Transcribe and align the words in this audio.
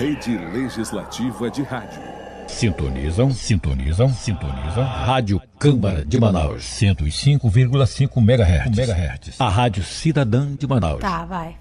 Rede 0.00 0.38
Legislativa 0.38 1.50
de 1.50 1.62
Rádio. 1.62 2.00
Sintonizam, 2.48 3.30
sintonizam, 3.32 4.08
sintonizam. 4.08 4.82
Rádio 4.82 5.42
Câmara 5.58 6.02
de 6.06 6.18
Manaus. 6.18 6.62
105,5 6.62 8.16
MHz. 8.16 8.78
MHz. 8.78 9.38
A 9.38 9.50
Rádio 9.50 9.84
Cidadã 9.84 10.54
de 10.58 10.66
Manaus. 10.66 11.00
Tá, 11.00 11.26
vai. 11.26 11.54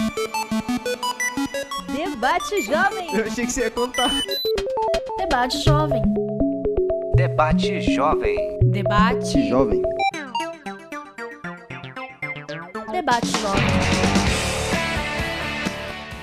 Debate 1.94 2.62
Jovem. 2.62 3.14
Eu 3.14 3.26
achei 3.26 3.46
que 3.46 3.52
você 3.52 3.64
ia 3.64 3.72
contar. 3.72 4.10
Debate 5.18 5.62
jovem. 5.62 6.02
Debate 7.18 7.94
Jovem. 7.94 8.38
Debate. 8.72 9.50
Jovem. 9.50 9.82
Debate 12.90 13.28
jovem. 13.28 13.68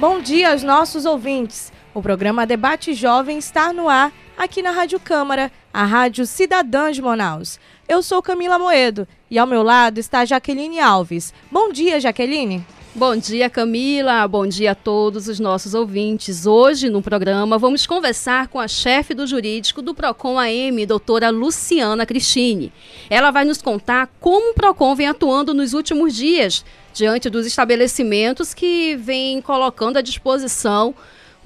Bom 0.00 0.22
dia 0.22 0.52
aos 0.52 0.62
nossos 0.62 1.04
ouvintes. 1.04 1.75
O 1.96 2.02
programa 2.02 2.46
Debate 2.46 2.92
Jovem 2.92 3.38
está 3.38 3.72
no 3.72 3.88
ar 3.88 4.12
aqui 4.36 4.60
na 4.60 4.70
Rádio 4.70 5.00
Câmara, 5.00 5.50
a 5.72 5.82
Rádio 5.82 6.26
Cidadã 6.26 6.92
de 6.92 7.00
Manaus. 7.00 7.58
Eu 7.88 8.02
sou 8.02 8.20
Camila 8.20 8.58
Moedo 8.58 9.08
e 9.30 9.38
ao 9.38 9.46
meu 9.46 9.62
lado 9.62 9.96
está 9.96 10.22
Jaqueline 10.26 10.78
Alves. 10.78 11.32
Bom 11.50 11.72
dia, 11.72 11.98
Jaqueline. 11.98 12.62
Bom 12.94 13.16
dia, 13.16 13.48
Camila. 13.48 14.28
Bom 14.28 14.46
dia 14.46 14.72
a 14.72 14.74
todos 14.74 15.26
os 15.26 15.40
nossos 15.40 15.72
ouvintes. 15.72 16.44
Hoje, 16.44 16.90
no 16.90 17.00
programa, 17.00 17.56
vamos 17.56 17.86
conversar 17.86 18.48
com 18.48 18.60
a 18.60 18.68
chefe 18.68 19.14
do 19.14 19.26
jurídico 19.26 19.80
do 19.80 19.94
Procon 19.94 20.38
AM, 20.38 20.84
doutora 20.84 21.30
Luciana 21.30 22.04
Cristine. 22.04 22.74
Ela 23.08 23.30
vai 23.30 23.46
nos 23.46 23.62
contar 23.62 24.10
como 24.20 24.50
o 24.50 24.54
Procon 24.54 24.94
vem 24.94 25.08
atuando 25.08 25.54
nos 25.54 25.72
últimos 25.72 26.14
dias, 26.14 26.62
diante 26.92 27.30
dos 27.30 27.46
estabelecimentos 27.46 28.52
que 28.52 28.96
vêm 28.96 29.40
colocando 29.40 29.96
à 29.96 30.02
disposição 30.02 30.94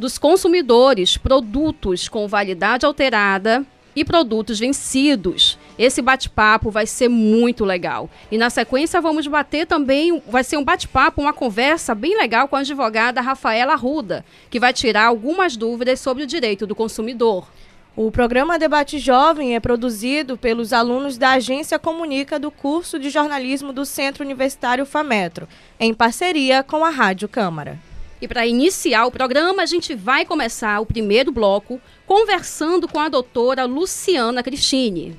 dos 0.01 0.17
consumidores 0.17 1.19
produtos 1.19 2.09
com 2.09 2.27
validade 2.27 2.87
alterada 2.87 3.65
e 3.95 4.03
produtos 4.03 4.59
vencidos. 4.59 5.59
Esse 5.79 6.01
bate-papo 6.01 6.71
vai 6.71 6.87
ser 6.87 7.09
muito 7.09 7.67
legal. 7.67 8.09
E 8.31 8.39
na 8.39 8.49
sequência 8.49 9.01
vamos 9.01 9.27
bater 9.27 9.67
também, 9.67 10.23
vai 10.27 10.43
ser 10.43 10.57
um 10.57 10.65
bate-papo, 10.65 11.21
uma 11.21 11.35
conversa 11.35 11.95
bem 11.95 12.17
legal 12.17 12.49
com 12.49 12.57
a 12.57 12.61
advogada 12.61 13.21
Rafaela 13.21 13.75
Arruda, 13.75 14.25
que 14.49 14.59
vai 14.59 14.73
tirar 14.73 15.05
algumas 15.05 15.55
dúvidas 15.55 16.01
sobre 16.01 16.23
o 16.23 16.27
direito 16.27 16.67
do 16.67 16.75
consumidor. 16.75 17.47
O 17.95 18.11
programa 18.11 18.59
Debate 18.59 18.99
Jovem 18.99 19.55
é 19.55 19.61
produzido 19.61 20.39
pelos 20.39 20.73
alunos 20.73 21.19
da 21.19 21.33
Agência 21.33 21.79
Comunica 21.79 22.39
do 22.39 22.51
curso 22.51 22.99
de 22.99 23.11
jornalismo 23.11 23.71
do 23.71 23.85
Centro 23.85 24.25
Universitário 24.25 24.87
FAMetro, 24.87 25.47
em 25.79 25.93
parceria 25.93 26.63
com 26.63 26.85
a 26.85 26.91
Rádio 26.91 27.29
Câmara. 27.29 27.90
E 28.21 28.29
para 28.29 28.47
iniciar 28.47 29.07
o 29.07 29.11
programa, 29.11 29.63
a 29.63 29.67
gente 29.67 29.95
vai 29.95 30.27
começar 30.27 30.79
o 30.81 30.87
primeiro 30.87 31.33
bloco 31.33 31.81
conversando 32.07 32.87
com 32.87 33.01
a 33.01 33.09
doutora 33.09 33.65
Luciana 33.65 34.43
Cristine. 34.43 35.19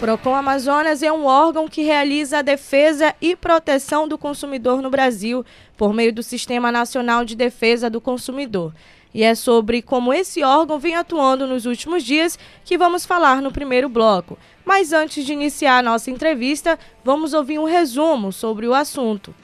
Procon 0.00 0.34
Amazonas 0.34 1.02
é 1.02 1.12
um 1.12 1.26
órgão 1.26 1.68
que 1.68 1.82
realiza 1.82 2.38
a 2.38 2.42
defesa 2.42 3.14
e 3.20 3.36
proteção 3.36 4.06
do 4.06 4.18
consumidor 4.18 4.80
no 4.80 4.90
Brasil 4.90 5.44
por 5.76 5.92
meio 5.92 6.12
do 6.12 6.22
Sistema 6.22 6.72
Nacional 6.72 7.24
de 7.24 7.36
Defesa 7.36 7.90
do 7.90 8.00
Consumidor. 8.00 8.72
E 9.12 9.22
é 9.22 9.34
sobre 9.34 9.80
como 9.80 10.12
esse 10.12 10.42
órgão 10.42 10.78
vem 10.78 10.94
atuando 10.94 11.46
nos 11.46 11.66
últimos 11.66 12.04
dias 12.04 12.38
que 12.64 12.78
vamos 12.78 13.06
falar 13.06 13.40
no 13.40 13.52
primeiro 13.52 13.88
bloco. 13.88 14.38
Mas 14.64 14.92
antes 14.92 15.24
de 15.24 15.32
iniciar 15.32 15.78
a 15.78 15.82
nossa 15.82 16.10
entrevista, 16.10 16.78
vamos 17.04 17.32
ouvir 17.32 17.58
um 17.58 17.64
resumo 17.64 18.32
sobre 18.32 18.66
o 18.66 18.74
assunto. 18.74 19.34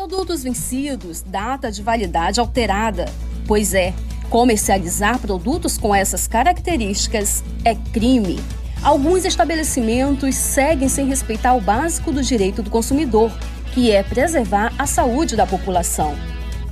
Produtos 0.00 0.42
vencidos, 0.42 1.20
data 1.20 1.70
de 1.70 1.82
validade 1.82 2.40
alterada. 2.40 3.04
Pois 3.46 3.74
é, 3.74 3.92
comercializar 4.30 5.18
produtos 5.18 5.76
com 5.76 5.94
essas 5.94 6.26
características 6.26 7.44
é 7.66 7.74
crime. 7.74 8.40
Alguns 8.82 9.26
estabelecimentos 9.26 10.34
seguem 10.36 10.88
sem 10.88 11.06
respeitar 11.06 11.52
o 11.52 11.60
básico 11.60 12.10
do 12.12 12.22
direito 12.22 12.62
do 12.62 12.70
consumidor, 12.70 13.30
que 13.74 13.90
é 13.92 14.02
preservar 14.02 14.72
a 14.78 14.86
saúde 14.86 15.36
da 15.36 15.46
população. 15.46 16.14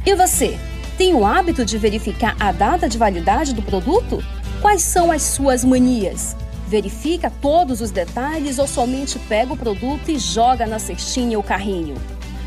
E 0.07 0.15
você, 0.15 0.59
tem 0.97 1.15
o 1.15 1.27
hábito 1.27 1.67
de 1.67 1.77
verificar 1.77 2.35
a 2.41 2.51
data 2.51 2.89
de 2.89 2.97
validade 2.97 3.53
do 3.53 3.61
produto? 3.61 4.25
Quais 4.63 4.81
são 4.81 5.13
as 5.13 5.21
suas 5.21 5.63
manias? 5.63 6.35
Verifica 6.67 7.31
todos 7.43 7.83
os 7.83 7.91
detalhes 7.91 8.59
ou 8.59 8.67
somente 8.67 9.19
pega 9.19 9.53
o 9.53 9.57
produto 9.57 10.09
e 10.11 10.19
joga 10.19 10.67
na 10.67 10.79
cestinha 10.79 11.37
ou 11.37 11.45
carrinho? 11.45 11.95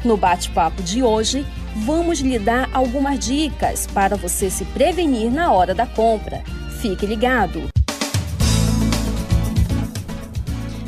No 0.03 0.17
bate-papo 0.17 0.81
de 0.81 1.03
hoje, 1.03 1.45
vamos 1.85 2.21
lhe 2.21 2.39
dar 2.39 2.67
algumas 2.73 3.19
dicas 3.19 3.85
para 3.85 4.15
você 4.15 4.49
se 4.49 4.65
prevenir 4.65 5.31
na 5.31 5.51
hora 5.51 5.75
da 5.75 5.85
compra. 5.85 6.43
Fique 6.81 7.05
ligado! 7.05 7.69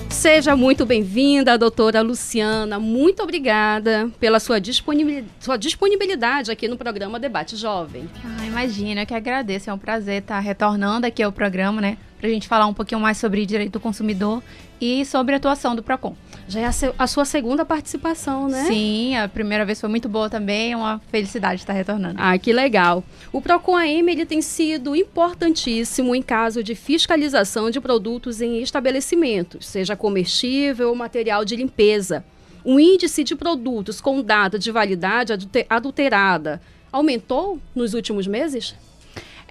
Seja 0.09 0.56
muito 0.56 0.84
bem-vinda, 0.84 1.57
doutora 1.59 2.02
Luciana. 2.02 2.79
Muito 2.79 3.22
obrigada 3.22 4.09
pela 4.19 4.40
sua 4.40 4.59
disponibilidade, 4.59 5.28
sua 5.40 5.57
disponibilidade 5.57 6.50
aqui 6.50 6.68
no 6.68 6.78
programa 6.78 7.19
Debate 7.19 7.56
Jovem. 7.56 8.09
Ah, 8.23 8.46
imagina, 8.46 9.02
eu 9.02 9.06
que 9.06 9.13
agradeço. 9.13 9.69
É 9.69 9.73
um 9.73 9.78
prazer 9.78 10.22
estar 10.22 10.40
retornando 10.40 11.06
aqui 11.06 11.22
ao 11.22 11.31
programa, 11.31 11.81
né? 11.81 11.97
Para 12.23 12.29
a 12.29 12.34
gente 12.34 12.47
falar 12.47 12.67
um 12.67 12.73
pouquinho 12.73 13.01
mais 13.01 13.17
sobre 13.17 13.45
direito 13.45 13.73
do 13.73 13.81
consumidor 13.81 14.41
e 14.79 15.03
sobre 15.03 15.34
a 15.34 15.38
atuação 15.38 15.75
do 15.75 15.84
PROCON. 15.84 16.16
Já 16.47 16.61
é 16.61 16.66
a, 16.66 16.72
seu, 16.72 16.95
a, 16.97 17.06
sua 17.06 17.25
segunda 17.25 17.66
participação, 17.66 18.47
né? 18.47 18.63
Sim, 18.63 19.17
a 19.17 19.28
primeira 19.28 19.66
vez 19.66 19.81
foi 19.81 19.89
muito 19.89 20.07
boa 20.07 20.29
também, 20.29 20.72
é 20.72 20.78
uma 20.78 21.01
felicidade 21.11 21.59
estar 21.59 21.73
retornando. 21.73 22.16
Ah, 22.17 22.38
que 22.38 22.53
legal. 22.53 23.03
O 23.29 23.41
Procon 23.41 23.75
AM 23.75 24.09
ele 24.09 24.25
tem 24.25 24.41
sido 24.41 24.95
importantíssimo 24.95 26.16
em 26.16 26.22
caso 26.22 26.63
de 26.63 26.75
fiscalização 26.75 27.69
de 27.69 27.81
produtos 27.81 28.40
em 28.40 28.61
estabelecimentos, 28.61 29.66
seja 29.66 29.94
comestível 29.94 30.91
ou 30.91 30.95
material 30.95 31.44
de 31.44 31.57
limpeza. 31.57 32.23
O 32.63 32.79
índice 32.79 33.25
de 33.25 33.35
produtos 33.35 34.00
com 34.00 34.22
data 34.22 34.57
de 34.57 34.72
validade 34.72 35.34
adulterada 35.69 36.61
aumentou 36.90 37.59
nos 37.75 37.94
últimos 37.94 38.28
meses? 38.28 38.75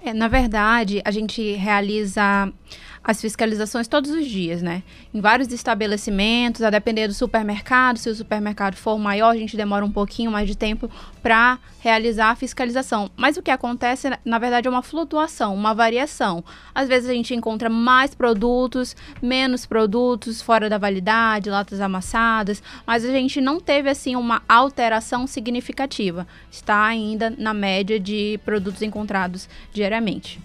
É, 0.05 0.13
na 0.13 0.27
verdade, 0.27 1.01
a 1.05 1.11
gente 1.11 1.53
realiza 1.53 2.51
as 3.03 3.19
fiscalizações 3.19 3.87
todos 3.87 4.11
os 4.11 4.25
dias, 4.25 4.61
né? 4.61 4.81
Em 5.13 5.19
vários 5.19 5.51
estabelecimentos, 5.51 6.61
a 6.61 6.69
depender 6.69 7.07
do 7.07 7.13
supermercado, 7.13 7.97
se 7.97 8.09
o 8.09 8.15
supermercado 8.15 8.75
for 8.75 8.97
maior, 8.97 9.31
a 9.31 9.37
gente 9.37 9.57
demora 9.57 9.83
um 9.83 9.91
pouquinho 9.91 10.31
mais 10.31 10.47
de 10.47 10.55
tempo 10.55 10.89
para 11.21 11.59
realizar 11.79 12.29
a 12.29 12.35
fiscalização. 12.35 13.11
Mas 13.17 13.35
o 13.35 13.41
que 13.41 13.51
acontece, 13.51 14.09
na 14.23 14.39
verdade, 14.39 14.67
é 14.67 14.71
uma 14.71 14.81
flutuação, 14.81 15.53
uma 15.53 15.73
variação. 15.73 16.43
Às 16.73 16.87
vezes 16.87 17.09
a 17.09 17.13
gente 17.13 17.35
encontra 17.35 17.69
mais 17.69 18.15
produtos, 18.15 18.95
menos 19.21 19.65
produtos 19.65 20.41
fora 20.41 20.69
da 20.69 20.77
validade, 20.77 21.49
latas 21.49 21.81
amassadas, 21.81 22.63
mas 22.87 23.03
a 23.03 23.11
gente 23.11 23.41
não 23.41 23.59
teve 23.59 23.89
assim 23.89 24.15
uma 24.15 24.41
alteração 24.47 25.27
significativa. 25.27 26.25
Está 26.49 26.83
ainda 26.85 27.29
na 27.29 27.53
média 27.53 27.99
de 27.99 28.39
produtos 28.45 28.81
encontrados 28.81 29.49
diariamente. 29.73 30.39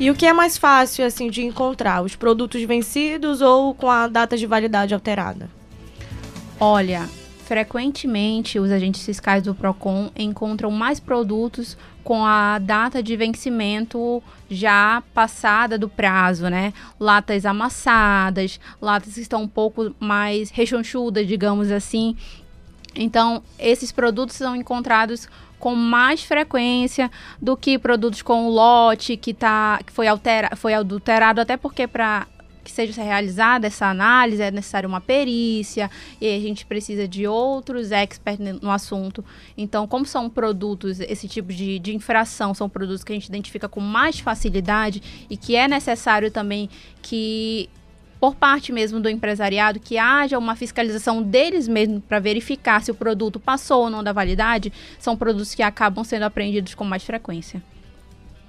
E 0.00 0.10
o 0.10 0.14
que 0.14 0.26
é 0.26 0.32
mais 0.32 0.56
fácil 0.56 1.04
assim 1.04 1.28
de 1.28 1.44
encontrar, 1.44 2.02
os 2.02 2.14
produtos 2.14 2.62
vencidos 2.62 3.40
ou 3.40 3.74
com 3.74 3.90
a 3.90 4.06
data 4.06 4.36
de 4.36 4.46
validade 4.46 4.94
alterada? 4.94 5.50
Olha, 6.60 7.08
frequentemente 7.44 8.60
os 8.60 8.70
agentes 8.70 9.04
fiscais 9.04 9.42
do 9.42 9.56
Procon 9.56 10.10
encontram 10.16 10.70
mais 10.70 11.00
produtos 11.00 11.76
com 12.04 12.24
a 12.24 12.60
data 12.60 13.02
de 13.02 13.16
vencimento 13.16 14.22
já 14.48 15.02
passada 15.12 15.76
do 15.76 15.88
prazo, 15.88 16.48
né? 16.48 16.72
Latas 17.00 17.44
amassadas, 17.44 18.60
latas 18.80 19.14
que 19.14 19.20
estão 19.20 19.42
um 19.42 19.48
pouco 19.48 19.92
mais 19.98 20.50
rechonchudas, 20.50 21.26
digamos 21.26 21.72
assim. 21.72 22.16
Então, 22.94 23.42
esses 23.58 23.90
produtos 23.90 24.36
são 24.36 24.54
encontrados 24.54 25.28
com 25.58 25.74
mais 25.74 26.22
frequência 26.22 27.10
do 27.40 27.56
que 27.56 27.78
produtos 27.78 28.22
com 28.22 28.48
lote 28.48 29.16
que, 29.16 29.34
tá, 29.34 29.80
que 29.84 29.92
foi, 29.92 30.06
altera, 30.06 30.54
foi 30.56 30.74
adulterado, 30.74 31.40
até 31.40 31.56
porque 31.56 31.86
para 31.86 32.26
que 32.68 32.72
seja 32.72 33.02
realizada 33.02 33.66
essa 33.66 33.86
análise 33.86 34.42
é 34.42 34.50
necessário 34.50 34.86
uma 34.86 35.00
perícia 35.00 35.90
e 36.20 36.36
a 36.36 36.38
gente 36.38 36.66
precisa 36.66 37.08
de 37.08 37.26
outros 37.26 37.90
experts 37.90 38.60
no 38.60 38.70
assunto. 38.70 39.24
Então, 39.56 39.88
como 39.88 40.04
são 40.04 40.28
produtos, 40.28 41.00
esse 41.00 41.26
tipo 41.26 41.50
de, 41.50 41.78
de 41.78 41.96
infração, 41.96 42.52
são 42.52 42.68
produtos 42.68 43.02
que 43.02 43.10
a 43.10 43.14
gente 43.14 43.26
identifica 43.26 43.68
com 43.68 43.80
mais 43.80 44.20
facilidade 44.20 45.02
e 45.30 45.36
que 45.36 45.56
é 45.56 45.66
necessário 45.66 46.30
também 46.30 46.68
que 47.00 47.70
por 48.20 48.34
parte 48.34 48.72
mesmo 48.72 49.00
do 49.00 49.08
empresariado, 49.08 49.80
que 49.80 49.96
haja 49.96 50.38
uma 50.38 50.56
fiscalização 50.56 51.22
deles 51.22 51.68
mesmos 51.68 52.02
para 52.06 52.18
verificar 52.18 52.82
se 52.82 52.90
o 52.90 52.94
produto 52.94 53.38
passou 53.38 53.84
ou 53.84 53.90
não 53.90 54.02
da 54.02 54.12
validade, 54.12 54.72
são 54.98 55.16
produtos 55.16 55.54
que 55.54 55.62
acabam 55.62 56.04
sendo 56.04 56.24
apreendidos 56.24 56.74
com 56.74 56.84
mais 56.84 57.04
frequência. 57.04 57.62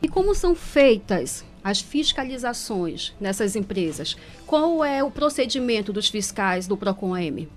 E 0.01 0.07
como 0.07 0.33
são 0.33 0.55
feitas 0.55 1.45
as 1.63 1.81
fiscalizações 1.81 3.13
nessas 3.19 3.55
empresas? 3.55 4.15
Qual 4.47 4.83
é 4.83 5.03
o 5.03 5.11
procedimento 5.11 5.91
dos 5.91 6.07
fiscais 6.07 6.67
do 6.67 6.77
Procon 6.77 7.13
AM? 7.13 7.49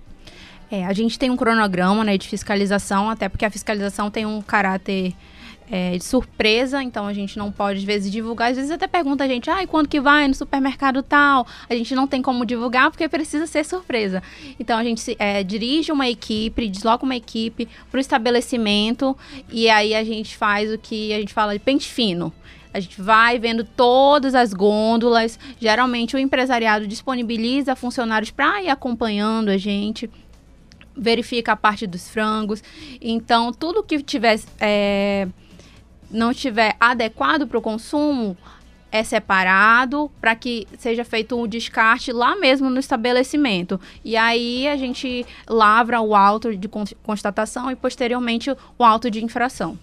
É, 0.71 0.85
a 0.85 0.93
gente 0.93 1.19
tem 1.19 1.31
um 1.31 1.37
cronograma 1.37 2.03
né, 2.03 2.17
de 2.17 2.27
fiscalização, 2.27 3.09
até 3.09 3.29
porque 3.29 3.45
a 3.45 3.51
fiscalização 3.51 4.11
tem 4.11 4.25
um 4.27 4.41
caráter 4.41 5.15
é, 5.73 5.97
de 5.97 6.05
surpresa, 6.05 6.83
então 6.83 7.07
a 7.07 7.15
gente 7.15 7.39
não 7.39 7.51
pode, 7.51 7.79
às 7.79 7.85
vezes, 7.85 8.13
divulgar. 8.13 8.51
Às 8.51 8.59
vezes 8.59 8.71
até 8.71 8.87
pergunta 8.87 9.25
a 9.25 9.27
gente, 9.27 9.49
ah, 9.49 9.67
quando 9.67 9.89
que 9.89 9.99
vai 9.99 10.29
no 10.29 10.35
supermercado 10.35 11.03
tal? 11.03 11.47
A 11.67 11.75
gente 11.75 11.95
não 11.95 12.07
tem 12.07 12.21
como 12.21 12.45
divulgar 12.45 12.91
porque 12.91 13.09
precisa 13.09 13.47
ser 13.47 13.65
surpresa. 13.65 14.23
Então 14.61 14.79
a 14.79 14.85
gente 14.85 15.17
é, 15.19 15.43
dirige 15.43 15.91
uma 15.91 16.07
equipe, 16.07 16.69
desloca 16.69 17.07
uma 17.07 17.17
equipe 17.17 17.67
para 17.91 17.97
o 17.97 18.01
estabelecimento 18.03 19.17
e 19.51 19.71
aí 19.71 19.95
a 19.95 20.05
gente 20.05 20.37
faz 20.37 20.71
o 20.71 20.77
que 20.77 21.11
a 21.15 21.19
gente 21.19 21.33
fala 21.33 21.55
de 21.55 21.59
pente 21.59 21.89
fino. 21.89 22.31
A 22.75 22.79
gente 22.79 23.01
vai 23.01 23.39
vendo 23.39 23.65
todas 23.65 24.35
as 24.35 24.53
gôndolas. 24.53 25.39
Geralmente 25.59 26.15
o 26.15 26.19
empresariado 26.19 26.87
disponibiliza 26.87 27.75
funcionários 27.75 28.31
para 28.31 28.63
ir 28.63 28.69
acompanhando 28.69 29.49
a 29.49 29.57
gente 29.57 30.11
verifica 30.95 31.53
a 31.53 31.57
parte 31.57 31.87
dos 31.87 32.11
frangos. 32.11 32.63
Então, 33.01 33.53
tudo 33.53 33.83
que 33.83 34.03
tiver 34.03 34.39
é, 34.61 35.27
não 36.13 36.31
estiver 36.31 36.77
adequado 36.79 37.47
para 37.47 37.59
o 37.59 37.63
consumo 37.63 38.37
é 38.93 39.03
separado 39.03 40.11
para 40.21 40.37
que 40.37 40.69
seja 40.79 41.03
feito 41.03 41.41
um 41.41 41.49
descarte 41.49 42.13
lá 42.13 42.37
mesmo 42.37 42.69
no 42.69 42.79
estabelecimento. 42.79 43.81
E 44.05 44.17
aí 44.17 44.69
a 44.69 44.77
gente 44.77 45.25
lavra 45.49 46.01
o 46.03 46.15
auto 46.15 46.55
de 46.55 46.69
constatação 47.03 47.71
e 47.71 47.75
posteriormente 47.75 48.51
o 48.79 48.85
auto 48.85 49.11
de 49.11 49.25
infração. 49.25 49.79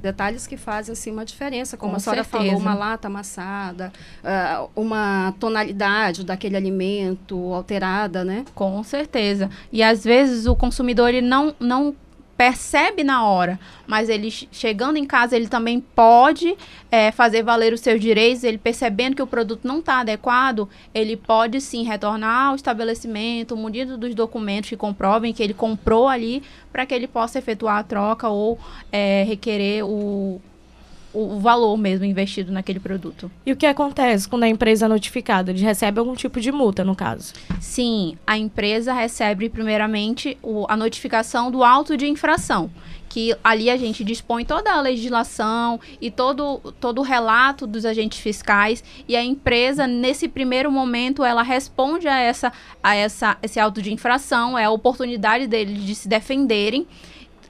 Detalhes 0.00 0.46
que 0.46 0.56
fazem 0.56 0.92
assim, 0.92 1.10
uma 1.10 1.24
diferença, 1.24 1.76
como 1.76 1.92
Com 1.92 1.96
a 1.96 2.00
senhora 2.00 2.22
certeza. 2.22 2.44
falou, 2.44 2.60
uma 2.60 2.74
lata 2.74 3.08
amassada, 3.08 3.92
uh, 4.22 4.70
uma 4.76 5.34
tonalidade 5.40 6.24
daquele 6.24 6.56
alimento 6.56 7.52
alterada, 7.52 8.24
né? 8.24 8.44
Com 8.54 8.82
certeza. 8.84 9.50
E 9.72 9.82
às 9.82 10.04
vezes 10.04 10.46
o 10.46 10.54
consumidor 10.54 11.08
ele 11.08 11.20
não, 11.20 11.52
não 11.58 11.96
percebe 12.38 13.02
na 13.02 13.26
hora, 13.26 13.58
mas 13.84 14.08
ele 14.08 14.30
chegando 14.30 14.96
em 14.96 15.04
casa, 15.04 15.34
ele 15.34 15.48
também 15.48 15.80
pode 15.80 16.56
é, 16.88 17.10
fazer 17.10 17.42
valer 17.42 17.72
os 17.72 17.80
seus 17.80 18.00
direitos, 18.00 18.44
ele 18.44 18.58
percebendo 18.58 19.16
que 19.16 19.22
o 19.22 19.26
produto 19.26 19.66
não 19.66 19.80
está 19.80 19.98
adequado, 19.98 20.68
ele 20.94 21.16
pode 21.16 21.60
sim 21.60 21.82
retornar 21.82 22.50
ao 22.50 22.54
estabelecimento, 22.54 23.56
munido 23.56 23.98
dos 23.98 24.14
documentos 24.14 24.70
que 24.70 24.76
comprovem 24.76 25.34
que 25.34 25.42
ele 25.42 25.52
comprou 25.52 26.06
ali, 26.06 26.40
para 26.72 26.86
que 26.86 26.94
ele 26.94 27.08
possa 27.08 27.40
efetuar 27.40 27.78
a 27.78 27.82
troca 27.82 28.28
ou 28.28 28.56
é, 28.92 29.24
requerer 29.24 29.84
o, 29.84 30.40
o 31.18 31.40
valor 31.40 31.76
mesmo 31.76 32.04
investido 32.04 32.52
naquele 32.52 32.78
produto. 32.78 33.28
E 33.44 33.52
o 33.52 33.56
que 33.56 33.66
acontece 33.66 34.28
quando 34.28 34.44
a 34.44 34.48
empresa 34.48 34.86
é 34.86 34.88
notificada? 34.88 35.50
Ele 35.50 35.60
recebe 35.60 35.98
algum 35.98 36.14
tipo 36.14 36.40
de 36.40 36.52
multa, 36.52 36.84
no 36.84 36.94
caso? 36.94 37.34
Sim, 37.60 38.16
a 38.24 38.38
empresa 38.38 38.92
recebe 38.92 39.48
primeiramente 39.48 40.38
o, 40.40 40.64
a 40.68 40.76
notificação 40.76 41.50
do 41.50 41.64
auto 41.64 41.96
de 41.96 42.06
infração, 42.06 42.70
que 43.08 43.34
ali 43.42 43.68
a 43.68 43.76
gente 43.76 44.04
dispõe 44.04 44.44
toda 44.44 44.72
a 44.72 44.80
legislação 44.80 45.80
e 46.00 46.08
todo, 46.08 46.58
todo 46.80 47.00
o 47.00 47.02
relato 47.02 47.66
dos 47.66 47.84
agentes 47.84 48.20
fiscais 48.20 48.84
e 49.08 49.16
a 49.16 49.24
empresa 49.24 49.88
nesse 49.88 50.28
primeiro 50.28 50.70
momento 50.70 51.24
ela 51.24 51.42
responde 51.42 52.06
a 52.06 52.18
essa 52.18 52.52
a 52.80 52.94
essa 52.94 53.36
esse 53.42 53.58
auto 53.58 53.82
de 53.82 53.92
infração, 53.92 54.56
é 54.56 54.64
a 54.64 54.70
oportunidade 54.70 55.48
deles 55.48 55.82
de 55.82 55.94
se 55.94 56.06
defenderem 56.06 56.86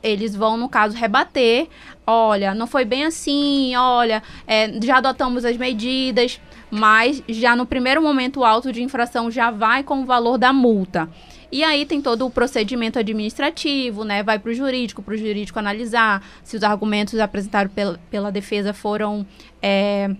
eles 0.02 0.34
vão, 0.34 0.56
no 0.56 0.68
caso, 0.68 0.96
rebater. 0.96 1.68
Olha, 2.06 2.54
não 2.54 2.66
foi 2.66 2.84
bem 2.84 3.04
assim, 3.04 3.76
olha, 3.76 4.22
é, 4.46 4.80
já 4.82 4.96
adotamos 4.96 5.44
as 5.44 5.56
medidas, 5.56 6.40
mas 6.70 7.22
já 7.28 7.54
no 7.54 7.66
primeiro 7.66 8.00
momento 8.02 8.40
o 8.40 8.44
auto 8.44 8.72
de 8.72 8.82
infração 8.82 9.30
já 9.30 9.50
vai 9.50 9.82
com 9.82 10.02
o 10.02 10.06
valor 10.06 10.38
da 10.38 10.52
multa. 10.52 11.08
E 11.50 11.64
aí 11.64 11.86
tem 11.86 12.02
todo 12.02 12.26
o 12.26 12.30
procedimento 12.30 12.98
administrativo, 12.98 14.04
né? 14.04 14.22
Vai 14.22 14.38
para 14.38 14.50
o 14.50 14.54
jurídico, 14.54 15.02
para 15.02 15.14
o 15.14 15.16
jurídico 15.16 15.58
analisar 15.58 16.22
se 16.42 16.56
os 16.56 16.62
argumentos 16.62 17.18
apresentados 17.18 17.72
pela, 17.72 17.98
pela 18.10 18.30
defesa 18.30 18.74
foram, 18.74 19.26
é, 19.62 20.14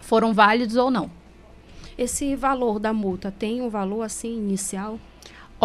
foram 0.00 0.34
válidos 0.34 0.76
ou 0.76 0.90
não. 0.90 1.10
Esse 1.96 2.36
valor 2.36 2.78
da 2.78 2.92
multa 2.92 3.30
tem 3.30 3.62
um 3.62 3.70
valor 3.70 4.02
assim 4.02 4.36
inicial? 4.36 4.98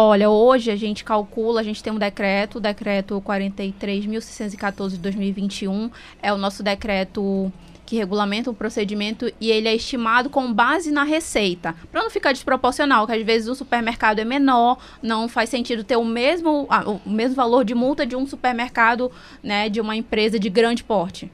Olha, 0.00 0.30
hoje 0.30 0.70
a 0.70 0.76
gente 0.76 1.02
calcula, 1.02 1.60
a 1.60 1.64
gente 1.64 1.82
tem 1.82 1.92
um 1.92 1.98
decreto, 1.98 2.58
o 2.58 2.60
decreto 2.60 3.20
43.614 3.20 4.90
de 4.90 4.98
2021, 4.98 5.90
é 6.22 6.32
o 6.32 6.38
nosso 6.38 6.62
decreto 6.62 7.52
que 7.84 7.96
regulamenta 7.96 8.48
o 8.48 8.54
procedimento 8.54 9.28
e 9.40 9.50
ele 9.50 9.66
é 9.66 9.74
estimado 9.74 10.30
com 10.30 10.52
base 10.52 10.92
na 10.92 11.02
receita, 11.02 11.74
para 11.90 12.00
não 12.00 12.10
ficar 12.10 12.30
desproporcional, 12.30 13.08
que 13.08 13.12
às 13.12 13.24
vezes 13.24 13.48
o 13.48 13.56
supermercado 13.56 14.20
é 14.20 14.24
menor, 14.24 14.78
não 15.02 15.28
faz 15.28 15.50
sentido 15.50 15.82
ter 15.82 15.96
o 15.96 16.04
mesmo, 16.04 16.68
o 17.04 17.10
mesmo 17.10 17.34
valor 17.34 17.64
de 17.64 17.74
multa 17.74 18.06
de 18.06 18.14
um 18.14 18.24
supermercado, 18.24 19.10
né, 19.42 19.68
de 19.68 19.80
uma 19.80 19.96
empresa 19.96 20.38
de 20.38 20.48
grande 20.48 20.84
porte. 20.84 21.28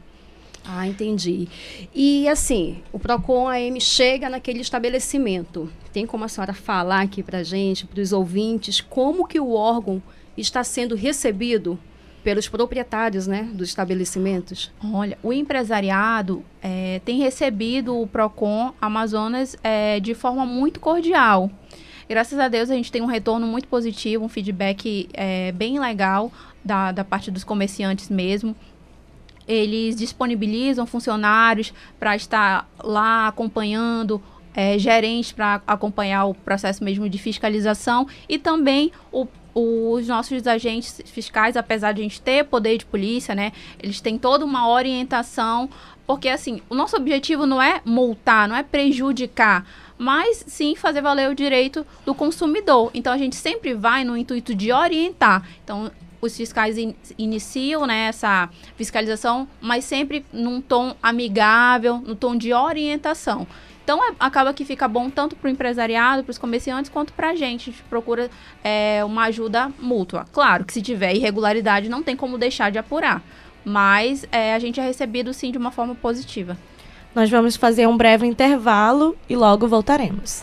Ah, 0.66 0.88
entendi. 0.88 1.46
E 1.94 2.26
assim, 2.26 2.78
o 2.90 2.98
Procon 2.98 3.48
AM 3.48 3.78
chega 3.80 4.30
naquele 4.30 4.60
estabelecimento. 4.60 5.70
Tem 5.92 6.06
como 6.06 6.24
a 6.24 6.28
senhora 6.28 6.54
falar 6.54 7.02
aqui 7.02 7.22
para 7.22 7.42
gente, 7.42 7.86
para 7.86 8.00
os 8.00 8.12
ouvintes, 8.12 8.80
como 8.80 9.26
que 9.26 9.38
o 9.38 9.52
órgão 9.52 10.02
está 10.36 10.64
sendo 10.64 10.94
recebido 10.94 11.78
pelos 12.24 12.48
proprietários, 12.48 13.26
né, 13.26 13.50
dos 13.52 13.68
estabelecimentos? 13.68 14.72
Olha, 14.82 15.18
o 15.22 15.32
empresariado 15.32 16.42
é, 16.62 17.00
tem 17.04 17.18
recebido 17.18 18.00
o 18.00 18.06
Procon 18.06 18.72
Amazonas 18.80 19.54
é, 19.62 20.00
de 20.00 20.14
forma 20.14 20.46
muito 20.46 20.80
cordial. 20.80 21.50
Graças 22.08 22.38
a 22.38 22.48
Deus 22.48 22.70
a 22.70 22.74
gente 22.74 22.90
tem 22.90 23.02
um 23.02 23.06
retorno 23.06 23.46
muito 23.46 23.68
positivo, 23.68 24.24
um 24.24 24.28
feedback 24.28 25.08
é, 25.12 25.52
bem 25.52 25.78
legal 25.78 26.32
da, 26.64 26.90
da 26.90 27.04
parte 27.04 27.30
dos 27.30 27.44
comerciantes 27.44 28.08
mesmo 28.08 28.56
eles 29.46 29.96
disponibilizam 29.96 30.86
funcionários 30.86 31.72
para 31.98 32.16
estar 32.16 32.68
lá 32.82 33.28
acompanhando 33.28 34.22
é, 34.54 34.78
gerentes 34.78 35.32
para 35.32 35.60
acompanhar 35.66 36.26
o 36.26 36.34
processo 36.34 36.82
mesmo 36.82 37.08
de 37.08 37.18
fiscalização 37.18 38.06
e 38.28 38.38
também 38.38 38.92
o, 39.12 39.26
os 39.54 40.06
nossos 40.06 40.46
agentes 40.46 41.00
fiscais, 41.06 41.56
apesar 41.56 41.92
de 41.92 42.00
a 42.00 42.04
gente 42.04 42.20
ter 42.20 42.44
poder 42.44 42.78
de 42.78 42.86
polícia, 42.86 43.34
né, 43.34 43.52
eles 43.82 44.00
têm 44.00 44.16
toda 44.16 44.44
uma 44.44 44.68
orientação, 44.68 45.68
porque 46.06 46.28
assim, 46.28 46.60
o 46.68 46.74
nosso 46.74 46.96
objetivo 46.96 47.46
não 47.46 47.60
é 47.60 47.80
multar, 47.84 48.48
não 48.48 48.56
é 48.56 48.62
prejudicar, 48.62 49.66
mas 49.98 50.44
sim 50.46 50.76
fazer 50.76 51.00
valer 51.00 51.30
o 51.30 51.34
direito 51.34 51.86
do 52.04 52.14
consumidor. 52.14 52.90
Então 52.92 53.12
a 53.12 53.18
gente 53.18 53.36
sempre 53.36 53.74
vai 53.74 54.04
no 54.04 54.16
intuito 54.16 54.54
de 54.54 54.72
orientar. 54.72 55.46
Então 55.62 55.90
os 56.24 56.36
fiscais 56.36 56.78
in, 56.78 56.94
iniciam 57.16 57.86
né, 57.86 58.08
essa 58.08 58.48
fiscalização, 58.76 59.48
mas 59.60 59.84
sempre 59.84 60.24
num 60.32 60.60
tom 60.60 60.94
amigável, 61.02 61.98
no 61.98 62.14
tom 62.14 62.36
de 62.36 62.52
orientação. 62.52 63.46
Então 63.84 64.02
é, 64.02 64.14
acaba 64.18 64.54
que 64.54 64.64
fica 64.64 64.88
bom 64.88 65.10
tanto 65.10 65.36
para 65.36 65.46
o 65.46 65.50
empresariado, 65.50 66.24
para 66.24 66.30
os 66.30 66.38
comerciantes, 66.38 66.90
quanto 66.90 67.12
para 67.12 67.30
a 67.30 67.34
gente. 67.34 67.68
A 67.68 67.72
gente 67.72 67.82
procura 67.84 68.30
é, 68.62 69.04
uma 69.04 69.24
ajuda 69.24 69.70
mútua. 69.78 70.24
Claro 70.32 70.64
que 70.64 70.72
se 70.72 70.80
tiver 70.80 71.14
irregularidade, 71.14 71.88
não 71.88 72.02
tem 72.02 72.16
como 72.16 72.38
deixar 72.38 72.70
de 72.70 72.78
apurar. 72.78 73.22
Mas 73.64 74.26
é, 74.32 74.54
a 74.54 74.58
gente 74.58 74.80
é 74.80 74.82
recebido 74.82 75.32
sim 75.34 75.52
de 75.52 75.58
uma 75.58 75.70
forma 75.70 75.94
positiva. 75.94 76.56
Nós 77.14 77.30
vamos 77.30 77.56
fazer 77.56 77.86
um 77.86 77.96
breve 77.96 78.26
intervalo 78.26 79.16
e 79.28 79.36
logo 79.36 79.68
voltaremos. 79.68 80.42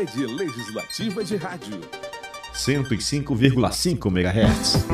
Rede 0.00 0.24
Legislativa 0.24 1.22
de 1.22 1.36
Rádio. 1.36 1.78
105,5 2.54 4.06
MHz. 4.06 4.86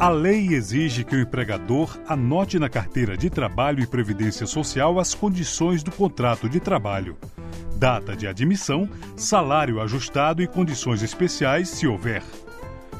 A 0.00 0.08
lei 0.08 0.54
exige 0.54 1.04
que 1.04 1.14
o 1.14 1.20
empregador 1.20 1.98
anote 2.08 2.58
na 2.58 2.70
carteira 2.70 3.14
de 3.14 3.28
trabalho 3.28 3.82
e 3.82 3.86
previdência 3.86 4.46
social 4.46 4.98
as 4.98 5.12
condições 5.12 5.82
do 5.82 5.90
contrato 5.90 6.48
de 6.48 6.60
trabalho, 6.60 7.14
data 7.76 8.16
de 8.16 8.26
admissão, 8.26 8.88
salário 9.14 9.82
ajustado 9.82 10.40
e 10.40 10.46
condições 10.46 11.02
especiais, 11.02 11.68
se 11.68 11.86
houver. 11.86 12.22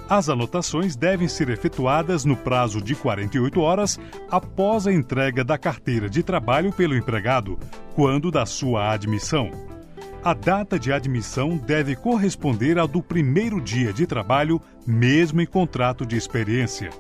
As 0.07 0.29
anotações 0.29 0.97
devem 0.97 1.29
ser 1.29 1.49
efetuadas 1.49 2.27
no 2.27 2.37
prazo 2.37 2.83
de 2.83 2.95
48 2.95 3.59
horas 3.59 3.99
após 4.31 4.87
a 4.87 4.93
entrega 4.93 5.43
da 5.43 5.57
carteira 5.57 6.11
de 6.11 6.23
trabalho 6.23 6.75
pelo 6.75 6.95
empregado, 6.95 7.59
quando 7.95 8.31
da 8.31 8.45
sua 8.45 8.93
admissão. 8.93 9.78
A 10.23 10.35
data 10.35 10.79
de 10.79 10.93
admissão 10.93 11.57
deve 11.57 11.95
corresponder 11.95 12.77
ao 12.77 12.89
do 12.89 13.01
primeiro 13.01 13.61
dia 13.61 13.93
de 13.93 14.05
trabalho, 14.05 14.61
mesmo 14.85 15.41
em 15.41 15.47
contrato 15.47 16.05
de 16.05 16.17
experiência. 16.17 16.91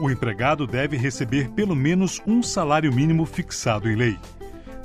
O 0.00 0.10
empregado 0.10 0.66
deve 0.66 0.96
receber 0.96 1.50
pelo 1.50 1.76
menos 1.76 2.22
um 2.26 2.42
salário 2.42 2.92
mínimo 2.92 3.26
fixado 3.26 3.88
em 3.88 3.94
lei. 3.94 4.18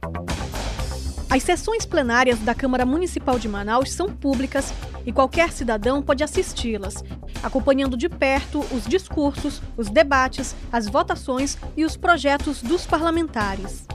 As 1.29 1.43
sessões 1.43 1.85
plenárias 1.85 2.39
da 2.39 2.55
Câmara 2.55 2.87
Municipal 2.87 3.37
de 3.37 3.47
Manaus 3.47 3.91
são 3.91 4.11
públicas 4.11 4.73
e 5.05 5.13
qualquer 5.13 5.51
cidadão 5.51 6.01
pode 6.01 6.23
assisti-las, 6.23 7.03
acompanhando 7.43 7.95
de 7.95 8.09
perto 8.09 8.65
os 8.71 8.85
discursos, 8.85 9.61
os 9.77 9.91
debates, 9.91 10.55
as 10.71 10.87
votações 10.87 11.55
e 11.77 11.85
os 11.85 11.95
projetos 11.95 12.63
dos 12.63 12.87
parlamentares. 12.87 13.85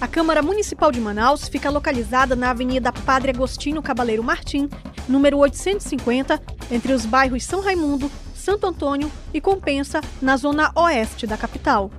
A 0.00 0.08
Câmara 0.08 0.40
Municipal 0.40 0.90
de 0.90 0.98
Manaus 0.98 1.46
fica 1.48 1.68
localizada 1.68 2.34
na 2.34 2.48
Avenida 2.48 2.90
Padre 2.90 3.30
Agostinho 3.30 3.82
Cabaleiro 3.82 4.24
Martim, 4.24 4.66
número 5.06 5.36
850, 5.36 6.40
entre 6.70 6.94
os 6.94 7.04
bairros 7.04 7.44
São 7.44 7.60
Raimundo, 7.60 8.10
Santo 8.34 8.66
Antônio 8.66 9.12
e 9.34 9.40
Compensa, 9.40 10.00
na 10.22 10.38
zona 10.38 10.72
oeste 10.74 11.26
da 11.26 11.36
capital. 11.36 11.90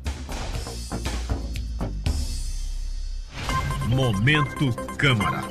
Momento 3.91 4.71
Câmara. 4.97 5.43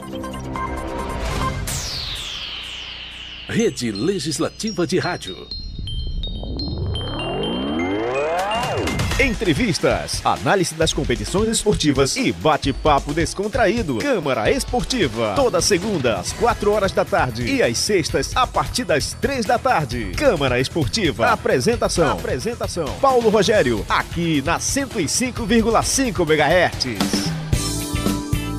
Rede 3.46 3.92
Legislativa 3.92 4.86
de 4.86 4.98
Rádio. 4.98 5.46
Entrevistas, 9.20 10.24
análise 10.24 10.74
das 10.74 10.94
competições 10.94 11.50
esportivas 11.50 12.16
e 12.16 12.32
bate-papo 12.32 13.12
descontraído. 13.12 13.98
Câmara 13.98 14.50
Esportiva, 14.50 15.34
toda 15.36 15.60
segunda 15.60 16.18
às 16.18 16.32
4 16.32 16.72
horas 16.72 16.92
da 16.92 17.04
tarde 17.04 17.44
e 17.44 17.62
às 17.62 17.76
sextas 17.76 18.34
a 18.34 18.46
partir 18.46 18.84
das 18.84 19.12
3 19.12 19.44
da 19.44 19.58
tarde. 19.58 20.12
Câmara 20.16 20.58
Esportiva, 20.58 21.28
apresentação, 21.28 22.12
apresentação 22.12 22.86
Paulo 23.02 23.28
Rogério, 23.28 23.84
aqui 23.86 24.40
na 24.46 24.58
105,5 24.58 26.22
MHz. 26.22 27.39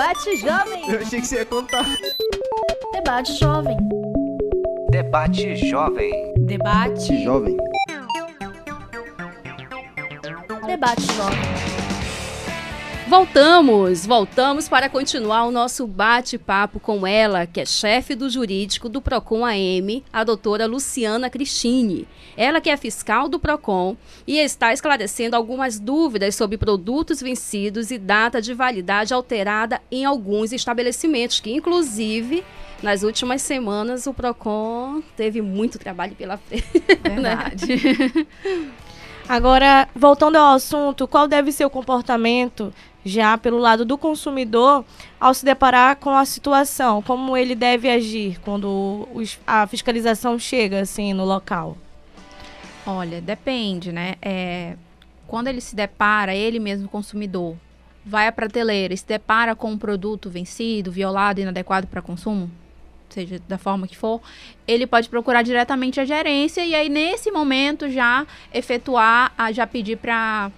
Debate 0.00 0.36
Jovem. 0.36 0.90
Eu 0.90 0.98
achei 0.98 1.20
que 1.20 1.26
você 1.26 1.34
ia 1.36 1.44
contar. 1.44 1.84
Debate 2.94 3.34
Jovem. 3.34 3.76
Debate 4.90 5.56
Jovem. 5.68 6.32
Debate. 6.38 7.22
Jovem. 7.22 7.58
Debate 10.66 11.02
Jovem. 11.02 11.79
Voltamos, 13.10 14.06
voltamos 14.06 14.68
para 14.68 14.88
continuar 14.88 15.42
o 15.42 15.50
nosso 15.50 15.84
bate-papo 15.84 16.78
com 16.78 17.04
ela, 17.04 17.44
que 17.44 17.60
é 17.60 17.66
chefe 17.66 18.14
do 18.14 18.30
jurídico 18.30 18.88
do 18.88 19.02
Procon 19.02 19.44
AM, 19.44 20.04
a 20.12 20.22
doutora 20.22 20.64
Luciana 20.64 21.28
Cristine. 21.28 22.06
Ela 22.36 22.60
que 22.60 22.70
é 22.70 22.76
fiscal 22.76 23.28
do 23.28 23.40
Procon 23.40 23.96
e 24.28 24.38
está 24.38 24.72
esclarecendo 24.72 25.34
algumas 25.34 25.80
dúvidas 25.80 26.36
sobre 26.36 26.56
produtos 26.56 27.20
vencidos 27.20 27.90
e 27.90 27.98
data 27.98 28.40
de 28.40 28.54
validade 28.54 29.12
alterada 29.12 29.82
em 29.90 30.04
alguns 30.04 30.52
estabelecimentos, 30.52 31.40
que 31.40 31.52
inclusive 31.52 32.44
nas 32.80 33.02
últimas 33.02 33.42
semanas 33.42 34.06
o 34.06 34.14
Procon 34.14 35.02
teve 35.16 35.42
muito 35.42 35.80
trabalho 35.80 36.14
pela 36.14 36.36
frente. 36.36 36.64
Verdade. 37.02 37.66
Agora, 39.30 39.88
voltando 39.94 40.34
ao 40.34 40.56
assunto, 40.56 41.06
qual 41.06 41.28
deve 41.28 41.52
ser 41.52 41.64
o 41.64 41.70
comportamento 41.70 42.74
já 43.04 43.38
pelo 43.38 43.58
lado 43.58 43.84
do 43.84 43.96
consumidor 43.96 44.84
ao 45.18 45.32
se 45.32 45.44
deparar 45.44 45.96
com 45.96 46.10
a 46.10 46.24
situação? 46.24 47.00
Como 47.02 47.36
ele 47.36 47.54
deve 47.54 47.88
agir 47.90 48.38
quando 48.40 49.08
os- 49.14 49.38
a 49.46 49.66
fiscalização 49.66 50.38
chega 50.38 50.80
assim 50.80 51.12
no 51.12 51.24
local? 51.24 51.76
Olha, 52.86 53.20
depende, 53.20 53.92
né? 53.92 54.14
É, 54.20 54.74
quando 55.26 55.48
ele 55.48 55.60
se 55.60 55.74
depara, 55.76 56.34
ele 56.34 56.58
mesmo 56.58 56.88
consumidor, 56.88 57.56
vai 58.04 58.26
à 58.26 58.32
prateleira 58.32 58.94
e 58.94 58.96
se 58.96 59.06
depara 59.06 59.54
com 59.54 59.70
um 59.70 59.78
produto 59.78 60.30
vencido, 60.30 60.90
violado, 60.90 61.40
inadequado 61.40 61.86
para 61.86 62.00
consumo, 62.02 62.50
seja 63.10 63.40
da 63.46 63.58
forma 63.58 63.86
que 63.86 63.96
for, 63.96 64.20
ele 64.66 64.86
pode 64.86 65.08
procurar 65.08 65.42
diretamente 65.42 66.00
a 66.00 66.04
gerência 66.04 66.64
e 66.64 66.74
aí 66.74 66.88
nesse 66.88 67.30
momento 67.30 67.88
já 67.90 68.26
efetuar, 68.52 69.32
já 69.52 69.66
pedir 69.66 69.96
para 69.98 70.50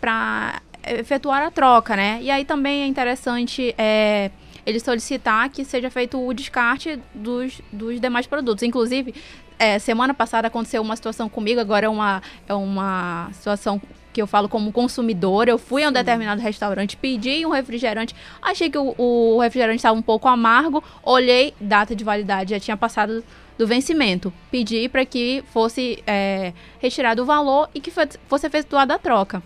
para 0.00 0.62
efetuar 0.84 1.42
a 1.42 1.50
troca, 1.50 1.96
né? 1.96 2.18
E 2.22 2.30
aí 2.30 2.44
também 2.44 2.82
é 2.82 2.86
interessante 2.86 3.74
é, 3.76 4.30
ele 4.64 4.80
solicitar 4.80 5.48
que 5.50 5.64
seja 5.64 5.90
feito 5.90 6.24
o 6.24 6.32
descarte 6.32 6.98
dos, 7.14 7.60
dos 7.72 8.00
demais 8.00 8.26
produtos. 8.26 8.62
Inclusive, 8.62 9.14
é, 9.58 9.78
semana 9.78 10.14
passada 10.14 10.48
aconteceu 10.48 10.80
uma 10.82 10.96
situação 10.96 11.28
comigo, 11.28 11.60
agora 11.60 11.86
é 11.86 11.88
uma, 11.88 12.22
é 12.48 12.54
uma 12.54 13.28
situação 13.32 13.80
que 14.12 14.22
eu 14.22 14.26
falo 14.26 14.48
como 14.48 14.72
consumidor. 14.72 15.48
Eu 15.48 15.58
fui 15.58 15.84
a 15.84 15.88
um 15.88 15.92
determinado 15.92 16.40
restaurante, 16.40 16.96
pedi 16.96 17.44
um 17.44 17.50
refrigerante, 17.50 18.14
achei 18.40 18.70
que 18.70 18.78
o, 18.78 18.94
o 18.96 19.40
refrigerante 19.40 19.78
estava 19.78 19.98
um 19.98 20.02
pouco 20.02 20.28
amargo, 20.28 20.82
olhei, 21.02 21.54
data 21.60 21.94
de 21.94 22.04
validade 22.04 22.50
já 22.50 22.60
tinha 22.60 22.76
passado 22.76 23.22
do 23.56 23.66
vencimento. 23.66 24.32
Pedi 24.50 24.88
para 24.88 25.04
que 25.04 25.42
fosse 25.52 26.02
é, 26.06 26.52
retirado 26.78 27.22
o 27.22 27.26
valor 27.26 27.68
e 27.74 27.80
que 27.80 27.90
fo- 27.90 28.00
fosse 28.28 28.46
efetuada 28.46 28.94
a 28.94 28.98
troca. 28.98 29.42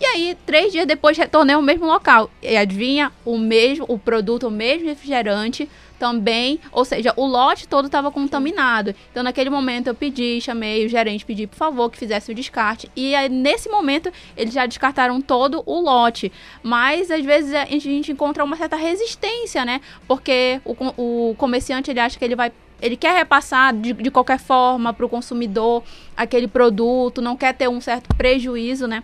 E 0.00 0.04
aí, 0.04 0.36
três 0.44 0.72
dias 0.72 0.86
depois, 0.86 1.16
retornei 1.16 1.54
ao 1.54 1.62
mesmo 1.62 1.86
local. 1.86 2.30
E 2.42 2.56
adivinha, 2.56 3.12
o 3.24 3.38
mesmo, 3.38 3.84
o 3.88 3.98
produto, 3.98 4.48
o 4.48 4.50
mesmo 4.50 4.88
refrigerante 4.88 5.68
também, 5.98 6.60
ou 6.72 6.84
seja, 6.84 7.14
o 7.16 7.24
lote 7.24 7.68
todo 7.68 7.86
estava 7.86 8.10
contaminado. 8.10 8.94
Então, 9.10 9.22
naquele 9.22 9.48
momento, 9.48 9.86
eu 9.86 9.94
pedi, 9.94 10.40
chamei 10.40 10.84
o 10.84 10.88
gerente, 10.88 11.24
pedi, 11.24 11.46
por 11.46 11.56
favor, 11.56 11.88
que 11.88 11.96
fizesse 11.96 12.30
o 12.30 12.34
descarte. 12.34 12.90
E 12.96 13.14
aí, 13.14 13.28
nesse 13.28 13.68
momento, 13.68 14.12
eles 14.36 14.52
já 14.52 14.66
descartaram 14.66 15.20
todo 15.20 15.62
o 15.64 15.80
lote. 15.80 16.32
Mas, 16.62 17.10
às 17.10 17.24
vezes, 17.24 17.54
a 17.54 17.64
gente 17.66 18.12
encontra 18.12 18.44
uma 18.44 18.56
certa 18.56 18.76
resistência, 18.76 19.64
né? 19.64 19.80
Porque 20.06 20.60
o, 20.64 21.30
o 21.30 21.34
comerciante, 21.36 21.90
ele 21.90 22.00
acha 22.00 22.18
que 22.18 22.24
ele 22.24 22.36
vai 22.36 22.52
ele 22.82 22.96
quer 22.96 23.16
repassar 23.16 23.74
de, 23.74 23.94
de 23.94 24.10
qualquer 24.10 24.38
forma 24.38 24.92
para 24.92 25.06
o 25.06 25.08
consumidor 25.08 25.82
aquele 26.14 26.46
produto, 26.46 27.22
não 27.22 27.34
quer 27.34 27.54
ter 27.54 27.66
um 27.66 27.80
certo 27.80 28.14
prejuízo, 28.14 28.86
né? 28.86 29.02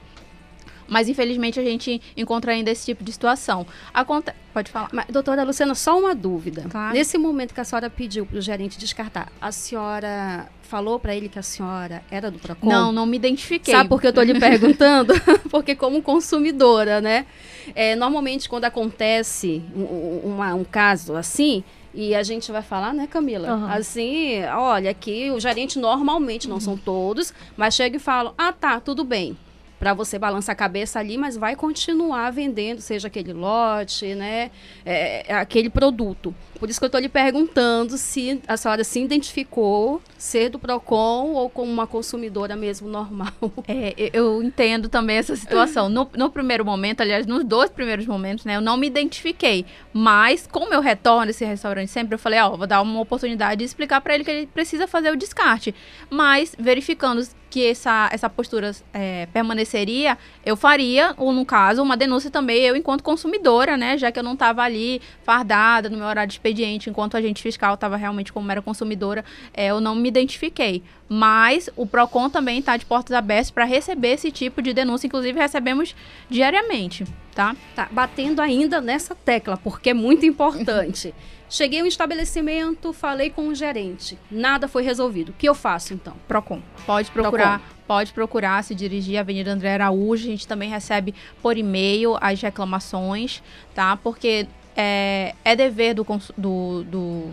Mas 0.91 1.09
infelizmente 1.09 1.59
a 1.59 1.65
gente 1.65 2.03
encontra 2.17 2.53
ainda 2.53 2.71
esse 2.71 2.85
tipo 2.85 3.03
de 3.05 3.13
situação. 3.13 3.67
Aconte... 3.95 4.33
Pode 4.53 4.71
falar. 4.71 4.89
Mas, 4.93 5.07
doutora 5.07 5.45
Luciana, 5.45 5.75
só 5.77 5.97
uma 5.99 6.15
dúvida. 6.15 6.67
Claro. 6.69 6.93
Nesse 6.93 7.17
momento 7.17 7.55
que 7.55 7.61
a 7.61 7.65
senhora 7.65 7.89
pediu 7.89 8.27
para 8.27 8.37
o 8.39 8.41
gerente 8.41 8.77
descartar, 8.77 9.31
a 9.41 9.53
senhora 9.53 10.49
falou 10.63 10.99
para 10.99 11.15
ele 11.15 11.29
que 11.29 11.39
a 11.39 11.43
senhora 11.43 12.03
era 12.11 12.31
do 12.31 12.39
Procon? 12.41 12.69
Não, 12.69 12.91
não 12.93 13.07
me 13.07 13.17
identifiquei. 13.17 13.73
Sabe 13.73 13.89
por 13.89 14.01
que 14.01 14.09
eu 14.09 14.13
tô 14.13 14.23
lhe 14.23 14.35
perguntando? 14.39 15.15
Porque 15.51 15.75
como 15.77 16.03
consumidora, 16.03 17.01
né? 17.01 17.27
É, 17.75 17.95
normalmente 17.95 18.49
quando 18.49 18.65
acontece 18.65 19.63
um, 19.75 19.83
um- 19.83 20.21
uma- 20.35 20.55
um 20.55 20.65
caso 20.65 21.15
assim, 21.17 21.63
E 21.93 22.15
a 22.15 22.23
gente 22.23 22.53
vai 22.53 22.63
falar, 22.63 22.95
né, 22.95 23.09
Camila? 23.09 23.53
Uhum. 23.53 23.67
Assim, 23.67 24.45
olha, 24.45 24.91
aqui 24.93 25.29
o 25.33 25.41
gerente 25.41 25.77
normalmente, 25.77 26.49
não 26.49 26.61
são 26.61 26.77
todos, 26.77 27.35
mas 27.57 27.75
chega 27.75 27.97
e 27.97 27.99
fala: 27.99 28.33
ah, 28.39 28.53
tá, 28.53 28.79
tudo 28.79 29.03
bem. 29.03 29.37
Para 29.81 29.95
você 29.95 30.19
balançar 30.19 30.53
a 30.53 30.57
cabeça 30.57 31.01
ali, 31.01 31.17
mas 31.17 31.37
vai 31.39 31.57
continuar 31.57 32.31
vendendo, 32.31 32.81
seja 32.81 33.09
aquele 33.09 33.33
lote, 33.33 34.15
né? 34.15 34.51
É, 34.85 35.33
é 35.33 35.35
aquele 35.35 35.71
produto. 35.71 36.35
Por 36.59 36.69
isso 36.69 36.79
que 36.79 36.85
eu 36.85 36.89
estou 36.89 37.01
lhe 37.01 37.09
perguntando 37.09 37.97
se 37.97 38.43
a 38.47 38.59
senhora 38.59 38.85
se 38.85 39.01
identificou 39.01 40.03
ser 40.19 40.51
do 40.51 40.59
PROCON 40.59 41.33
ou 41.33 41.49
como 41.49 41.73
uma 41.73 41.87
consumidora 41.87 42.55
mesmo 42.55 42.89
normal. 42.89 43.33
É, 43.67 44.11
eu 44.13 44.43
entendo 44.43 44.89
também 44.89 45.17
essa 45.17 45.35
situação. 45.35 45.89
No, 45.89 46.11
no, 46.15 46.31
primeiro 46.31 46.65
momento, 46.65 47.01
aliás, 47.01 47.27
nos 47.27 47.43
dois 47.43 47.71
primeiros 47.71 48.07
momentos, 48.07 48.45
né, 48.45 48.57
eu 48.57 48.61
não 48.61 48.77
me 48.77 48.87
identifiquei. 48.87 49.65
Mas, 49.93 50.47
como 50.47 50.75
eu 50.75 50.81
retorno 50.81 51.31
esse 51.31 51.45
restaurante 51.45 51.89
sempre, 51.89 52.15
eu 52.15 52.19
falei, 52.19 52.41
ó, 52.41 52.55
vou 52.57 52.67
dar 52.67 52.83
uma 52.83 53.01
oportunidade 53.01 53.61
de 53.61 53.65
explicar 53.65 54.03
para 54.03 54.15
ele 54.15 54.25
que 54.25 54.31
ele 54.31 54.47
precisa 54.47 54.87
fazer 54.87 55.11
o 55.11 55.17
descarte. 55.17 55.75
Mas, 56.11 56.55
verificando 56.59 57.23
que 57.51 57.67
essa, 57.67 58.09
essa 58.13 58.31
postura 58.31 58.71
é, 58.95 59.27
permaneceria, 59.27 60.17
eu 60.47 60.57
faria, 60.57 61.13
ou 61.17 61.33
no 61.33 61.45
caso, 61.45 61.83
uma 61.83 61.97
denúncia 61.97 62.31
também, 62.31 62.63
eu 62.63 62.77
enquanto 62.77 63.03
consumidora, 63.03 63.77
né? 63.77 63.99
Já 63.99 64.13
que 64.13 64.19
eu 64.19 64.23
não 64.23 64.35
estava 64.35 64.63
ali 64.63 65.03
fardada 65.25 65.91
no 65.91 65.99
meu 65.99 66.07
horário 66.07 66.29
de 66.29 66.35
expediente, 66.35 66.89
enquanto 66.89 67.17
a 67.17 67.19
agente 67.19 67.43
fiscal 67.43 67.75
estava 67.75 67.97
realmente 67.97 68.33
como 68.33 68.51
era 68.51 68.63
consumidora, 68.63 69.25
é, 69.53 69.67
eu 69.67 69.81
não 69.81 69.95
me 69.97 70.09
identifiquei. 70.09 70.83
Mas 71.09 71.69
o 71.77 71.85
PROCON 71.85 72.31
também 72.31 72.61
está 72.61 72.77
de 72.77 72.87
portas 72.87 73.17
abertas 73.17 73.51
para 73.51 73.65
receber 73.65 74.13
esse 74.13 74.31
tipo 74.31 74.63
de 74.63 74.73
denúncia, 74.73 75.09
inclusive 75.09 75.39
recebemos 75.39 75.95
diariamente, 76.31 77.05
tá? 77.35 77.57
Tá, 77.75 77.89
batendo 77.91 78.41
ainda 78.41 78.81
nessa 78.81 79.15
tecla, 79.15 79.57
porque 79.57 79.91
é 79.91 79.95
muito 79.95 80.25
importante. 80.25 81.13
Cheguei 81.51 81.81
ao 81.81 81.87
estabelecimento, 81.87 82.93
falei 82.93 83.29
com 83.29 83.49
o 83.49 83.55
gerente. 83.57 84.17
Nada 84.31 84.69
foi 84.69 84.85
resolvido. 84.85 85.31
O 85.31 85.33
que 85.33 85.49
eu 85.49 85.55
faço 85.55 85.93
então? 85.93 86.15
Procon. 86.29 86.63
Pode 86.87 87.11
procurar, 87.11 87.59
Procon. 87.59 87.75
pode 87.89 88.13
procurar 88.13 88.63
se 88.63 88.73
dirigir 88.73 89.19
à 89.19 89.21
Avenida 89.23 89.51
André 89.51 89.75
Araújo. 89.75 90.29
A 90.29 90.31
gente 90.31 90.47
também 90.47 90.71
recebe 90.71 91.13
por 91.43 91.59
e-mail 91.59 92.17
as 92.21 92.41
reclamações, 92.41 93.43
tá? 93.75 93.97
Porque 93.97 94.47
é, 94.77 95.35
é 95.45 95.57
dever 95.57 95.95
do, 95.95 96.07
do, 96.39 96.85
do, 96.85 97.31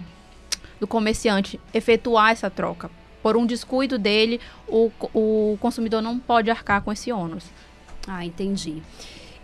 do 0.80 0.88
comerciante 0.88 1.60
efetuar 1.72 2.32
essa 2.32 2.50
troca. 2.50 2.90
Por 3.22 3.38
um 3.38 3.46
descuido 3.46 4.00
dele, 4.00 4.42
o, 4.68 4.92
o 5.14 5.58
consumidor 5.60 6.02
não 6.02 6.18
pode 6.18 6.50
arcar 6.50 6.82
com 6.82 6.92
esse 6.92 7.12
ônus. 7.12 7.44
Ah, 8.08 8.26
entendi. 8.26 8.82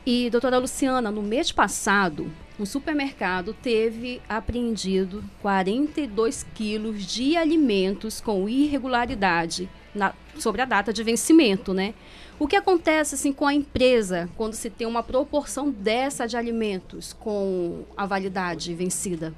E, 0.06 0.30
doutora 0.32 0.58
Luciana, 0.58 1.12
no 1.12 1.22
mês 1.22 1.52
passado, 1.52 2.32
um 2.60 2.66
supermercado 2.66 3.54
teve 3.54 4.22
apreendido 4.30 5.24
42 5.42 6.46
quilos 6.54 7.06
de 7.06 7.36
alimentos 7.36 8.22
com 8.22 8.48
irregularidade 8.48 9.70
na, 9.94 10.14
sobre 10.38 10.62
a 10.62 10.66
data 10.66 10.94
de 10.94 11.04
vencimento, 11.04 11.74
né? 11.74 11.94
O 12.40 12.48
que 12.48 12.56
acontece 12.56 13.16
assim 13.16 13.32
com 13.32 13.46
a 13.46 13.54
empresa 13.54 14.30
quando 14.36 14.54
se 14.54 14.70
tem 14.70 14.88
uma 14.88 15.04
proporção 15.04 15.72
dessa 15.72 16.28
de 16.28 16.36
alimentos 16.36 17.14
com 17.14 17.86
a 17.96 18.06
validade 18.06 18.74
vencida? 18.74 19.34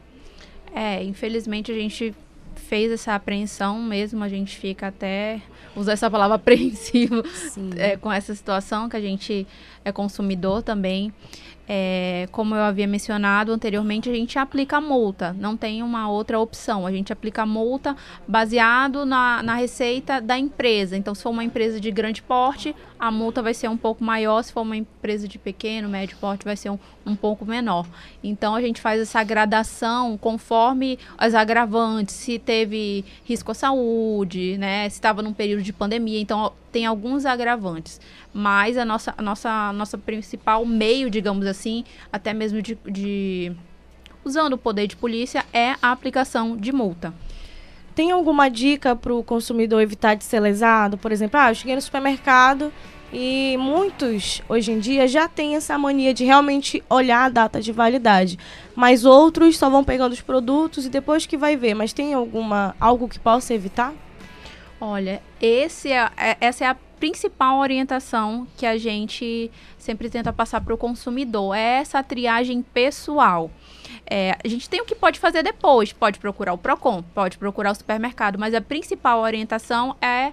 É, 0.74 1.04
infelizmente 1.04 1.72
a 1.72 1.76
gente 1.76 2.14
fez 2.56 2.92
essa 2.92 3.14
apreensão 3.14 3.82
mesmo, 3.82 4.24
a 4.24 4.30
gente 4.30 4.58
fica 4.58 4.88
até 4.88 5.42
usar 5.76 5.94
essa 5.94 6.10
palavra 6.10 6.36
apreensivo 6.38 7.24
é, 7.78 7.98
com 7.98 8.12
essa 8.12 8.34
situação 8.34 8.90
que 8.90 8.98
a 8.98 9.02
gente 9.02 9.46
é 9.84 9.92
consumidor 9.92 10.64
também. 10.64 11.14
É, 11.68 12.28
como 12.32 12.56
eu 12.56 12.62
havia 12.62 12.86
mencionado 12.86 13.52
anteriormente, 13.52 14.10
a 14.10 14.14
gente 14.14 14.38
aplica 14.38 14.80
multa, 14.80 15.36
não 15.40 15.58
tem 15.58 15.82
uma 15.82 16.10
outra 16.10 16.40
opção. 16.40 16.86
A 16.86 16.92
gente 16.92 17.12
aplica 17.12 17.46
multa 17.46 17.96
baseado 18.28 19.06
na, 19.06 19.42
na 19.42 19.56
receita 19.56 20.22
da 20.22 20.38
empresa. 20.38 20.96
Então, 20.96 21.16
se 21.16 21.24
for 21.24 21.32
uma 21.32 21.44
empresa 21.44 21.80
de 21.80 21.90
grande 21.92 22.22
porte, 22.22 22.76
a 23.00 23.10
multa 23.12 23.42
vai 23.42 23.54
ser 23.54 23.68
um 23.68 23.78
pouco 23.78 24.04
maior. 24.04 24.42
Se 24.44 24.54
for 24.54 24.62
uma 24.62 24.78
empresa 24.78 25.28
de 25.28 25.40
pequeno, 25.40 25.90
médio 25.90 26.18
porte, 26.18 26.46
vai 26.46 26.56
ser 26.56 26.70
um, 26.70 26.80
um 27.06 27.16
pouco 27.16 27.46
menor. 27.46 27.86
Então, 28.24 28.56
a 28.56 28.62
gente 28.62 28.80
faz 28.80 29.02
essa 29.02 29.24
gradação 29.24 30.18
conforme 30.18 31.00
as 31.18 31.34
agravantes, 31.34 32.16
se 32.16 32.38
teve 32.38 33.04
risco 33.24 33.52
à 33.52 33.54
saúde, 33.56 34.58
né? 34.58 34.88
Se 34.90 34.96
estava 34.96 35.22
num 35.22 35.34
período 35.34 35.64
de 35.64 35.74
pandemia. 35.74 36.20
Então, 36.20 36.54
tem 36.76 36.86
alguns 36.86 37.26
agravantes, 37.26 38.02
mas 38.34 38.78
a 38.78 38.84
nossa, 38.84 39.14
a 39.18 39.22
nossa, 39.22 39.72
nossa 39.72 39.98
principal 39.98 40.66
meio, 40.66 41.10
digamos 41.10 41.46
assim, 41.46 41.86
até 42.12 42.34
mesmo 42.34 42.62
de, 42.62 42.78
de 42.86 43.54
usando 44.26 44.54
o 44.54 44.58
poder 44.58 44.86
de 44.86 44.98
polícia, 44.98 45.46
é 45.54 45.76
a 45.82 45.94
aplicação 45.94 46.58
de 46.58 46.74
multa. 46.74 47.14
Tem 47.96 48.12
alguma 48.12 48.50
dica 48.50 48.94
para 48.94 49.14
o 49.14 49.24
consumidor 49.24 49.82
evitar 49.82 50.16
de 50.16 50.26
ser 50.26 50.42
lesado? 50.42 50.98
Por 50.98 51.14
exemplo, 51.14 51.40
ah, 51.40 51.50
eu 51.50 51.56
cheguei 51.56 51.76
no 51.76 51.82
supermercado 51.82 52.74
e 53.14 53.56
muitos 53.58 54.42
hoje 54.50 54.74
em 54.74 54.80
dia 54.80 55.08
já 55.08 55.30
têm 55.30 55.56
essa 55.56 55.78
mania 55.78 56.14
de 56.14 56.26
realmente 56.26 56.84
olhar 56.90 57.24
a 57.24 57.30
data 57.30 57.62
de 57.62 57.72
validade, 57.72 58.38
mas 58.76 59.06
outros 59.06 59.58
só 59.58 59.70
vão 59.70 59.82
pegando 59.82 60.12
os 60.12 60.20
produtos 60.20 60.86
e 60.86 60.90
depois 60.90 61.26
que 61.26 61.38
vai 61.38 61.56
ver. 61.56 61.74
Mas 61.74 61.94
tem 61.94 62.14
alguma 62.14 62.76
algo 62.82 63.08
que 63.08 63.18
possa 63.18 63.54
evitar? 63.54 63.94
Olha, 64.80 65.22
esse 65.42 65.92
é, 65.92 66.10
é, 66.18 66.38
essa 66.42 66.66
é 66.66 66.68
a 66.68 66.76
principal 67.00 67.60
orientação 67.60 68.48
que 68.58 68.66
a 68.66 68.78
gente 68.78 69.52
sempre 69.78 70.10
tenta 70.10 70.34
passar 70.34 70.62
para 70.62 70.74
o 70.74 70.78
consumidor, 70.78 71.56
é 71.56 71.80
essa 71.80 72.02
triagem 72.02 72.62
pessoal. 72.62 73.52
É, 74.06 74.38
a 74.44 74.48
gente 74.48 74.70
tem 74.70 74.82
o 74.82 74.86
que 74.86 74.96
pode 74.96 75.20
fazer 75.20 75.44
depois, 75.44 75.92
pode 75.92 76.20
procurar 76.20 76.54
o 76.54 76.58
PROCON, 76.58 77.04
pode 77.14 77.38
procurar 77.38 77.72
o 77.72 77.76
supermercado, 77.76 78.38
mas 78.38 78.54
a 78.54 78.62
principal 78.62 79.22
orientação 79.22 79.96
é 80.02 80.32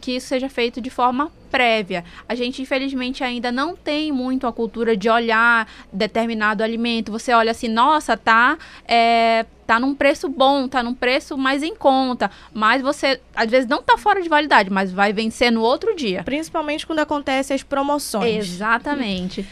que 0.00 0.16
isso 0.16 0.28
seja 0.28 0.48
feito 0.48 0.80
de 0.80 0.90
forma 0.90 1.32
prévia. 1.50 2.04
A 2.28 2.34
gente, 2.34 2.60
infelizmente, 2.60 3.24
ainda 3.24 3.50
não 3.50 3.74
tem 3.74 4.12
muito 4.12 4.46
a 4.46 4.52
cultura 4.52 4.96
de 4.96 5.08
olhar 5.08 5.66
determinado 5.92 6.62
alimento. 6.62 7.10
Você 7.12 7.32
olha 7.32 7.50
assim, 7.50 7.68
nossa, 7.68 8.16
tá, 8.16 8.58
é, 8.86 9.46
tá 9.66 9.80
num 9.80 9.94
preço 9.94 10.28
bom, 10.28 10.68
tá 10.68 10.82
num 10.82 10.94
preço 10.94 11.36
mais 11.36 11.62
em 11.62 11.74
conta, 11.74 12.30
mas 12.52 12.80
você, 12.80 13.20
às 13.34 13.50
vezes, 13.50 13.68
não 13.68 13.82
tá 13.82 13.98
fora 13.98 14.22
de 14.22 14.28
validade, 14.28 14.70
mas 14.70 14.92
vai 14.92 15.12
vencer 15.12 15.50
no 15.50 15.62
outro 15.62 15.94
dia. 15.96 16.22
Principalmente 16.22 16.86
quando 16.86 17.00
acontecem 17.00 17.54
as 17.54 17.62
promoções. 17.62 18.46
Exatamente. 18.46 19.46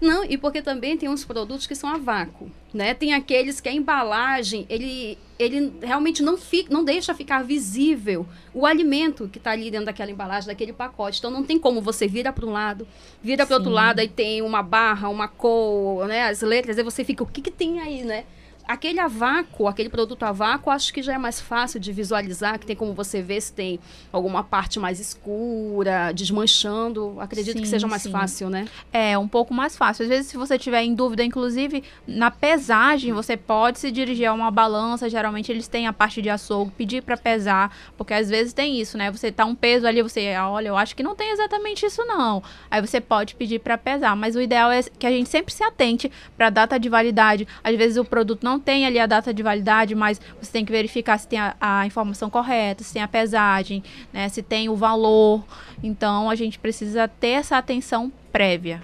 Não, 0.00 0.24
e 0.24 0.38
porque 0.38 0.62
também 0.62 0.96
tem 0.96 1.08
uns 1.08 1.24
produtos 1.24 1.66
que 1.66 1.74
são 1.74 1.90
a 1.90 1.98
vácuo, 1.98 2.48
né? 2.72 2.94
Tem 2.94 3.14
aqueles 3.14 3.60
que 3.60 3.68
a 3.68 3.72
embalagem, 3.72 4.64
ele, 4.70 5.18
ele 5.36 5.72
realmente 5.82 6.22
não, 6.22 6.36
fica, 6.36 6.72
não 6.72 6.84
deixa 6.84 7.12
ficar 7.14 7.42
visível 7.42 8.24
o 8.54 8.64
alimento 8.64 9.28
que 9.28 9.38
está 9.38 9.50
ali 9.50 9.72
dentro 9.72 9.86
daquela 9.86 10.10
embalagem, 10.10 10.46
daquele 10.46 10.72
pacote. 10.72 11.18
Então 11.18 11.32
não 11.32 11.42
tem 11.42 11.58
como 11.58 11.80
você 11.80 12.06
vira 12.06 12.32
para 12.32 12.46
um 12.46 12.52
lado, 12.52 12.86
vira 13.20 13.44
para 13.44 13.56
outro 13.56 13.72
lado, 13.72 13.98
aí 13.98 14.06
tem 14.06 14.40
uma 14.40 14.62
barra, 14.62 15.08
uma 15.08 15.26
cor, 15.26 16.06
né? 16.06 16.28
As 16.28 16.42
letras, 16.42 16.78
aí 16.78 16.84
você 16.84 17.02
fica, 17.02 17.24
o 17.24 17.26
que, 17.26 17.42
que 17.42 17.50
tem 17.50 17.80
aí, 17.80 18.04
né? 18.04 18.24
Aquele 18.68 19.00
a 19.00 19.08
vácuo, 19.08 19.66
aquele 19.66 19.88
produto 19.88 20.22
a 20.24 20.30
vácuo, 20.30 20.70
acho 20.70 20.92
que 20.92 21.02
já 21.02 21.14
é 21.14 21.18
mais 21.18 21.40
fácil 21.40 21.80
de 21.80 21.90
visualizar, 21.90 22.58
que 22.58 22.66
tem 22.66 22.76
como 22.76 22.92
você 22.92 23.22
ver 23.22 23.40
se 23.40 23.50
tem 23.50 23.80
alguma 24.12 24.44
parte 24.44 24.78
mais 24.78 25.00
escura, 25.00 26.12
desmanchando. 26.12 27.16
Acredito 27.18 27.56
sim, 27.56 27.62
que 27.62 27.68
seja 27.68 27.86
mais 27.88 28.02
sim. 28.02 28.10
fácil, 28.10 28.50
né? 28.50 28.68
É, 28.92 29.16
um 29.16 29.26
pouco 29.26 29.54
mais 29.54 29.74
fácil. 29.74 30.02
Às 30.02 30.08
vezes, 30.10 30.30
se 30.30 30.36
você 30.36 30.58
tiver 30.58 30.82
em 30.82 30.94
dúvida, 30.94 31.24
inclusive, 31.24 31.82
na 32.06 32.30
pesagem, 32.30 33.14
você 33.14 33.38
pode 33.38 33.78
se 33.78 33.90
dirigir 33.90 34.26
a 34.26 34.34
uma 34.34 34.50
balança. 34.50 35.08
Geralmente, 35.08 35.50
eles 35.50 35.66
têm 35.66 35.86
a 35.86 35.92
parte 35.92 36.20
de 36.20 36.28
açougue, 36.28 36.70
pedir 36.72 37.02
para 37.02 37.16
pesar, 37.16 37.74
porque 37.96 38.12
às 38.12 38.28
vezes 38.28 38.52
tem 38.52 38.78
isso, 38.78 38.98
né? 38.98 39.10
Você 39.10 39.32
tá 39.32 39.46
um 39.46 39.54
peso 39.54 39.86
ali, 39.86 40.02
você, 40.02 40.36
olha, 40.36 40.68
eu 40.68 40.76
acho 40.76 40.94
que 40.94 41.02
não 41.02 41.16
tem 41.16 41.30
exatamente 41.30 41.86
isso, 41.86 42.04
não. 42.04 42.42
Aí 42.70 42.82
você 42.82 43.00
pode 43.00 43.34
pedir 43.34 43.60
para 43.60 43.78
pesar, 43.78 44.14
mas 44.14 44.36
o 44.36 44.42
ideal 44.42 44.70
é 44.70 44.82
que 44.82 45.06
a 45.06 45.10
gente 45.10 45.30
sempre 45.30 45.54
se 45.54 45.64
atente 45.64 46.12
para 46.36 46.48
a 46.48 46.50
data 46.50 46.78
de 46.78 46.90
validade. 46.90 47.48
Às 47.64 47.74
vezes, 47.74 47.96
o 47.96 48.04
produto 48.04 48.44
não 48.44 48.57
tem 48.58 48.86
ali 48.86 48.98
a 48.98 49.06
data 49.06 49.32
de 49.32 49.42
validade, 49.42 49.94
mas 49.94 50.20
você 50.40 50.50
tem 50.50 50.64
que 50.64 50.72
verificar 50.72 51.18
se 51.18 51.28
tem 51.28 51.38
a, 51.38 51.56
a 51.60 51.86
informação 51.86 52.28
correta, 52.30 52.84
se 52.84 52.92
tem 52.92 53.02
a 53.02 53.08
pesagem, 53.08 53.82
né, 54.12 54.28
se 54.28 54.42
tem 54.42 54.68
o 54.68 54.76
valor. 54.76 55.44
Então, 55.82 56.28
a 56.28 56.34
gente 56.34 56.58
precisa 56.58 57.08
ter 57.08 57.28
essa 57.28 57.56
atenção 57.56 58.12
prévia. 58.32 58.82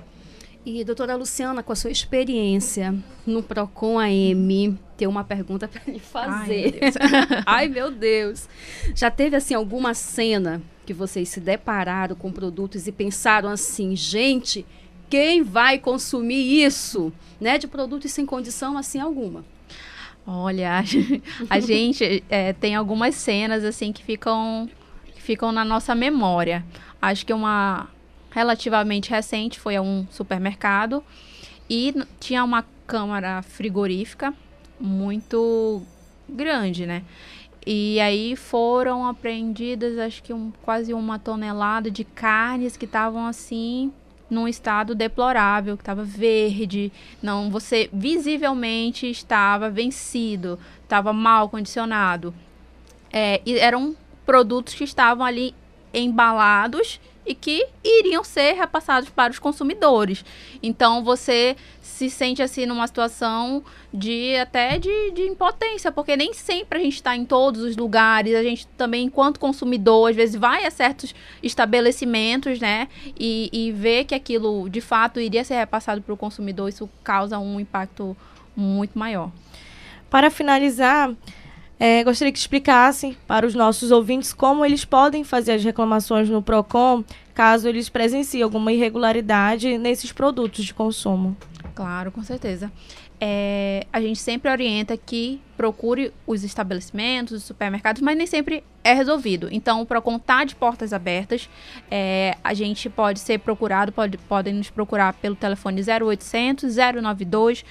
E, 0.67 0.83
doutora 0.83 1.15
Luciana, 1.15 1.63
com 1.63 1.73
a 1.73 1.77
sua 1.77 1.91
experiência 1.91 2.95
no 3.27 3.43
PROCON 3.43 3.99
AM, 3.99 4.79
tem 4.97 5.07
uma 5.07 5.23
pergunta 5.23 5.69
para 5.69 5.83
lhe 5.87 5.99
fazer. 5.99 6.81
Ai 6.81 6.89
meu, 6.89 7.43
Ai, 7.45 7.69
meu 7.69 7.91
Deus. 7.91 8.49
Já 8.95 9.11
teve, 9.11 9.37
assim, 9.37 9.53
alguma 9.53 9.93
cena 9.93 10.63
que 10.87 10.95
vocês 10.95 11.29
se 11.29 11.39
depararam 11.39 12.17
com 12.17 12.33
produtos 12.33 12.87
e 12.87 12.93
pensaram 12.93 13.51
assim, 13.51 13.95
gente, 13.95 14.65
quem 15.11 15.43
vai 15.43 15.79
consumir 15.79 16.65
isso? 16.65 17.13
Né, 17.39 17.59
de 17.59 17.67
produtos 17.67 18.11
sem 18.11 18.25
condição, 18.25 18.79
assim, 18.79 18.99
alguma? 18.99 19.45
Olha, 20.27 20.83
a 21.51 21.61
gente 21.61 22.25
é, 22.29 22.53
tem 22.53 22.75
algumas 22.75 23.15
cenas 23.15 23.63
assim 23.65 23.93
que 23.93 24.03
ficam, 24.03 24.69
que 25.15 25.21
ficam 25.21 25.53
na 25.53 25.65
nossa 25.65 25.95
memória. 25.95 26.65
Acho 27.01 27.27
que 27.27 27.33
uma 27.33 27.89
relativamente 28.31 29.11
recente 29.11 29.61
foi 29.61 29.77
a 29.77 29.83
um 29.83 30.07
supermercado 30.11 31.05
e 31.69 31.95
tinha 32.19 32.43
uma 32.43 32.65
câmara 32.87 33.43
frigorífica 33.43 34.35
muito 34.81 35.83
grande, 36.29 36.87
né? 36.87 37.05
E 37.67 37.99
aí 38.01 38.37
foram 38.37 39.07
apreendidas, 39.07 39.99
acho 39.99 40.23
que 40.23 40.33
um, 40.33 40.53
quase 40.63 40.93
uma 40.93 41.19
tonelada 41.19 41.91
de 41.91 42.05
carnes 42.05 42.77
que 42.77 42.85
estavam 42.85 43.27
assim 43.27 43.93
num 44.31 44.49
estado 44.49 44.95
deplorável, 44.95 45.77
que 45.77 45.83
estava 45.83 46.03
verde, 46.03 46.93
não, 47.23 47.51
você 47.51 47.89
visivelmente 47.93 49.09
estava 49.09 49.71
vencido, 49.71 50.59
estava 50.83 51.13
mal 51.13 51.49
condicionado. 51.49 52.35
É, 53.13 53.41
e 53.47 53.59
eram 53.59 53.95
produtos 54.27 54.75
que 54.75 54.85
estavam 54.85 55.25
ali 55.25 55.55
embalados 55.93 57.01
e 57.27 57.35
que 57.35 57.67
iriam 57.83 58.23
ser 58.23 58.53
repassados 58.55 59.09
para 59.09 59.31
os 59.31 59.39
consumidores. 59.39 60.25
Então 60.63 61.03
você 61.03 61.57
se 61.95 62.11
sente 62.11 62.43
assim 62.43 62.67
numa 62.67 62.89
situação 62.89 63.63
de 63.93 64.35
até 64.35 64.81
de, 64.81 65.13
de 65.13 65.23
impotência, 65.23 65.93
porque 65.93 66.17
nem 66.17 66.35
sempre 66.35 66.81
a 66.81 66.83
gente 66.83 66.95
está 66.95 67.17
em 67.17 67.25
todos 67.25 67.63
os 67.63 67.77
lugares, 67.77 68.35
a 68.35 68.43
gente 68.43 68.67
também, 68.77 69.05
enquanto 69.05 69.39
consumidor, 69.39 70.11
às 70.11 70.17
vezes 70.17 70.35
vai 70.35 70.67
a 70.67 70.73
certos 70.73 71.15
estabelecimentos, 71.41 72.59
né? 72.59 72.89
E, 73.17 73.49
e 73.53 73.71
vê 73.71 74.03
que 74.03 74.13
aquilo 74.13 74.69
de 74.69 74.81
fato 74.81 75.21
iria 75.21 75.45
ser 75.45 75.55
repassado 75.55 76.03
para 76.03 76.13
o 76.13 76.17
consumidor, 76.17 76.69
isso 76.69 76.91
causa 77.05 77.39
um 77.39 77.61
impacto 77.61 78.17
muito 78.57 78.99
maior. 78.99 79.31
Para 80.11 80.33
finalizar, 80.33 81.15
é, 81.79 82.03
gostaria 82.03 82.33
que 82.33 82.39
explicassem 82.41 83.17
para 83.25 83.47
os 83.47 83.55
nossos 83.55 83.93
ouvintes 83.93 84.33
como 84.33 84.65
eles 84.65 84.85
podem 84.85 85.23
fazer 85.23 85.53
as 85.53 85.63
reclamações 85.63 86.29
no 86.29 86.43
PROCON 86.43 87.05
caso 87.35 87.68
eles 87.68 87.88
presenciem 87.88 88.42
alguma 88.42 88.73
irregularidade 88.73 89.77
nesses 89.77 90.12
produtos 90.12 90.64
de 90.64 90.73
consumo. 90.73 91.37
Claro, 91.75 92.12
com 92.12 92.23
certeza. 92.23 92.70
É, 93.20 93.87
a 93.92 94.01
gente 94.01 94.18
sempre 94.18 94.51
orienta 94.51 94.97
que 94.97 95.40
procure 95.57 96.12
os 96.27 96.44
estabelecimentos, 96.44 97.33
os 97.33 97.42
supermercados, 97.44 98.03
mas 98.03 98.16
nem 98.16 98.27
sempre 98.27 98.62
é 98.83 98.92
resolvido. 98.92 99.49
Então, 99.51 99.81
o 99.81 99.87
PROCON 99.87 100.16
está 100.16 100.44
de 100.44 100.55
portas 100.55 100.92
abertas. 100.92 101.49
É, 101.90 102.37
a 102.44 102.53
gente 102.55 102.90
pode 102.90 103.20
ser 103.20 103.38
procurado, 103.38 103.92
pode, 103.92 104.18
podem 104.18 104.55
nos 104.55 104.68
procurar 104.68 105.14
pelo 105.14 105.35
telefone 105.35 105.81
0800 105.81 106.77
092 106.77 107.64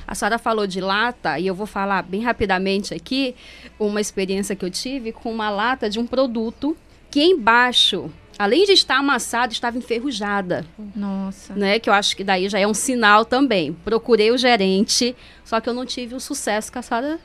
A 0.07 0.13
senhora 0.13 0.37
falou 0.37 0.67
de 0.67 0.79
lata 0.79 1.39
e 1.39 1.47
eu 1.47 1.55
vou 1.55 1.65
falar 1.65 2.03
bem 2.03 2.21
rapidamente 2.21 2.93
aqui 2.93 3.35
uma 3.79 3.99
experiência 3.99 4.55
que 4.55 4.63
eu 4.63 4.69
tive 4.69 5.11
com 5.11 5.31
uma 5.31 5.49
lata 5.49 5.89
de 5.89 5.99
um 5.99 6.05
produto 6.05 6.77
que 7.15 7.23
embaixo, 7.23 8.11
além 8.37 8.65
de 8.65 8.73
estar 8.73 8.97
amassada, 8.97 9.53
estava 9.53 9.77
enferrujada. 9.77 10.65
Nossa. 10.93 11.53
Né? 11.53 11.79
Que 11.79 11.89
eu 11.89 11.93
acho 11.93 12.13
que 12.13 12.25
daí 12.25 12.49
já 12.49 12.59
é 12.59 12.67
um 12.67 12.73
sinal 12.73 13.23
também. 13.23 13.71
Procurei 13.71 14.31
o 14.31 14.37
gerente, 14.37 15.15
só 15.45 15.61
que 15.61 15.69
eu 15.69 15.73
não 15.73 15.85
tive 15.85 16.13
o 16.13 16.19
sucesso 16.19 16.69
que 16.69 16.77
a 16.77 16.81
senhora, 16.81 17.17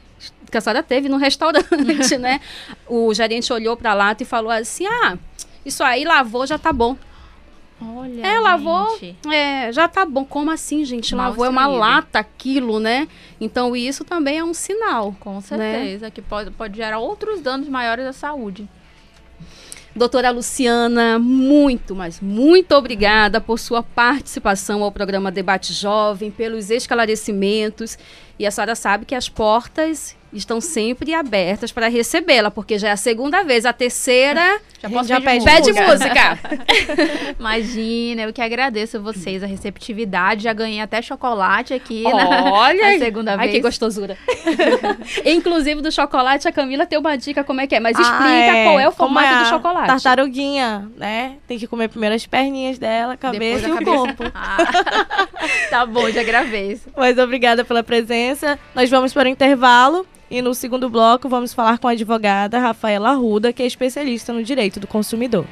que 0.48 0.56
a 0.56 0.82
teve 0.84 1.08
no 1.08 1.16
restaurante, 1.16 2.14
né? 2.16 2.40
O 2.86 3.12
gerente 3.12 3.52
olhou 3.52 3.76
para 3.76 3.90
a 3.90 3.94
lata 3.94 4.22
e 4.22 4.26
falou 4.26 4.52
assim: 4.52 4.86
ah, 4.86 5.18
isso 5.66 5.82
aí 5.82 6.04
lavou, 6.04 6.46
já 6.46 6.56
tá 6.56 6.72
bom. 6.72 6.96
Olha, 7.82 8.24
é, 8.24 8.38
lavou, 8.38 8.96
é, 9.28 9.72
já 9.72 9.88
tá 9.88 10.06
bom. 10.06 10.24
Como 10.24 10.52
assim, 10.52 10.84
gente? 10.84 11.16
Lavou 11.16 11.44
é 11.44 11.48
uma 11.48 11.66
lata 11.66 12.20
aquilo, 12.20 12.78
né? 12.78 13.08
Então 13.40 13.74
isso 13.74 14.04
também 14.04 14.38
é 14.38 14.44
um 14.44 14.54
sinal. 14.54 15.16
Com 15.18 15.34
né? 15.34 15.40
certeza, 15.40 16.04
né? 16.04 16.10
que 16.12 16.22
pode, 16.22 16.52
pode 16.52 16.76
gerar 16.76 17.00
outros 17.00 17.40
danos 17.40 17.68
maiores 17.68 18.06
à 18.06 18.12
saúde. 18.12 18.68
Doutora 19.94 20.30
Luciana, 20.30 21.18
muito, 21.18 21.96
mas 21.96 22.20
muito 22.20 22.72
obrigada 22.76 23.40
por 23.40 23.58
sua 23.58 23.82
participação 23.82 24.84
ao 24.84 24.92
programa 24.92 25.32
Debate 25.32 25.72
Jovem, 25.72 26.30
pelos 26.30 26.70
esclarecimentos. 26.70 27.98
E 28.38 28.46
a 28.46 28.52
senhora 28.52 28.76
sabe 28.76 29.04
que 29.04 29.16
as 29.16 29.28
portas 29.28 30.16
estão 30.32 30.60
sempre 30.60 31.14
abertas 31.14 31.72
para 31.72 31.88
recebê-la, 31.88 32.50
porque 32.50 32.78
já 32.78 32.88
é 32.88 32.92
a 32.92 32.96
segunda 32.96 33.42
vez. 33.42 33.66
A 33.66 33.72
terceira. 33.72 34.60
Já 34.80 34.88
posso 34.88 35.08
já 35.08 35.20
pede, 35.20 35.44
pede 35.44 35.72
música. 35.72 36.38
Imagina, 37.38 38.22
eu 38.22 38.32
que 38.32 38.40
agradeço 38.40 38.96
a 38.96 39.00
vocês, 39.00 39.42
a 39.42 39.46
receptividade. 39.46 40.44
Já 40.44 40.52
ganhei 40.52 40.80
até 40.80 41.02
chocolate 41.02 41.74
aqui 41.74 42.04
Olha, 42.06 42.82
na, 42.82 42.92
na 42.92 42.98
segunda 42.98 43.36
vez. 43.36 43.48
Ai, 43.48 43.54
que 43.54 43.60
gostosura. 43.60 44.16
Inclusive, 45.24 45.82
do 45.82 45.92
chocolate, 45.92 46.48
a 46.48 46.52
Camila 46.52 46.86
tem 46.86 46.98
uma 46.98 47.16
dica 47.16 47.44
como 47.44 47.60
é 47.60 47.66
que 47.66 47.74
é. 47.74 47.80
Mas 47.80 47.96
ah, 47.96 48.00
explica 48.00 48.24
ah, 48.24 48.56
é. 48.56 48.64
qual 48.64 48.80
é 48.80 48.88
o 48.88 48.92
formato 48.92 49.34
é 49.34 49.42
do 49.42 49.48
chocolate. 49.48 49.86
Tartaruguinha, 49.86 50.90
né? 50.96 51.36
Tem 51.46 51.58
que 51.58 51.66
comer 51.66 51.88
primeiro 51.88 52.14
as 52.14 52.26
perninhas 52.26 52.78
dela, 52.78 53.14
a 53.14 53.16
cabeça 53.16 53.68
Depois 53.68 53.86
e 53.86 53.90
o 53.90 53.96
corpo. 53.96 54.24
Ah, 54.34 54.56
tá 55.68 55.84
bom, 55.84 56.08
já 56.10 56.22
gravei. 56.22 56.80
Mas 56.96 57.18
obrigada 57.18 57.64
pela 57.64 57.82
presença. 57.82 58.58
Nós 58.74 58.88
vamos 58.88 59.12
para 59.12 59.28
o 59.28 59.30
intervalo. 59.30 60.06
E 60.30 60.40
no 60.40 60.54
segundo 60.54 60.88
bloco, 60.88 61.28
vamos 61.28 61.52
falar 61.52 61.78
com 61.78 61.88
a 61.88 61.90
advogada 61.90 62.60
Rafaela 62.60 63.10
Arruda, 63.10 63.52
que 63.52 63.62
é 63.64 63.66
especialista 63.66 64.32
no 64.32 64.44
direito 64.44 64.78
do 64.78 64.86
consumidor. 64.86 65.44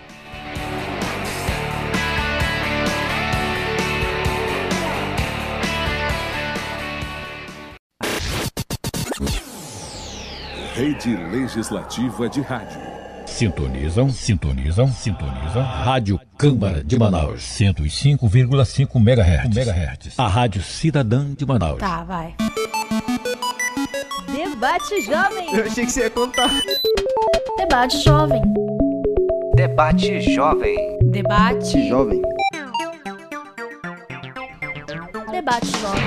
Rede 10.75 11.17
Legislativa 11.17 12.29
de 12.29 12.41
Rádio. 12.41 12.81
Sintonizam, 13.27 14.11
sintonizam, 14.11 14.87
sintonizam. 14.93 15.63
Rádio 15.63 16.21
Câmara 16.39 16.85
de 16.85 16.97
Manaus. 16.97 17.43
105,5 17.43 18.97
MHz. 18.97 19.57
MHz. 19.57 20.19
A 20.19 20.29
Rádio 20.29 20.63
Cidadã 20.63 21.35
de 21.35 21.45
Manaus. 21.45 21.79
Tá, 21.79 22.05
vai. 22.05 22.35
Debate 24.59 25.01
Jovem. 25.03 25.55
Eu 25.55 25.65
achei 25.67 25.87
que 25.87 25.93
você 25.93 26.01
ia 26.01 26.11
contar. 26.11 26.51
Debate 27.59 27.97
Jovem. 28.01 28.43
Debate 29.55 30.35
Jovem. 30.35 30.99
Debate. 31.05 31.89
Jovem. 31.89 32.21
Debate 35.31 35.67
Jovem. 35.79 36.03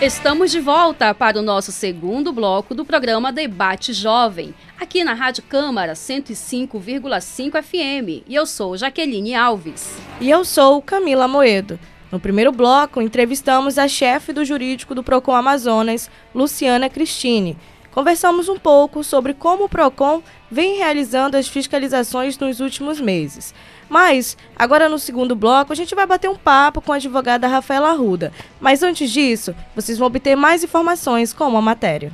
Estamos 0.00 0.50
de 0.50 0.58
volta 0.58 1.14
para 1.14 1.38
o 1.38 1.42
nosso 1.42 1.70
segundo 1.70 2.32
bloco 2.32 2.74
do 2.74 2.82
programa 2.82 3.30
Debate 3.30 3.92
Jovem, 3.92 4.54
aqui 4.80 5.04
na 5.04 5.12
Rádio 5.12 5.42
Câmara 5.42 5.92
105,5 5.92 7.62
FM. 7.62 8.24
E 8.26 8.34
eu 8.34 8.46
sou 8.46 8.74
Jaqueline 8.74 9.34
Alves. 9.34 9.98
E 10.18 10.30
eu 10.30 10.46
sou 10.46 10.80
Camila 10.80 11.28
Moedo. 11.28 11.78
No 12.10 12.18
primeiro 12.18 12.50
bloco, 12.50 13.02
entrevistamos 13.02 13.76
a 13.76 13.86
chefe 13.86 14.32
do 14.32 14.44
jurídico 14.44 14.94
do 14.94 15.02
Procon 15.02 15.34
Amazonas, 15.34 16.10
Luciana 16.34 16.88
Cristine. 16.88 17.56
Conversamos 17.90 18.48
um 18.48 18.58
pouco 18.58 19.04
sobre 19.04 19.34
como 19.34 19.64
o 19.64 19.68
Procon 19.68 20.22
vem 20.50 20.78
realizando 20.78 21.36
as 21.36 21.48
fiscalizações 21.48 22.38
nos 22.38 22.60
últimos 22.60 23.00
meses. 23.00 23.54
Mas, 23.88 24.36
agora 24.56 24.88
no 24.88 24.98
segundo 24.98 25.34
bloco, 25.34 25.72
a 25.72 25.76
gente 25.76 25.94
vai 25.94 26.06
bater 26.06 26.30
um 26.30 26.36
papo 26.36 26.80
com 26.80 26.92
a 26.92 26.96
advogada 26.96 27.48
Rafaela 27.48 27.90
Arruda. 27.90 28.32
Mas 28.60 28.82
antes 28.82 29.10
disso, 29.10 29.54
vocês 29.74 29.98
vão 29.98 30.06
obter 30.06 30.36
mais 30.36 30.64
informações 30.64 31.32
com 31.32 31.56
a 31.56 31.60
matéria. 31.60 32.12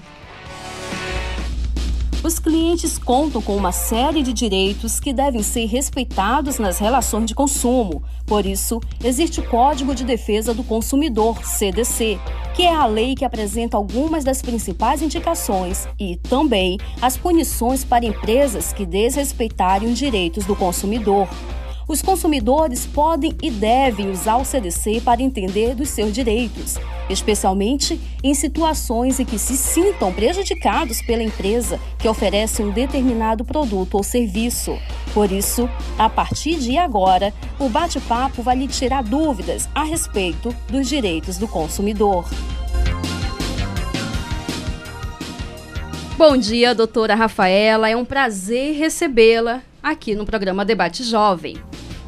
Os 2.25 2.39
clientes 2.39 2.97
contam 2.97 3.43
com 3.43 3.55
uma 3.55 3.71
série 3.71 4.23
de 4.23 4.33
direitos 4.33 4.99
que 4.99 5.13
devem 5.13 5.43
ser 5.43 5.67
respeitados 5.67 6.59
nas 6.59 6.79
relações 6.79 7.27
de 7.27 7.35
consumo. 7.35 8.03
Por 8.25 8.47
isso, 8.47 8.81
existe 9.05 9.41
o 9.41 9.47
Código 9.47 9.95
de 9.95 10.05
Defesa 10.05 10.55
do 10.55 10.65
Consumidor, 10.65 11.45
CDC, 11.45 12.19
que 12.57 12.63
é 12.63 12.75
a 12.75 12.87
lei 12.87 13.15
que 13.15 13.27
apresenta 13.27 13.77
algumas 13.77 14.25
das 14.25 14.41
principais 14.41 15.03
indicações 15.03 15.87
e 16.01 16.17
também 16.17 16.79
as 17.03 17.19
punições 17.19 17.85
para 17.85 18.07
empresas 18.07 18.73
que 18.73 18.87
desrespeitarem 18.87 19.93
os 19.93 19.99
direitos 19.99 20.47
do 20.47 20.57
consumidor. 20.57 21.29
Os 21.87 22.01
consumidores 22.01 22.87
podem 22.87 23.37
e 23.43 23.51
devem 23.51 24.11
usar 24.11 24.37
o 24.37 24.45
CDC 24.45 25.03
para 25.05 25.23
entender 25.23 25.75
dos 25.75 25.91
seus 25.91 26.15
direitos, 26.15 26.77
especialmente 27.11 28.01
em 28.23 28.33
situações 28.33 29.21
em 29.21 29.25
que 29.25 29.39
se 29.39 29.55
sintam 29.55 30.11
prejudicados 30.11 31.03
pela 31.03 31.23
empresa 31.23 31.79
que 31.99 32.09
oferece 32.09 32.63
um 32.63 32.71
determinado 32.71 33.45
produto 33.45 33.97
ou 33.97 34.03
serviço. 34.03 34.79
Por 35.13 35.31
isso, 35.31 35.69
a 35.99 36.09
partir 36.09 36.57
de 36.57 36.79
agora, 36.79 37.35
o 37.59 37.69
bate-papo 37.69 38.43
vai 38.43 38.57
lhe 38.57 38.67
tirar 38.67 39.03
dúvidas 39.03 39.69
a 39.75 39.85
respeito 39.85 40.57
dos 40.71 40.89
direitos 40.89 41.37
do 41.37 41.47
consumidor. 41.47 42.25
Bom 46.17 46.37
dia, 46.39 46.75
doutora 46.75 47.15
Rafaela. 47.15 47.91
É 47.91 47.97
um 47.97 48.05
prazer 48.07 48.75
recebê-la 48.77 49.61
aqui 49.85 50.15
no 50.15 50.25
programa 50.25 50.65
Debate 50.65 51.05
Jovem. 51.05 51.59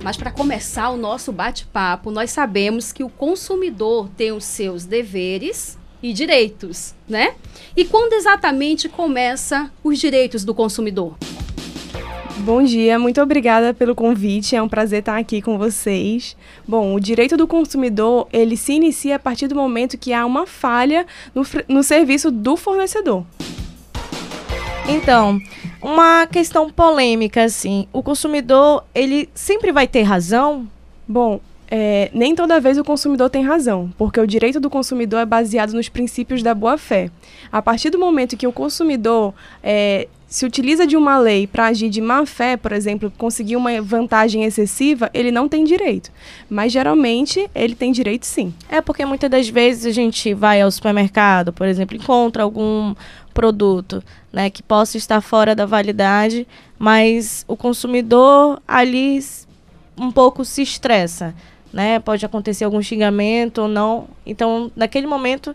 Mas 0.03 0.17
para 0.17 0.31
começar 0.31 0.89
o 0.89 0.97
nosso 0.97 1.31
bate-papo, 1.31 2.11
nós 2.11 2.31
sabemos 2.31 2.91
que 2.91 3.05
o 3.05 3.11
consumidor 3.11 4.09
tem 4.17 4.33
os 4.33 4.45
seus 4.45 4.87
deveres 4.87 5.79
e 6.03 6.13
direitos, 6.13 6.95
né? 7.07 7.35
E 7.77 7.85
quando 7.85 8.15
exatamente 8.15 8.89
começa 8.89 9.71
os 9.85 9.99
direitos 9.99 10.43
do 10.43 10.55
consumidor? 10.55 11.17
Bom 12.39 12.63
dia, 12.63 12.99
muito 12.99 13.21
obrigada 13.21 13.75
pelo 13.75 13.95
convite. 13.95 14.57
É 14.57 14.63
um 14.63 14.69
prazer 14.69 15.01
estar 15.01 15.19
aqui 15.19 15.43
com 15.43 15.59
vocês. 15.59 16.37
Bom, 16.67 16.95
o 16.95 17.01
direito 17.01 17.37
do 17.37 17.47
consumidor 17.47 18.29
ele 18.33 18.57
se 18.57 18.73
inicia 18.73 19.17
a 19.17 19.19
partir 19.19 19.49
do 19.49 19.55
momento 19.55 19.99
que 19.99 20.13
há 20.13 20.25
uma 20.25 20.47
falha 20.47 21.07
no, 21.35 21.43
no 21.69 21.83
serviço 21.83 22.31
do 22.31 22.57
fornecedor. 22.57 23.25
Então, 24.89 25.41
uma 25.83 26.27
questão 26.27 26.71
polêmica, 26.71 27.43
assim. 27.43 27.89
O 27.93 28.03
consumidor, 28.03 28.85
ele 28.95 29.29
sempre 29.35 29.73
vai 29.73 29.89
ter 29.89 30.03
razão? 30.03 30.67
Bom, 31.09 31.41
é, 31.69 32.11
nem 32.15 32.35
toda 32.35 32.61
vez 32.61 32.79
o 32.79 32.85
consumidor 32.85 33.29
tem 33.29 33.45
razão, 33.45 33.93
porque 33.99 34.21
o 34.21 34.27
direito 34.27 34.61
do 34.61 34.71
consumidor 34.71 35.21
é 35.21 35.27
baseado 35.27 35.73
nos 35.73 35.89
princípios 35.89 36.43
da 36.43 36.55
boa-fé. 36.55 37.11
A 37.51 37.61
partir 37.61 37.91
do 37.91 37.99
momento 37.99 38.37
que 38.37 38.47
o 38.47 38.53
consumidor 38.53 39.35
é, 39.63 40.07
se 40.29 40.45
utiliza 40.45 40.87
de 40.87 40.97
uma 40.97 41.19
lei 41.19 41.47
para 41.47 41.67
agir 41.67 41.89
de 41.89 42.01
má 42.01 42.25
fé, 42.25 42.57
por 42.57 42.73
exemplo, 42.73 43.13
conseguir 43.17 43.57
uma 43.57 43.81
vantagem 43.81 44.45
excessiva, 44.45 45.11
ele 45.15 45.31
não 45.31 45.49
tem 45.49 45.65
direito. 45.65 46.11
Mas 46.49 46.73
geralmente 46.73 47.49
ele 47.55 47.75
tem 47.75 47.91
direito 47.91 48.27
sim. 48.27 48.53
É 48.69 48.81
porque 48.81 49.05
muitas 49.05 49.31
das 49.31 49.49
vezes 49.49 49.87
a 49.87 49.91
gente 49.91 50.35
vai 50.35 50.61
ao 50.61 50.71
supermercado, 50.71 51.53
por 51.53 51.67
exemplo, 51.67 51.97
encontra 51.97 52.43
algum 52.43 52.95
produto 53.37 54.03
né, 54.33 54.49
que 54.49 54.63
possa 54.63 54.97
estar 54.97 55.21
fora 55.21 55.55
da 55.55 55.67
validade, 55.67 56.49
mas 56.79 57.45
o 57.47 57.55
consumidor 57.55 58.61
ali 58.67 59.23
um 59.99 60.11
pouco 60.11 60.43
se 60.43 60.63
estressa. 60.63 61.35
Né? 61.71 62.01
Pode 62.01 62.25
acontecer 62.25 62.65
algum 62.65 62.81
xingamento 62.81 63.63
ou 63.63 63.69
não. 63.69 64.09
Então, 64.25 64.73
naquele 64.75 65.07
momento, 65.07 65.55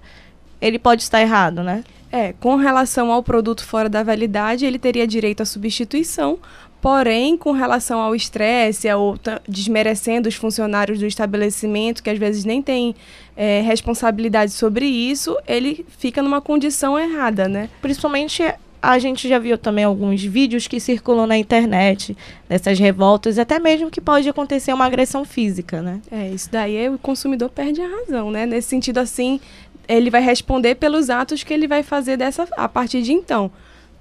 ele 0.62 0.78
pode 0.78 1.02
estar 1.02 1.20
errado, 1.20 1.64
né? 1.64 1.84
É, 2.12 2.34
com 2.34 2.56
relação 2.58 3.12
ao 3.12 3.24
produto 3.24 3.64
fora 3.64 3.90
da 3.90 4.04
validade, 4.04 4.66
ele 4.66 4.78
teria 4.78 5.08
direito 5.08 5.42
à 5.42 5.46
substituição, 5.46 6.38
Porém, 6.82 7.38
com 7.38 7.52
relação 7.52 8.00
ao 8.00 8.16
estresse, 8.16 8.92
ou 8.92 9.16
desmerecendo 9.48 10.28
os 10.28 10.36
funcionários 10.36 11.00
do 11.00 11.06
estabelecimento, 11.06 12.02
que 12.02 12.10
às 12.10 12.18
vezes 12.18 12.44
nem 12.44 12.62
tem 12.62 12.96
é, 13.38 13.62
responsabilidade 13.62 14.52
sobre 14.52 14.86
isso, 14.86 15.38
ele 15.48 15.86
fica 16.00 16.24
numa 16.24 16.42
condição 16.42 16.98
errada, 16.98 17.48
né? 17.48 17.70
Principalmente 17.82 18.44
a 18.82 18.98
gente 18.98 19.30
já 19.30 19.38
viu 19.38 19.60
também 19.60 19.84
alguns 19.84 20.24
vídeos 20.24 20.68
que 20.68 20.80
circulam 20.80 21.28
na 21.28 21.38
internet 21.38 22.18
dessas 22.50 22.80
revoltas, 22.80 23.38
até 23.38 23.60
mesmo 23.60 23.92
que 23.92 24.02
pode 24.02 24.28
acontecer 24.28 24.74
uma 24.74 24.86
agressão 24.86 25.24
física, 25.24 25.84
né? 25.84 26.02
É, 26.12 26.30
isso 26.30 26.50
daí 26.52 26.90
o 26.90 26.98
consumidor 26.98 27.50
perde 27.50 27.80
a 27.80 27.88
razão, 27.88 28.32
né? 28.32 28.48
Nesse 28.48 28.70
sentido, 28.70 28.98
assim, 28.98 29.40
ele 29.88 30.10
vai 30.10 30.22
responder 30.22 30.76
pelos 30.76 31.12
atos 31.12 31.44
que 31.44 31.54
ele 31.54 31.68
vai 31.68 31.84
fazer 31.84 32.18
dessa, 32.18 32.48
a 32.58 32.68
partir 32.68 33.04
de 33.04 33.14
então. 33.14 33.52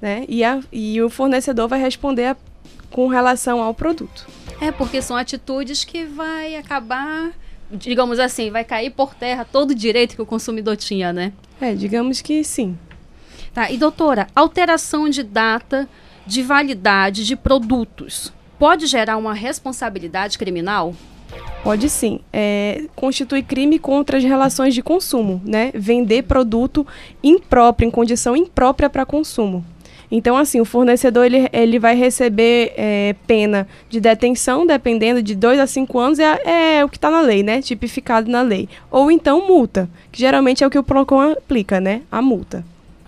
Né? 0.00 0.24
E, 0.26 0.42
a, 0.42 0.60
e 0.72 1.02
o 1.02 1.10
fornecedor 1.10 1.68
vai 1.68 1.78
responder 1.78 2.28
a, 2.28 2.36
com 2.90 3.06
relação 3.08 3.62
ao 3.62 3.72
produto. 3.72 4.26
É, 4.60 4.70
porque 4.70 5.00
são 5.00 5.16
atitudes 5.16 5.84
que 5.84 6.04
vai 6.04 6.56
acabar, 6.56 7.32
digamos 7.70 8.18
assim, 8.18 8.50
vai 8.50 8.64
cair 8.64 8.90
por 8.90 9.14
terra 9.14 9.44
todo 9.44 9.70
o 9.70 9.74
direito 9.74 10.14
que 10.14 10.22
o 10.22 10.26
consumidor 10.26 10.76
tinha, 10.76 11.12
né? 11.12 11.32
É, 11.60 11.74
digamos 11.74 12.20
que 12.20 12.42
sim. 12.44 12.76
Tá, 13.52 13.70
e 13.70 13.76
doutora, 13.76 14.28
alteração 14.34 15.08
de 15.08 15.22
data 15.22 15.88
de 16.26 16.42
validade 16.42 17.26
de 17.26 17.34
produtos 17.34 18.32
pode 18.58 18.86
gerar 18.86 19.16
uma 19.16 19.32
responsabilidade 19.32 20.36
criminal? 20.38 20.94
Pode 21.62 21.88
sim. 21.88 22.20
É, 22.32 22.84
constitui 22.94 23.42
crime 23.42 23.78
contra 23.78 24.18
as 24.18 24.24
relações 24.24 24.74
de 24.74 24.82
consumo, 24.82 25.40
né? 25.44 25.70
Vender 25.74 26.22
produto 26.22 26.86
impróprio, 27.22 27.86
em 27.86 27.90
condição 27.90 28.36
imprópria 28.36 28.90
para 28.90 29.06
consumo. 29.06 29.64
Então, 30.10 30.36
assim, 30.36 30.60
o 30.60 30.64
fornecedor 30.64 31.24
ele, 31.24 31.48
ele 31.52 31.78
vai 31.78 31.94
receber 31.94 32.72
é, 32.76 33.14
pena 33.26 33.68
de 33.88 34.00
detenção, 34.00 34.66
dependendo 34.66 35.22
de 35.22 35.34
2 35.34 35.60
a 35.60 35.66
5 35.66 35.98
anos, 35.98 36.18
é, 36.18 36.78
é 36.78 36.84
o 36.84 36.88
que 36.88 36.96
está 36.96 37.10
na 37.10 37.20
lei, 37.20 37.42
né? 37.42 37.62
Tipificado 37.62 38.30
na 38.30 38.42
lei. 38.42 38.68
Ou 38.90 39.10
então 39.10 39.46
multa, 39.46 39.88
que 40.10 40.18
geralmente 40.18 40.64
é 40.64 40.66
o 40.66 40.70
que 40.70 40.78
o 40.78 40.82
PROCON 40.82 41.32
aplica, 41.32 41.80
né? 41.80 42.02
A 42.10 42.20
multa. 42.20 42.64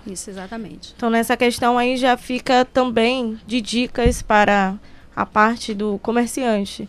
Isso, 0.06 0.30
exatamente. 0.30 0.94
Então, 0.96 1.10
nessa 1.10 1.36
questão 1.36 1.76
aí 1.76 1.96
já 1.96 2.16
fica 2.16 2.64
também 2.64 3.38
de 3.46 3.60
dicas 3.60 4.22
para 4.22 4.74
a 5.14 5.26
parte 5.26 5.74
do 5.74 5.98
comerciante 6.02 6.88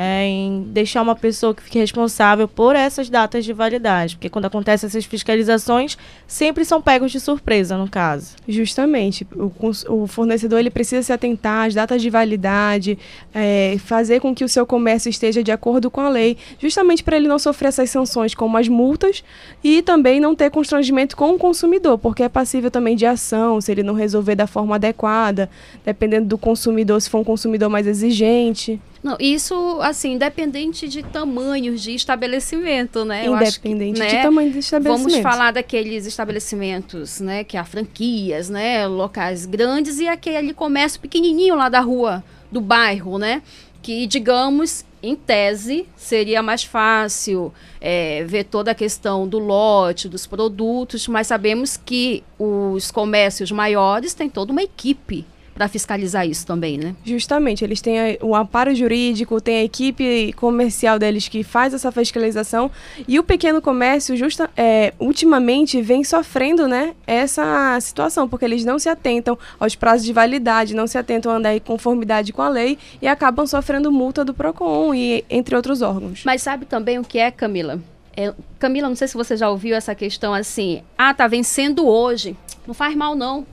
é, 0.00 0.24
em 0.24 0.62
deixar 0.68 1.02
uma 1.02 1.16
pessoa 1.16 1.52
que 1.52 1.60
fique 1.60 1.76
responsável 1.76 2.46
por 2.46 2.76
essas 2.76 3.10
datas 3.10 3.44
de 3.44 3.52
validade, 3.52 4.14
porque 4.14 4.28
quando 4.28 4.44
acontecem 4.44 4.86
essas 4.86 5.04
fiscalizações, 5.04 5.98
sempre 6.24 6.64
são 6.64 6.80
pegos 6.80 7.10
de 7.10 7.18
surpresa, 7.18 7.76
no 7.76 7.90
caso. 7.90 8.36
Justamente, 8.46 9.26
o, 9.34 9.50
o 9.88 10.06
fornecedor 10.06 10.60
ele 10.60 10.70
precisa 10.70 11.02
se 11.02 11.12
atentar 11.12 11.66
às 11.66 11.74
datas 11.74 12.00
de 12.00 12.08
validade, 12.10 12.96
é, 13.34 13.76
fazer 13.80 14.20
com 14.20 14.32
que 14.32 14.44
o 14.44 14.48
seu 14.48 14.64
comércio 14.64 15.10
esteja 15.10 15.42
de 15.42 15.50
acordo 15.50 15.90
com 15.90 16.00
a 16.00 16.08
lei, 16.08 16.36
justamente 16.60 17.02
para 17.02 17.16
ele 17.16 17.26
não 17.26 17.38
sofrer 17.38 17.70
essas 17.70 17.90
sanções 17.90 18.36
como 18.36 18.56
as 18.56 18.68
multas 18.68 19.24
e 19.64 19.82
também 19.82 20.20
não 20.20 20.32
ter 20.32 20.48
constrangimento 20.48 21.16
com 21.16 21.34
o 21.34 21.38
consumidor, 21.38 21.98
porque 21.98 22.22
é 22.22 22.28
passível 22.28 22.70
também 22.70 22.94
de 22.94 23.04
ação 23.04 23.60
se 23.60 23.72
ele 23.72 23.82
não 23.82 23.94
resolver 23.94 24.36
da 24.36 24.46
forma 24.46 24.76
adequada, 24.76 25.50
dependendo 25.84 26.28
do 26.28 26.38
consumidor, 26.38 27.02
se 27.02 27.10
for 27.10 27.18
um 27.18 27.24
consumidor 27.24 27.68
mais 27.68 27.88
exigente. 27.88 28.80
Não, 29.02 29.16
isso, 29.20 29.80
assim, 29.88 30.12
independente 30.12 30.88
de 30.88 31.02
tamanhos 31.02 31.82
de 31.82 31.94
estabelecimento, 31.94 33.04
né? 33.04 33.26
Independente 33.26 34.00
que, 34.00 34.06
de 34.06 34.14
né, 34.14 34.22
tamanho 34.22 34.50
de 34.50 34.58
estabelecimento. 34.58 35.10
Vamos 35.10 35.22
falar 35.22 35.52
daqueles 35.52 36.06
estabelecimentos, 36.06 37.20
né? 37.20 37.44
Que 37.44 37.56
há 37.56 37.64
franquias, 37.64 38.48
né? 38.48 38.86
Locais 38.86 39.46
grandes 39.46 39.98
e 39.98 40.08
aquele 40.08 40.54
comércio 40.54 41.00
pequenininho 41.00 41.56
lá 41.56 41.68
da 41.68 41.80
rua, 41.80 42.24
do 42.50 42.60
bairro, 42.60 43.18
né? 43.18 43.42
Que, 43.82 44.06
digamos, 44.06 44.84
em 45.02 45.14
tese, 45.14 45.86
seria 45.96 46.42
mais 46.42 46.64
fácil 46.64 47.52
é, 47.80 48.24
ver 48.24 48.44
toda 48.44 48.72
a 48.72 48.74
questão 48.74 49.28
do 49.28 49.38
lote, 49.38 50.08
dos 50.08 50.26
produtos, 50.26 51.06
mas 51.06 51.28
sabemos 51.28 51.76
que 51.76 52.24
os 52.38 52.90
comércios 52.90 53.50
maiores 53.52 54.14
têm 54.14 54.28
toda 54.28 54.52
uma 54.52 54.62
equipe 54.62 55.24
para 55.58 55.66
fiscalizar 55.66 56.24
isso 56.24 56.46
também, 56.46 56.78
né? 56.78 56.94
Justamente, 57.04 57.64
eles 57.64 57.80
têm 57.80 58.16
o 58.22 58.36
amparo 58.36 58.72
jurídico, 58.76 59.40
tem 59.40 59.56
a 59.56 59.64
equipe 59.64 60.32
comercial 60.34 61.00
deles 61.00 61.26
que 61.26 61.42
faz 61.42 61.74
essa 61.74 61.90
fiscalização 61.90 62.70
e 63.08 63.18
o 63.18 63.24
pequeno 63.24 63.60
comércio, 63.60 64.16
justa, 64.16 64.48
é, 64.56 64.94
ultimamente, 65.00 65.82
vem 65.82 66.04
sofrendo, 66.04 66.68
né, 66.68 66.94
essa 67.04 67.76
situação, 67.80 68.28
porque 68.28 68.44
eles 68.44 68.64
não 68.64 68.78
se 68.78 68.88
atentam 68.88 69.36
aos 69.58 69.74
prazos 69.74 70.06
de 70.06 70.12
validade, 70.12 70.76
não 70.76 70.86
se 70.86 70.96
atentam 70.96 71.32
a 71.32 71.36
andar 71.36 71.56
em 71.56 71.58
conformidade 71.58 72.32
com 72.32 72.40
a 72.40 72.48
lei 72.48 72.78
e 73.02 73.08
acabam 73.08 73.44
sofrendo 73.44 73.90
multa 73.90 74.24
do 74.24 74.32
PROCON 74.32 74.94
e 74.94 75.24
entre 75.28 75.56
outros 75.56 75.82
órgãos. 75.82 76.22
Mas 76.24 76.40
sabe 76.40 76.66
também 76.66 77.00
o 77.00 77.04
que 77.04 77.18
é, 77.18 77.32
Camila? 77.32 77.80
É, 78.16 78.32
Camila, 78.60 78.88
não 78.88 78.94
sei 78.94 79.08
se 79.08 79.16
você 79.16 79.36
já 79.36 79.50
ouviu 79.50 79.74
essa 79.74 79.92
questão 79.92 80.32
assim, 80.32 80.82
ah, 80.96 81.12
tá 81.12 81.26
vencendo 81.26 81.84
hoje, 81.84 82.36
não 82.64 82.74
faz 82.74 82.94
mal 82.94 83.16
não, 83.16 83.44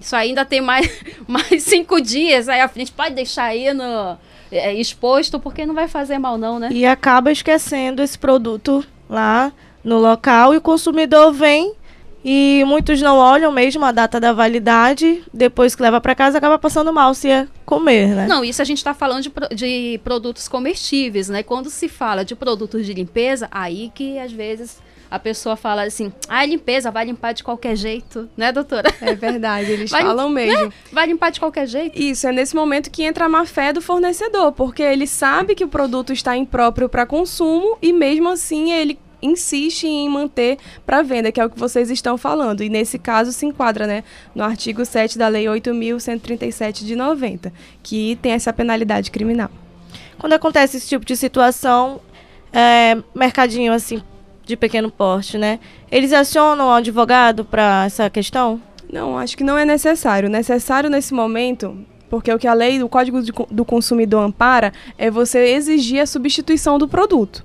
isso 0.00 0.14
ainda 0.14 0.44
tem 0.44 0.60
mais, 0.60 0.88
mais 1.26 1.62
cinco 1.62 2.00
dias 2.00 2.48
aí 2.48 2.60
a 2.60 2.70
gente 2.74 2.92
pode 2.92 3.14
deixar 3.14 3.44
aí 3.44 3.72
no, 3.72 4.16
é, 4.50 4.74
exposto, 4.74 5.38
porque 5.38 5.66
não 5.66 5.74
vai 5.74 5.88
fazer 5.88 6.18
mal 6.18 6.38
não, 6.38 6.58
né? 6.58 6.68
E 6.70 6.84
acaba 6.86 7.32
esquecendo 7.32 8.02
esse 8.02 8.18
produto 8.18 8.84
lá 9.08 9.52
no 9.82 9.98
local 9.98 10.54
e 10.54 10.56
o 10.56 10.60
consumidor 10.60 11.32
vem 11.32 11.74
e 12.24 12.64
muitos 12.66 13.00
não 13.00 13.18
olham 13.18 13.52
mesmo 13.52 13.84
a 13.84 13.92
data 13.92 14.18
da 14.18 14.32
validade, 14.32 15.22
depois 15.32 15.76
que 15.76 15.82
leva 15.82 16.00
para 16.00 16.12
casa 16.12 16.38
acaba 16.38 16.58
passando 16.58 16.92
mal 16.92 17.14
se 17.14 17.30
é 17.30 17.46
comer, 17.64 18.08
né? 18.08 18.26
Não, 18.26 18.44
isso 18.44 18.60
a 18.60 18.64
gente 18.64 18.78
está 18.78 18.92
falando 18.92 19.22
de, 19.22 19.32
de 19.54 20.00
produtos 20.02 20.48
comestíveis, 20.48 21.28
né? 21.28 21.44
Quando 21.44 21.70
se 21.70 21.88
fala 21.88 22.24
de 22.24 22.34
produtos 22.34 22.84
de 22.84 22.92
limpeza, 22.92 23.48
aí 23.50 23.92
que 23.94 24.18
às 24.18 24.32
vezes 24.32 24.78
a 25.10 25.18
pessoa 25.18 25.56
fala 25.56 25.84
assim, 25.84 26.12
ah, 26.28 26.44
limpeza, 26.44 26.90
vai 26.90 27.04
limpar 27.04 27.32
de 27.32 27.44
qualquer 27.44 27.76
jeito, 27.76 28.28
né, 28.36 28.52
doutora? 28.52 28.92
É 29.00 29.14
verdade, 29.14 29.70
eles 29.70 29.90
vai, 29.92 30.02
falam 30.02 30.28
mesmo. 30.28 30.66
Né? 30.66 30.72
Vai 30.92 31.06
limpar 31.06 31.30
de 31.30 31.40
qualquer 31.40 31.66
jeito. 31.66 31.98
Isso, 32.00 32.26
é 32.26 32.32
nesse 32.32 32.54
momento 32.54 32.90
que 32.90 33.02
entra 33.02 33.26
a 33.26 33.28
má 33.28 33.44
fé 33.44 33.72
do 33.72 33.80
fornecedor, 33.80 34.52
porque 34.52 34.82
ele 34.82 35.06
sabe 35.06 35.54
que 35.54 35.64
o 35.64 35.68
produto 35.68 36.12
está 36.12 36.36
impróprio 36.36 36.88
para 36.88 37.06
consumo 37.06 37.78
e 37.80 37.92
mesmo 37.92 38.28
assim 38.28 38.72
ele 38.72 38.98
insiste 39.22 39.86
em 39.86 40.08
manter 40.08 40.58
para 40.84 41.02
venda, 41.02 41.32
que 41.32 41.40
é 41.40 41.44
o 41.44 41.50
que 41.50 41.58
vocês 41.58 41.90
estão 41.90 42.18
falando. 42.18 42.62
E 42.62 42.68
nesse 42.68 42.98
caso 42.98 43.32
se 43.32 43.46
enquadra 43.46 43.86
né, 43.86 44.04
no 44.34 44.44
artigo 44.44 44.84
7 44.84 45.18
da 45.18 45.28
Lei 45.28 45.46
8.137 45.46 46.84
de 46.84 46.94
90, 46.94 47.52
que 47.82 48.18
tem 48.20 48.32
essa 48.32 48.52
penalidade 48.52 49.10
criminal. 49.10 49.50
Quando 50.18 50.34
acontece 50.34 50.76
esse 50.76 50.88
tipo 50.88 51.04
de 51.04 51.16
situação, 51.16 52.00
é, 52.52 52.96
mercadinho 53.14 53.72
assim 53.72 54.02
de 54.46 54.56
pequeno 54.56 54.90
porte, 54.90 55.36
né? 55.36 55.58
Eles 55.90 56.12
acionam 56.12 56.68
o 56.68 56.72
advogado 56.72 57.44
para 57.44 57.84
essa 57.84 58.08
questão? 58.08 58.62
Não, 58.90 59.18
acho 59.18 59.36
que 59.36 59.42
não 59.42 59.58
é 59.58 59.64
necessário. 59.64 60.30
Necessário 60.30 60.88
nesse 60.88 61.12
momento, 61.12 61.76
porque 62.08 62.32
o 62.32 62.38
que 62.38 62.46
a 62.46 62.54
lei 62.54 62.78
do 62.78 62.88
Código 62.88 63.20
do 63.50 63.64
Consumidor 63.64 64.24
ampara 64.24 64.72
é 64.96 65.10
você 65.10 65.40
exigir 65.48 66.00
a 66.00 66.06
substituição 66.06 66.78
do 66.78 66.86
produto. 66.86 67.44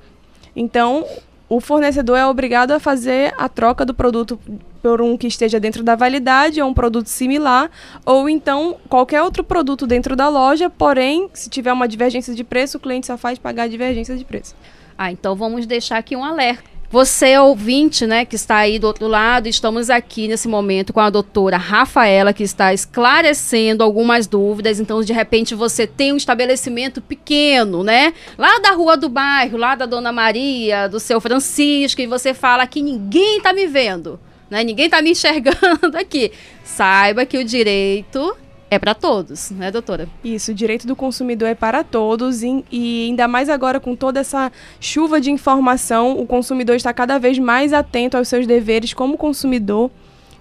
Então, 0.56 1.04
o 1.50 1.60
fornecedor 1.60 2.18
é 2.18 2.26
obrigado 2.26 2.72
a 2.72 2.80
fazer 2.80 3.34
a 3.36 3.50
troca 3.50 3.84
do 3.84 3.96
produto 3.96 4.40
por 4.82 5.02
um 5.02 5.18
que 5.18 5.28
esteja 5.28 5.60
dentro 5.60 5.84
da 5.84 5.96
validade 5.96 6.62
ou 6.62 6.70
um 6.70 6.74
produto 6.74 7.08
similar, 7.08 7.70
ou 8.06 8.30
então 8.30 8.78
qualquer 8.88 9.22
outro 9.22 9.44
produto 9.44 9.88
dentro 9.88 10.16
da 10.16 10.30
loja, 10.30 10.70
porém, 10.70 11.30
se 11.34 11.50
tiver 11.50 11.74
uma 11.74 11.88
divergência 11.88 12.34
de 12.34 12.44
preço, 12.44 12.78
o 12.78 12.80
cliente 12.80 13.08
só 13.08 13.18
faz 13.18 13.40
pagar 13.40 13.64
a 13.64 13.68
divergência 13.68 14.16
de 14.16 14.26
preço. 14.26 14.56
Ah, 14.98 15.12
então 15.12 15.36
vamos 15.36 15.66
deixar 15.66 15.98
aqui 15.98 16.16
um 16.16 16.24
alerta 16.24 16.70
você, 16.91 17.38
ouvinte, 17.38 18.06
né, 18.06 18.25
que 18.25 18.36
está 18.36 18.58
aí 18.58 18.77
do 18.77 18.86
outro 18.86 19.08
lado, 19.08 19.47
estamos 19.47 19.89
aqui 19.89 20.27
nesse 20.27 20.47
momento 20.49 20.91
com 20.91 20.99
a 20.99 21.10
doutora 21.10 21.56
Rafaela, 21.56 22.34
que 22.34 22.43
está 22.43 22.73
esclarecendo 22.73 23.82
algumas 23.82 24.27
dúvidas. 24.27 24.77
Então, 24.77 25.01
de 25.01 25.13
repente, 25.13 25.56
você 25.56 25.88
tem 25.88 26.12
um 26.12 26.17
estabelecimento 26.17 27.01
pequeno, 27.01 27.82
né? 27.82 28.13
Lá 28.38 28.60
da 28.60 28.71
rua 28.71 28.97
do 28.97 29.08
bairro, 29.08 29.58
lá 29.58 29.73
da 29.73 29.86
Dona 29.86 30.12
Maria, 30.12 30.89
do 30.89 30.99
seu 30.99 31.21
Francisco, 31.21 32.01
e 32.01 32.08
você 32.08 32.34
fala 32.34 32.67
que 32.67 32.82
ninguém 32.82 33.38
está 33.38 33.54
me 33.54 33.67
vendo, 33.67 34.19
né? 34.49 34.62
Ninguém 34.62 34.88
está 34.88 35.01
me 35.01 35.12
enxergando 35.12 35.95
aqui. 35.97 36.34
Saiba 36.62 37.25
que 37.25 37.38
o 37.38 37.45
direito 37.45 38.36
é 38.71 38.79
para 38.79 38.95
todos, 38.95 39.51
né, 39.51 39.69
doutora? 39.69 40.07
Isso, 40.23 40.51
o 40.51 40.53
direito 40.53 40.88
do 40.88 40.95
consumidor 40.95 41.49
é 41.49 41.53
para 41.53 41.84
todos 41.84 42.41
e, 42.41 42.63
e, 42.71 43.07
ainda 43.10 43.27
mais 43.27 43.49
agora 43.49 43.81
com 43.81 43.97
toda 43.97 44.21
essa 44.21 44.49
chuva 44.79 45.19
de 45.19 45.29
informação, 45.29 46.17
o 46.17 46.25
consumidor 46.25 46.77
está 46.77 46.93
cada 46.93 47.19
vez 47.19 47.38
mais 47.38 47.73
atento 47.73 48.15
aos 48.15 48.29
seus 48.29 48.47
deveres 48.47 48.93
como 48.93 49.17
consumidor, 49.17 49.91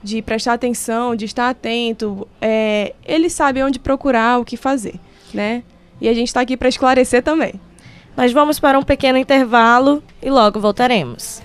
de 0.00 0.22
prestar 0.22 0.52
atenção, 0.52 1.16
de 1.16 1.24
estar 1.24 1.50
atento. 1.50 2.26
É, 2.40 2.94
ele 3.04 3.28
sabe 3.28 3.64
onde 3.64 3.80
procurar, 3.80 4.38
o 4.38 4.44
que 4.44 4.56
fazer, 4.56 4.94
né? 5.34 5.64
E 6.00 6.08
a 6.08 6.14
gente 6.14 6.28
está 6.28 6.40
aqui 6.40 6.56
para 6.56 6.68
esclarecer 6.68 7.24
também. 7.24 7.54
Nós 8.16 8.32
vamos 8.32 8.60
para 8.60 8.78
um 8.78 8.82
pequeno 8.84 9.18
intervalo 9.18 10.00
e 10.22 10.30
logo 10.30 10.60
voltaremos. 10.60 11.42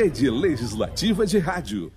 Rede 0.00 0.30
Legislativa 0.30 1.26
de 1.26 1.40
Rádio. 1.40 1.90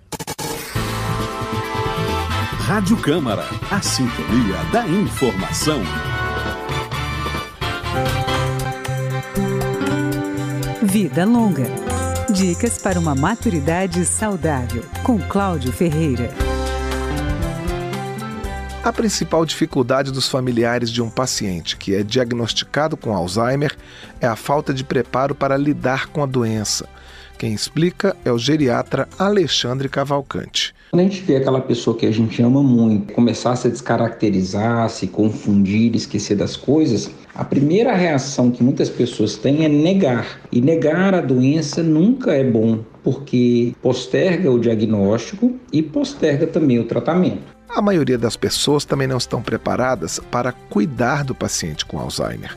Rádio 2.62 2.98
Câmara, 2.98 3.46
a 3.70 3.80
sintonia 3.80 4.58
da 4.74 4.88
informação. 4.88 5.80
Vida 10.82 11.26
Longa. 11.26 11.68
Dicas 12.34 12.80
para 12.80 13.00
uma 13.00 13.14
maturidade 13.14 14.04
saudável, 14.04 14.84
com 15.04 15.20
Cláudio 15.20 15.72
Ferreira. 15.72 16.34
A 18.84 18.92
principal 18.92 19.46
dificuldade 19.46 20.12
dos 20.12 20.28
familiares 20.28 20.90
de 20.90 21.04
um 21.04 21.10
paciente 21.12 21.78
que 21.78 21.94
é 21.94 22.02
diagnosticado 22.02 22.98
com 22.98 23.16
Alzheimer 23.16 23.78
é 24.20 24.26
a 24.26 24.36
falta 24.36 24.74
de 24.74 24.84
preparo 24.84 25.36
para 25.36 25.56
lidar 25.56 26.08
com 26.08 26.24
a 26.24 26.26
doença. 26.26 26.90
Quem 27.42 27.56
explica 27.56 28.16
é 28.24 28.32
o 28.32 28.38
geriatra 28.38 29.10
Alexandre 29.18 29.90
Cavalcante. 29.90 30.76
Quando 30.92 31.00
a 31.00 31.04
gente 31.06 31.24
vê 31.24 31.38
aquela 31.38 31.60
pessoa 31.60 31.98
que 31.98 32.06
a 32.06 32.12
gente 32.12 32.40
ama 32.40 32.62
muito 32.62 33.14
começar 33.14 33.54
a 33.54 33.56
se 33.56 33.68
descaracterizar, 33.68 34.88
se 34.92 35.08
confundir, 35.08 35.96
esquecer 35.96 36.36
das 36.36 36.56
coisas, 36.56 37.10
a 37.34 37.44
primeira 37.44 37.96
reação 37.96 38.52
que 38.52 38.62
muitas 38.62 38.90
pessoas 38.90 39.38
têm 39.38 39.66
é 39.66 39.68
negar. 39.68 40.40
E 40.52 40.62
negar 40.62 41.16
a 41.16 41.20
doença 41.20 41.82
nunca 41.82 42.32
é 42.32 42.44
bom, 42.44 42.86
porque 43.04 43.74
posterga 43.82 44.52
o 44.52 44.60
diagnóstico 44.60 45.56
e 45.74 45.82
posterga 45.82 46.46
também 46.46 46.78
o 46.78 46.84
tratamento. 46.84 47.42
A 47.68 47.82
maioria 47.82 48.20
das 48.20 48.38
pessoas 48.38 48.86
também 48.86 49.08
não 49.08 49.18
estão 49.18 49.42
preparadas 49.42 50.20
para 50.30 50.52
cuidar 50.52 51.24
do 51.24 51.34
paciente 51.34 51.88
com 51.88 51.98
Alzheimer. 51.98 52.56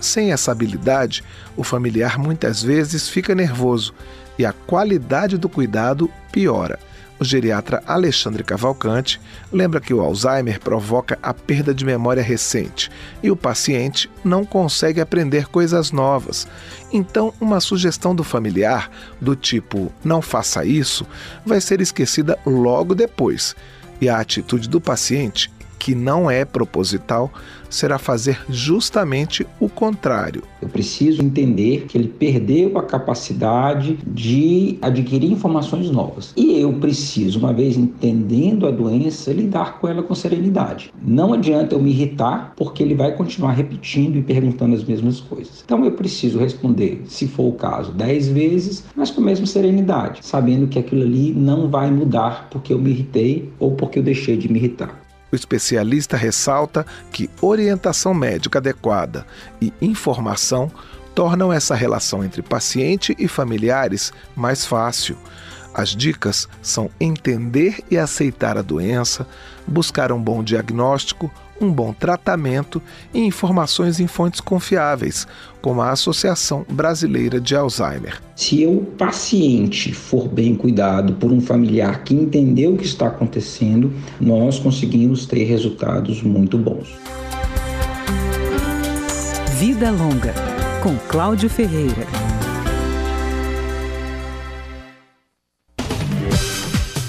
Sem 0.00 0.32
essa 0.32 0.50
habilidade, 0.50 1.22
o 1.56 1.62
familiar 1.62 2.18
muitas 2.18 2.62
vezes 2.62 3.08
fica 3.08 3.32
nervoso 3.32 3.94
e 4.38 4.44
a 4.44 4.52
qualidade 4.52 5.38
do 5.38 5.48
cuidado 5.48 6.10
piora. 6.32 6.78
O 7.18 7.24
geriatra 7.24 7.82
Alexandre 7.86 8.42
Cavalcante 8.42 9.20
lembra 9.52 9.80
que 9.80 9.94
o 9.94 10.00
Alzheimer 10.00 10.58
provoca 10.58 11.16
a 11.22 11.32
perda 11.32 11.72
de 11.72 11.84
memória 11.84 12.22
recente 12.22 12.90
e 13.22 13.30
o 13.30 13.36
paciente 13.36 14.10
não 14.24 14.44
consegue 14.44 15.00
aprender 15.00 15.46
coisas 15.46 15.92
novas. 15.92 16.46
Então, 16.92 17.32
uma 17.40 17.60
sugestão 17.60 18.14
do 18.14 18.24
familiar, 18.24 18.90
do 19.20 19.36
tipo 19.36 19.92
não 20.04 20.20
faça 20.20 20.64
isso, 20.64 21.06
vai 21.46 21.60
ser 21.60 21.80
esquecida 21.80 22.36
logo 22.44 22.94
depois. 22.96 23.54
E 24.00 24.08
a 24.08 24.18
atitude 24.18 24.68
do 24.68 24.80
paciente 24.80 25.52
que 25.84 25.94
não 25.94 26.30
é 26.30 26.46
proposital, 26.46 27.30
será 27.68 27.98
fazer 27.98 28.40
justamente 28.48 29.46
o 29.60 29.68
contrário. 29.68 30.42
Eu 30.62 30.68
preciso 30.68 31.20
entender 31.22 31.84
que 31.86 31.98
ele 31.98 32.08
perdeu 32.08 32.78
a 32.78 32.82
capacidade 32.82 33.98
de 34.06 34.78
adquirir 34.80 35.30
informações 35.30 35.90
novas. 35.90 36.32
E 36.38 36.58
eu 36.58 36.72
preciso, 36.72 37.38
uma 37.38 37.52
vez 37.52 37.76
entendendo 37.76 38.66
a 38.66 38.70
doença, 38.70 39.30
lidar 39.30 39.78
com 39.78 39.86
ela 39.86 40.02
com 40.02 40.14
serenidade. 40.14 40.90
Não 41.02 41.34
adianta 41.34 41.74
eu 41.74 41.82
me 41.82 41.90
irritar, 41.90 42.54
porque 42.56 42.82
ele 42.82 42.94
vai 42.94 43.14
continuar 43.14 43.52
repetindo 43.52 44.16
e 44.16 44.22
perguntando 44.22 44.74
as 44.74 44.84
mesmas 44.84 45.20
coisas. 45.20 45.62
Então 45.66 45.84
eu 45.84 45.92
preciso 45.92 46.38
responder, 46.38 47.02
se 47.06 47.28
for 47.28 47.48
o 47.48 47.52
caso, 47.52 47.92
dez 47.92 48.26
vezes, 48.26 48.84
mas 48.96 49.10
com 49.10 49.20
a 49.20 49.24
mesma 49.24 49.44
serenidade, 49.44 50.20
sabendo 50.22 50.66
que 50.66 50.78
aquilo 50.78 51.02
ali 51.02 51.30
não 51.30 51.68
vai 51.68 51.90
mudar 51.90 52.48
porque 52.50 52.72
eu 52.72 52.78
me 52.78 52.88
irritei 52.88 53.52
ou 53.58 53.72
porque 53.72 53.98
eu 53.98 54.02
deixei 54.02 54.38
de 54.38 54.50
me 54.50 54.58
irritar. 54.58 55.03
O 55.34 55.36
especialista 55.36 56.16
ressalta 56.16 56.86
que 57.10 57.28
orientação 57.42 58.14
médica 58.14 58.60
adequada 58.60 59.26
e 59.60 59.72
informação 59.82 60.70
tornam 61.12 61.52
essa 61.52 61.74
relação 61.74 62.22
entre 62.22 62.40
paciente 62.40 63.16
e 63.18 63.26
familiares 63.26 64.12
mais 64.36 64.64
fácil. 64.64 65.16
As 65.74 65.88
dicas 65.88 66.48
são 66.62 66.88
entender 67.00 67.82
e 67.90 67.98
aceitar 67.98 68.56
a 68.56 68.62
doença, 68.62 69.26
buscar 69.66 70.12
um 70.12 70.22
bom 70.22 70.40
diagnóstico, 70.40 71.28
um 71.60 71.70
bom 71.70 71.92
tratamento 71.92 72.82
e 73.12 73.20
informações 73.20 74.00
em 74.00 74.06
fontes 74.06 74.40
confiáveis, 74.40 75.26
como 75.60 75.80
a 75.80 75.90
Associação 75.90 76.64
Brasileira 76.68 77.40
de 77.40 77.54
Alzheimer. 77.54 78.20
Se 78.36 78.66
o 78.66 78.80
paciente 78.80 79.92
for 79.92 80.28
bem 80.28 80.54
cuidado 80.54 81.14
por 81.14 81.32
um 81.32 81.40
familiar 81.40 82.02
que 82.04 82.14
entendeu 82.14 82.74
o 82.74 82.76
que 82.76 82.84
está 82.84 83.06
acontecendo, 83.06 83.92
nós 84.20 84.58
conseguimos 84.58 85.26
ter 85.26 85.44
resultados 85.44 86.22
muito 86.22 86.58
bons. 86.58 86.88
Vida 89.58 89.90
Longa, 89.90 90.34
com 90.82 90.96
Cláudio 91.08 91.48
Ferreira. 91.48 92.06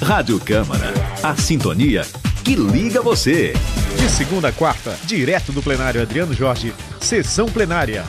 Rádio 0.01 0.39
Câmara, 0.39 0.93
a 1.23 1.35
sintonia 1.35 2.03
que 2.43 2.55
liga 2.55 3.01
você. 3.01 3.53
De 4.05 4.11
segunda 4.11 4.49
a 4.49 4.51
quarta, 4.51 4.95
direto 5.05 5.51
do 5.51 5.63
plenário 5.63 5.99
Adriano 5.99 6.31
Jorge, 6.31 6.71
sessão 7.01 7.47
plenária. 7.47 8.05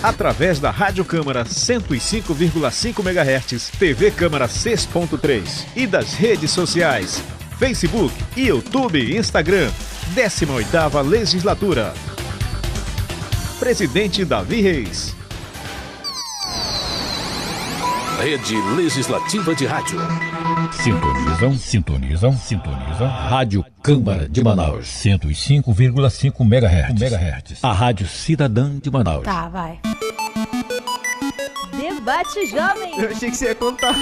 Através 0.00 0.60
da 0.60 0.70
Rádio 0.70 1.04
Câmara 1.04 1.44
105,5 1.44 3.00
MHz, 3.04 3.72
TV 3.76 4.12
Câmara 4.12 4.46
6.3 4.46 5.66
e 5.74 5.84
das 5.84 6.14
redes 6.14 6.52
sociais, 6.52 7.20
Facebook, 7.58 8.14
YouTube 8.36 9.00
e 9.00 9.16
Instagram, 9.16 9.68
18ª 10.14 11.02
Legislatura. 11.02 11.92
Presidente 13.58 14.24
Davi 14.24 14.60
Reis. 14.60 15.12
Rede 18.20 18.54
Legislativa 18.76 19.56
de 19.56 19.66
Rádio. 19.66 20.29
Sintonizam, 20.72 21.54
sintonizam, 21.54 22.32
sintonizam. 22.32 23.06
Rádio 23.06 23.64
Câmara 23.82 24.28
de 24.28 24.42
Manaus. 24.42 24.86
105,5 24.86 26.40
MHz. 26.40 27.00
MHz. 27.00 27.62
A 27.62 27.72
Rádio 27.72 28.08
Cidadã 28.08 28.78
de 28.78 28.90
Manaus. 28.90 29.22
Tá, 29.22 29.48
vai. 29.48 29.78
Debate 31.78 32.46
Jovem. 32.46 32.98
Eu 32.98 33.10
achei 33.10 33.30
que 33.30 33.36
você 33.36 33.44
ia 33.46 33.54
contar. 33.54 33.94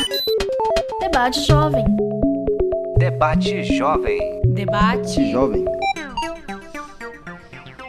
Debate 1.00 1.42
Jovem. 1.44 1.84
Debate 2.96 3.64
Jovem. 3.76 4.40
Debate 4.46 5.30
Jovem. 5.30 5.64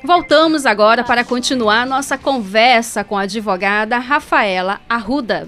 Voltamos 0.03 0.65
agora 0.65 1.03
para 1.03 1.23
continuar 1.23 1.85
nossa 1.85 2.17
conversa 2.17 3.05
com 3.05 3.17
a 3.17 3.21
advogada 3.21 3.99
Rafaela 3.99 4.81
Arruda. 4.89 5.47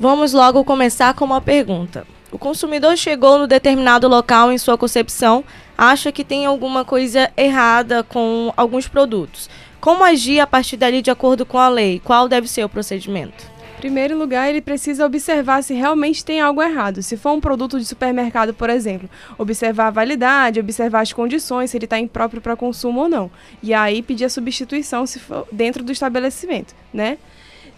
Vamos 0.00 0.32
logo 0.32 0.64
começar 0.64 1.14
com 1.14 1.24
uma 1.24 1.40
pergunta. 1.40 2.15
O 2.30 2.38
consumidor 2.38 2.96
chegou 2.96 3.38
no 3.38 3.46
determinado 3.46 4.08
local 4.08 4.50
em 4.50 4.58
sua 4.58 4.76
concepção, 4.76 5.44
acha 5.78 6.10
que 6.10 6.24
tem 6.24 6.44
alguma 6.44 6.84
coisa 6.84 7.30
errada 7.36 8.02
com 8.02 8.52
alguns 8.56 8.88
produtos. 8.88 9.48
Como 9.80 10.02
agir 10.02 10.40
a 10.40 10.46
partir 10.46 10.76
dali 10.76 11.00
de 11.00 11.10
acordo 11.10 11.46
com 11.46 11.58
a 11.58 11.68
lei? 11.68 12.00
Qual 12.02 12.28
deve 12.28 12.48
ser 12.48 12.64
o 12.64 12.68
procedimento? 12.68 13.56
Em 13.76 13.78
primeiro 13.78 14.18
lugar, 14.18 14.48
ele 14.48 14.60
precisa 14.60 15.06
observar 15.06 15.62
se 15.62 15.74
realmente 15.74 16.24
tem 16.24 16.40
algo 16.40 16.62
errado. 16.62 17.02
Se 17.02 17.16
for 17.16 17.32
um 17.32 17.40
produto 17.40 17.78
de 17.78 17.84
supermercado, 17.84 18.52
por 18.52 18.70
exemplo, 18.70 19.08
observar 19.38 19.88
a 19.88 19.90
validade, 19.90 20.58
observar 20.58 21.02
as 21.02 21.12
condições, 21.12 21.70
se 21.70 21.76
ele 21.76 21.84
está 21.84 21.98
impróprio 21.98 22.42
para 22.42 22.56
consumo 22.56 23.02
ou 23.02 23.08
não. 23.08 23.30
E 23.62 23.72
aí 23.74 24.02
pedir 24.02 24.24
a 24.24 24.30
substituição 24.30 25.06
se 25.06 25.20
for 25.20 25.46
dentro 25.52 25.84
do 25.84 25.92
estabelecimento, 25.92 26.74
né? 26.92 27.18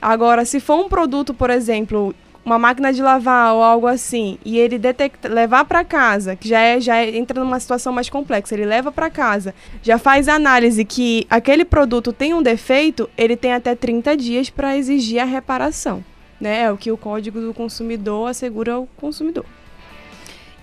Agora, 0.01 0.45
se 0.45 0.61
for 0.61 0.79
um 0.79 0.89
produto, 0.89 1.35
por 1.35 1.51
exemplo, 1.51 2.15
uma 2.49 2.59
máquina 2.59 2.93
de 2.93 3.03
lavar 3.03 3.55
ou 3.55 3.63
algo 3.63 3.87
assim, 3.87 4.39
e 4.45 4.59
ele 4.59 4.79
detecta, 4.79 5.29
levar 5.29 5.67
para 5.67 5.85
casa, 5.85 6.35
que 6.35 6.49
já 6.49 6.61
é, 6.61 6.81
já 6.81 6.97
é, 6.97 7.15
entra 7.17 7.39
numa 7.39 7.61
situação 7.61 7.93
mais 7.93 8.09
complexa, 8.09 8.55
ele 8.55 8.65
leva 8.65 8.91
para 8.91 9.11
casa, 9.11 9.55
já 9.83 9.99
faz 9.99 10.29
análise 10.29 10.85
que 10.85 11.27
aquele 11.29 11.65
produto 11.65 12.13
tem 12.13 12.33
um 12.33 12.43
defeito, 12.43 13.09
ele 13.19 13.37
tem 13.37 13.53
até 13.53 13.75
30 13.75 14.17
dias 14.17 14.49
para 14.49 14.77
exigir 14.77 15.21
a 15.21 15.25
reparação, 15.25 16.03
né? 16.41 16.63
É 16.63 16.73
o 16.73 16.79
que 16.79 16.91
o 16.91 16.97
Código 16.97 17.39
do 17.39 17.53
Consumidor 17.53 18.31
assegura 18.31 18.73
ao 18.73 18.87
consumidor. 18.97 19.45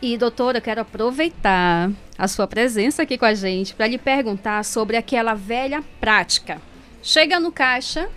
E, 0.01 0.17
doutora, 0.17 0.57
eu 0.57 0.61
quero 0.61 0.81
aproveitar 0.81 1.91
a 2.17 2.27
sua 2.27 2.47
presença 2.47 3.03
aqui 3.03 3.17
com 3.17 3.25
a 3.25 3.33
gente 3.33 3.75
para 3.75 3.87
lhe 3.87 3.97
perguntar 3.97 4.63
sobre 4.65 4.97
aquela 4.97 5.33
velha 5.33 5.83
prática. 5.99 6.61
Chega 7.01 7.39
no 7.39 7.51
caixa 7.51 8.09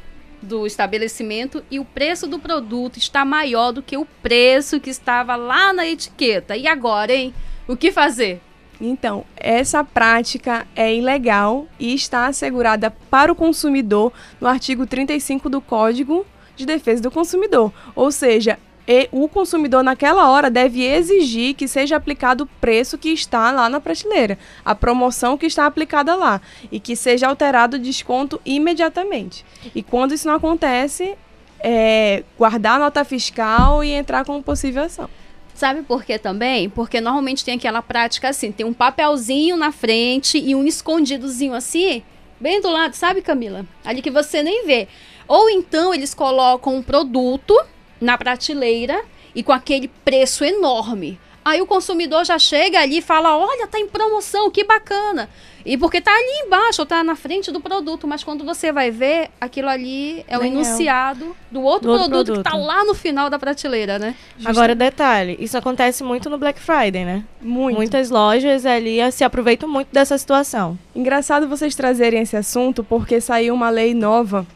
do 0.43 0.66
estabelecimento 0.66 1.64
e 1.70 1.78
o 1.78 1.84
preço 1.84 2.26
do 2.26 2.39
produto 2.39 2.99
está 2.99 3.24
maior 3.24 3.72
do 3.72 3.82
que 3.82 3.97
o 3.97 4.07
preço 4.22 4.80
que 4.80 4.91
estava 4.91 5.36
lá 5.36 5.72
na 5.72 5.86
etiqueta. 5.86 6.57
E 6.57 6.66
agora, 6.66 7.12
hein? 7.12 7.34
O 7.66 7.76
que 7.76 7.93
fazer? 7.93 8.41
Então, 8.80 9.24
essa 9.36 9.82
prática 9.82 10.66
é 10.76 10.95
ilegal 10.95 11.66
e 11.78 11.95
está 11.95 12.26
assegurada 12.26 12.91
para 12.91 13.32
o 13.32 13.34
consumidor 13.34 14.12
no 14.41 14.47
artigo 14.47 14.86
35 14.86 15.49
do 15.49 15.61
Código 15.61 16.24
de 16.55 16.64
Defesa 16.64 17.03
do 17.03 17.11
Consumidor. 17.11 17.72
Ou 17.95 18.12
seja, 18.12 18.59
e 18.89 19.07
o 19.12 19.28
consumidor 19.28 19.84
naquela 19.84 20.30
hora 20.30 20.51
deve 20.51 20.82
exigir 20.82 21.55
que 21.55 21.68
seja 21.68 21.95
aplicado 21.95 22.45
o 22.45 22.47
preço 22.59 22.97
que 22.97 23.11
está 23.11 23.53
lá 23.53 23.68
na 23.68 23.80
prateleira, 23.80 24.39
a 24.64 24.74
promoção 24.74 25.36
que 25.36 25.45
está 25.45 25.66
aplicada 25.66 26.14
lá, 26.14 26.41
e 26.72 26.80
que 26.80 26.97
seja 26.97 27.28
alterado 27.28 27.76
o 27.76 27.78
desconto 27.78 28.41
imediatamente. 28.47 29.45
E 29.74 29.82
quando 29.82 30.14
isso 30.14 30.26
não 30.26 30.36
acontece, 30.36 31.14
é, 31.61 32.24
guardar 32.39 32.76
a 32.76 32.78
nota 32.78 33.05
fiscal 33.05 33.84
e 33.84 33.91
entrar 33.91 34.24
com 34.24 34.41
possível 34.41 34.82
ação. 34.84 35.11
Sabe 35.55 35.82
por 35.82 36.03
quê 36.03 36.18
também? 36.18 36.70
Porque 36.70 36.99
normalmente 36.99 37.45
tem 37.45 37.57
aquela 37.57 37.82
prática 37.82 38.30
assim, 38.30 38.51
tem 38.51 38.64
um 38.64 38.72
papelzinho 38.72 39.57
na 39.57 39.70
frente 39.70 40.39
e 40.39 40.55
um 40.55 40.64
escondidozinho 40.64 41.53
assim, 41.53 42.03
bem 42.41 42.62
do 42.62 42.70
lado, 42.70 42.95
sabe, 42.95 43.20
Camila? 43.20 43.66
Ali 43.84 44.01
que 44.01 44.11
você 44.11 44.43
nem 44.43 44.64
vê. 44.64 44.89
Ou 45.26 45.51
então 45.51 45.93
eles 45.93 46.14
colocam 46.14 46.76
um 46.76 46.82
produto 46.82 47.55
na 48.01 48.16
prateleira 48.18 49.01
e 49.34 49.42
com 49.42 49.53
aquele 49.53 49.88
preço 50.05 50.44
enorme. 50.44 51.18
Aí 51.44 51.62
o 51.62 51.66
consumidor 51.66 52.24
já 52.26 52.38
chega 52.38 52.80
ali 52.80 52.99
e 52.99 53.03
fala: 53.03 53.36
Olha, 53.36 53.66
tá 53.66 53.78
em 53.78 53.86
promoção, 53.88 54.51
que 54.51 54.64
bacana. 54.64 55.30
E 55.64 55.76
porque 55.76 56.01
tá 56.01 56.11
ali 56.11 56.46
embaixo, 56.46 56.80
ou 56.82 56.86
tá 56.86 57.03
na 57.05 57.14
frente 57.16 57.51
do 57.51 57.61
produto, 57.61 58.07
mas 58.07 58.22
quando 58.24 58.44
você 58.44 58.70
vai 58.72 58.90
ver, 58.90 59.28
aquilo 59.40 59.68
ali 59.68 60.24
é 60.28 60.36
o 60.38 60.42
Nem 60.42 60.53
é 60.53 60.57
o- 60.57 60.59
enunciado 60.61 61.36
do 61.51 61.61
outro, 61.62 61.88
Do 61.88 61.92
outro 61.92 62.09
produto, 62.11 62.36
que 62.38 62.42
tá 62.42 62.51
produto. 62.51 62.66
lá 62.66 62.84
no 62.84 62.94
final 62.94 63.28
da 63.28 63.38
prateleira, 63.38 63.99
né? 63.99 64.14
Agora, 64.44 64.74
detalhe, 64.74 65.36
isso 65.40 65.57
acontece 65.59 66.03
muito 66.05 66.28
no 66.30 66.38
Black 66.38 66.59
Friday, 66.61 67.05
né? 67.05 67.24
Muito. 67.40 67.76
Muitas 67.76 68.09
lojas 68.11 68.64
ali 68.66 68.99
eh, 69.01 69.11
se 69.11 69.24
aproveitam 69.24 69.68
muito 69.68 69.88
dessa 69.92 70.16
situação. 70.18 70.78
Engraçado 70.94 71.49
vocês 71.49 71.74
trazerem 71.74 72.22
esse 72.22 72.36
assunto 72.36 72.82
porque 72.84 73.20
saiu 73.20 73.55
uma 73.55 73.68
lei 73.70 73.92
nova 73.94 74.46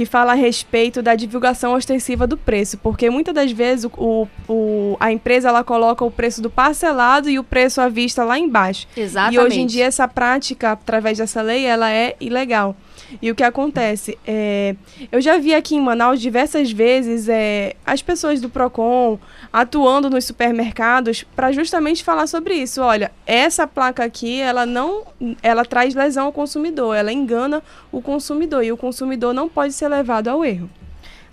que 0.00 0.06
fala 0.06 0.32
a 0.32 0.34
respeito 0.34 1.02
da 1.02 1.14
divulgação 1.14 1.74
ostensiva 1.74 2.26
do 2.26 2.34
preço, 2.34 2.78
porque 2.78 3.10
muitas 3.10 3.34
das 3.34 3.52
vezes 3.52 3.84
o, 3.98 4.26
o- 4.48 4.96
a 4.98 5.12
empresa 5.12 5.50
ela 5.50 5.62
coloca 5.62 6.02
o 6.02 6.10
preço 6.10 6.40
do 6.40 6.48
parcelado 6.48 7.28
e 7.28 7.38
o 7.38 7.44
preço 7.44 7.82
à 7.82 7.88
vista 7.90 8.24
lá 8.24 8.38
embaixo. 8.38 8.88
Exatamente. 8.96 9.34
E 9.34 9.38
hoje 9.38 9.60
em 9.60 9.66
dia 9.66 9.84
essa 9.84 10.08
prática, 10.08 10.72
através 10.72 11.18
dessa 11.18 11.42
lei, 11.42 11.66
ela 11.66 11.90
é 11.92 12.16
ilegal. 12.18 12.74
E 13.20 13.30
o 13.30 13.34
que 13.34 13.42
acontece? 13.42 14.18
É, 14.26 14.74
eu 15.10 15.20
já 15.20 15.38
vi 15.38 15.54
aqui 15.54 15.76
em 15.76 15.80
Manaus 15.80 16.20
diversas 16.20 16.70
vezes 16.70 17.28
é, 17.28 17.74
as 17.84 18.02
pessoas 18.02 18.40
do 18.40 18.48
PROCON 18.48 19.18
atuando 19.52 20.08
nos 20.08 20.24
supermercados 20.24 21.24
para 21.34 21.52
justamente 21.52 22.04
falar 22.04 22.26
sobre 22.26 22.54
isso. 22.54 22.80
Olha, 22.80 23.10
essa 23.26 23.66
placa 23.66 24.04
aqui, 24.04 24.40
ela 24.40 24.64
não, 24.64 25.04
ela 25.42 25.64
traz 25.64 25.94
lesão 25.94 26.26
ao 26.26 26.32
consumidor, 26.32 26.94
ela 26.94 27.12
engana 27.12 27.62
o 27.90 28.00
consumidor 28.00 28.64
e 28.64 28.72
o 28.72 28.76
consumidor 28.76 29.34
não 29.34 29.48
pode 29.48 29.72
ser 29.72 29.88
levado 29.88 30.28
ao 30.28 30.44
erro. 30.44 30.70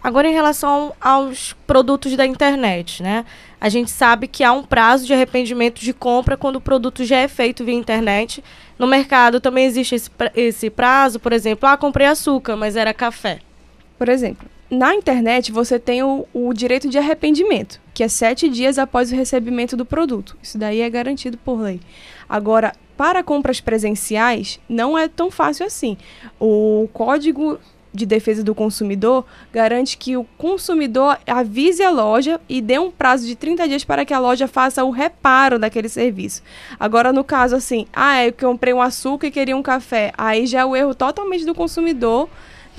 Agora, 0.03 0.28
em 0.28 0.34
relação 0.34 0.93
aos 1.01 1.53
produtos 1.65 2.15
da 2.15 2.26
internet, 2.26 3.01
né? 3.01 3.26
A 3.59 3.68
gente 3.68 3.89
sabe 3.89 4.28
que 4.28 4.43
há 4.43 4.51
um 4.51 4.63
prazo 4.63 5.05
de 5.05 5.13
arrependimento 5.13 5.82
de 5.82 5.91
compra 5.91 6.38
quando 6.38 6.57
o 6.57 6.61
produto 6.61 7.03
já 7.03 7.18
é 7.18 7.28
feito 7.28 7.65
via 7.65 7.74
internet. 7.74 8.43
No 8.78 8.88
mercado 8.88 9.39
também 9.39 9.65
existe 9.65 9.95
esse, 10.36 10.69
prazo, 10.69 11.19
por 11.19 11.34
exemplo, 11.34 11.67
ah, 11.67 11.78
comprei 11.78 12.07
açúcar, 12.07 12.55
mas 12.55 12.75
era 12.75 12.93
café. 12.93 13.39
Por 13.97 14.07
exemplo, 14.07 14.47
na 14.69 14.93
internet 14.93 15.51
você 15.51 15.80
tem 15.80 16.03
o, 16.03 16.28
o 16.34 16.53
direito 16.53 16.88
de 16.88 16.97
arrependimento, 16.97 17.82
que 17.93 18.03
é 18.03 18.07
sete 18.07 18.49
dias 18.49 18.78
após 18.78 19.11
o 19.11 19.15
recebimento 19.15 19.75
do 19.75 19.86
produto. 19.86 20.38
Isso 20.43 20.57
daí 20.57 20.82
é 20.82 20.89
garantido 20.89 21.38
por 21.38 21.59
lei. 21.59 21.80
Agora, 22.30 22.73
para 22.95 23.23
compras 23.23 23.61
presenciais, 23.61 24.59
não 24.67 24.97
é 24.97 25.07
tão 25.07 25.32
fácil 25.32 25.65
assim. 25.65 25.97
O 26.39 26.88
código 26.93 27.59
de 27.97 28.05
defesa 28.05 28.43
do 28.43 28.55
consumidor 28.55 29.25
garante 29.51 29.97
que 29.97 30.15
o 30.15 30.23
consumidor 30.37 31.17
avise 31.25 31.83
a 31.83 31.89
loja 31.89 32.39
e 32.47 32.61
dê 32.61 32.79
um 32.79 32.91
prazo 32.91 33.25
de 33.25 33.35
30 33.35 33.67
dias 33.67 33.83
para 33.83 34.05
que 34.05 34.13
a 34.13 34.19
loja 34.19 34.47
faça 34.47 34.83
o 34.85 34.91
reparo 34.91 35.57
daquele 35.57 35.89
serviço. 35.89 36.43
Agora, 36.79 37.11
no 37.11 37.23
caso 37.23 37.55
assim, 37.55 37.87
ah, 37.91 38.23
eu 38.23 38.31
comprei 38.31 38.73
um 38.73 38.81
açúcar 38.81 39.27
e 39.27 39.31
queria 39.31 39.57
um 39.57 39.63
café, 39.63 40.13
aí 40.17 40.45
já 40.45 40.61
é 40.61 40.65
o 40.65 40.75
erro 40.75 40.93
totalmente 40.93 41.45
do 41.45 41.55
consumidor. 41.55 42.29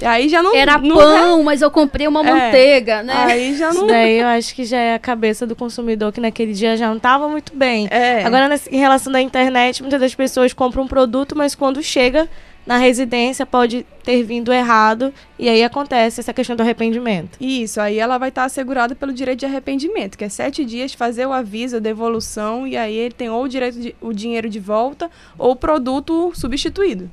Aí 0.00 0.28
já 0.28 0.40
não. 0.40 0.54
Era 0.54 0.78
não 0.78 0.96
pão, 0.96 1.40
é... 1.40 1.42
mas 1.42 1.60
eu 1.60 1.72
comprei 1.72 2.06
uma 2.06 2.20
é, 2.20 2.32
manteiga, 2.32 3.02
né? 3.02 3.14
Aí 3.16 3.56
já 3.56 3.72
não. 3.72 3.80
Isso 3.80 3.86
daí 3.86 4.18
eu 4.20 4.26
acho 4.28 4.54
que 4.54 4.64
já 4.64 4.78
é 4.78 4.94
a 4.94 4.98
cabeça 4.98 5.44
do 5.44 5.56
consumidor 5.56 6.12
que 6.12 6.20
naquele 6.20 6.52
dia 6.52 6.76
já 6.76 6.88
não 6.88 6.98
estava 6.98 7.28
muito 7.28 7.52
bem. 7.54 7.88
É. 7.90 8.22
Agora, 8.24 8.48
em 8.70 8.78
relação 8.78 9.12
da 9.12 9.20
internet, 9.20 9.82
muitas 9.82 10.00
das 10.00 10.14
pessoas 10.14 10.52
compram 10.52 10.84
um 10.84 10.86
produto, 10.86 11.36
mas 11.36 11.56
quando 11.56 11.82
chega 11.82 12.28
na 12.68 12.76
residência 12.76 13.46
pode 13.46 13.86
ter 14.08 14.22
vindo 14.22 14.50
errado 14.50 15.12
e 15.38 15.50
aí 15.50 15.62
acontece 15.62 16.18
essa 16.18 16.32
questão 16.32 16.56
do 16.56 16.62
arrependimento. 16.62 17.36
Isso, 17.38 17.78
aí 17.78 17.98
ela 17.98 18.16
vai 18.16 18.30
estar 18.30 18.44
assegurada 18.44 18.94
pelo 18.94 19.12
direito 19.12 19.40
de 19.40 19.44
arrependimento, 19.44 20.16
que 20.16 20.24
é 20.24 20.30
sete 20.30 20.64
dias 20.64 20.94
fazer 20.94 21.26
o 21.26 21.32
aviso, 21.32 21.76
a 21.76 21.78
devolução 21.78 22.66
e 22.66 22.74
aí 22.74 22.96
ele 22.96 23.12
tem 23.12 23.28
ou 23.28 23.44
o 23.44 23.48
direito 23.48 23.78
de, 23.78 23.94
o 24.00 24.14
dinheiro 24.14 24.48
de 24.48 24.58
volta 24.58 25.10
ou 25.36 25.50
o 25.50 25.56
produto 25.56 26.32
substituído. 26.34 27.10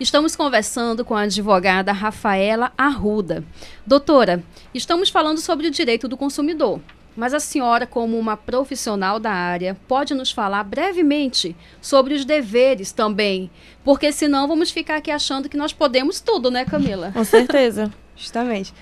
Estamos 0.00 0.34
conversando 0.34 1.04
com 1.04 1.14
a 1.14 1.24
advogada 1.24 1.92
Rafaela 1.92 2.72
Arruda. 2.78 3.44
Doutora, 3.86 4.42
estamos 4.72 5.10
falando 5.10 5.38
sobre 5.38 5.66
o 5.66 5.70
direito 5.70 6.08
do 6.08 6.16
consumidor. 6.16 6.80
Mas 7.16 7.34
a 7.34 7.40
senhora, 7.40 7.86
como 7.86 8.18
uma 8.18 8.36
profissional 8.36 9.18
da 9.18 9.32
área, 9.32 9.76
pode 9.88 10.14
nos 10.14 10.30
falar 10.30 10.64
brevemente 10.64 11.56
sobre 11.80 12.14
os 12.14 12.24
deveres 12.24 12.92
também, 12.92 13.50
porque 13.84 14.12
senão 14.12 14.46
vamos 14.46 14.70
ficar 14.70 14.96
aqui 14.96 15.10
achando 15.10 15.48
que 15.48 15.56
nós 15.56 15.72
podemos 15.72 16.20
tudo, 16.20 16.50
né, 16.50 16.64
Camila? 16.64 17.10
Com 17.12 17.24
certeza. 17.24 17.92
Justamente. 18.16 18.74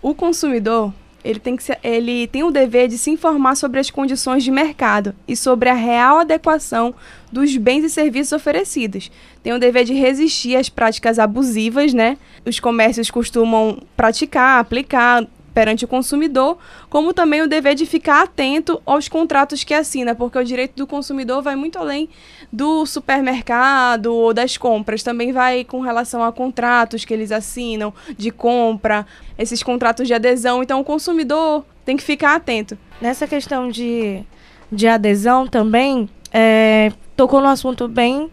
O 0.00 0.14
consumidor, 0.14 0.92
ele 1.22 1.38
tem, 1.38 1.54
que 1.54 1.62
ser, 1.62 1.78
ele 1.82 2.26
tem 2.28 2.42
o 2.42 2.50
dever 2.50 2.88
de 2.88 2.96
se 2.96 3.10
informar 3.10 3.54
sobre 3.54 3.78
as 3.78 3.90
condições 3.90 4.42
de 4.42 4.50
mercado 4.50 5.14
e 5.28 5.36
sobre 5.36 5.68
a 5.68 5.74
real 5.74 6.20
adequação 6.20 6.94
dos 7.30 7.54
bens 7.56 7.84
e 7.84 7.90
serviços 7.90 8.32
oferecidos. 8.32 9.10
Tem 9.42 9.52
o 9.52 9.58
dever 9.58 9.84
de 9.84 9.92
resistir 9.92 10.56
às 10.56 10.68
práticas 10.68 11.18
abusivas, 11.18 11.92
né? 11.92 12.16
Os 12.44 12.58
comércios 12.58 13.10
costumam 13.10 13.82
praticar, 13.96 14.60
aplicar 14.60 15.26
perante 15.56 15.86
o 15.86 15.88
consumidor, 15.88 16.58
como 16.90 17.14
também 17.14 17.40
o 17.40 17.48
dever 17.48 17.74
de 17.74 17.86
ficar 17.86 18.24
atento 18.24 18.78
aos 18.84 19.08
contratos 19.08 19.64
que 19.64 19.72
assina, 19.72 20.14
porque 20.14 20.36
o 20.36 20.44
direito 20.44 20.76
do 20.76 20.86
consumidor 20.86 21.40
vai 21.40 21.56
muito 21.56 21.78
além 21.78 22.10
do 22.52 22.84
supermercado 22.84 24.14
ou 24.14 24.34
das 24.34 24.58
compras, 24.58 25.02
também 25.02 25.32
vai 25.32 25.64
com 25.64 25.80
relação 25.80 26.22
a 26.22 26.30
contratos 26.30 27.06
que 27.06 27.14
eles 27.14 27.32
assinam 27.32 27.90
de 28.18 28.30
compra, 28.30 29.06
esses 29.38 29.62
contratos 29.62 30.06
de 30.06 30.12
adesão. 30.12 30.62
Então, 30.62 30.78
o 30.78 30.84
consumidor 30.84 31.64
tem 31.86 31.96
que 31.96 32.02
ficar 32.02 32.34
atento. 32.34 32.76
Nessa 33.00 33.26
questão 33.26 33.70
de, 33.70 34.22
de 34.70 34.86
adesão 34.86 35.46
também, 35.46 36.06
é, 36.30 36.92
tocou 37.16 37.40
no 37.40 37.48
assunto 37.48 37.88
bem. 37.88 38.28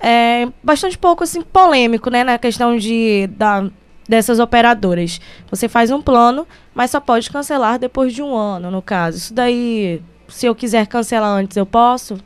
É, 0.00 0.48
bastante 0.62 0.96
pouco 0.96 1.22
assim 1.22 1.42
polêmico, 1.42 2.08
né, 2.08 2.24
na 2.24 2.38
questão 2.38 2.78
de 2.78 3.28
da 3.36 3.70
dessas 4.08 4.38
operadoras. 4.38 5.20
Você 5.50 5.68
faz 5.68 5.90
um 5.90 6.00
plano, 6.02 6.46
mas 6.74 6.90
só 6.90 7.00
pode 7.00 7.30
cancelar 7.30 7.78
depois 7.78 8.12
de 8.12 8.22
um 8.22 8.34
ano, 8.34 8.70
no 8.70 8.82
caso. 8.82 9.18
Isso 9.18 9.34
daí, 9.34 10.02
se 10.28 10.46
eu 10.46 10.54
quiser 10.54 10.86
cancelar 10.86 11.30
antes, 11.30 11.56
eu 11.56 11.66
posso? 11.66 12.18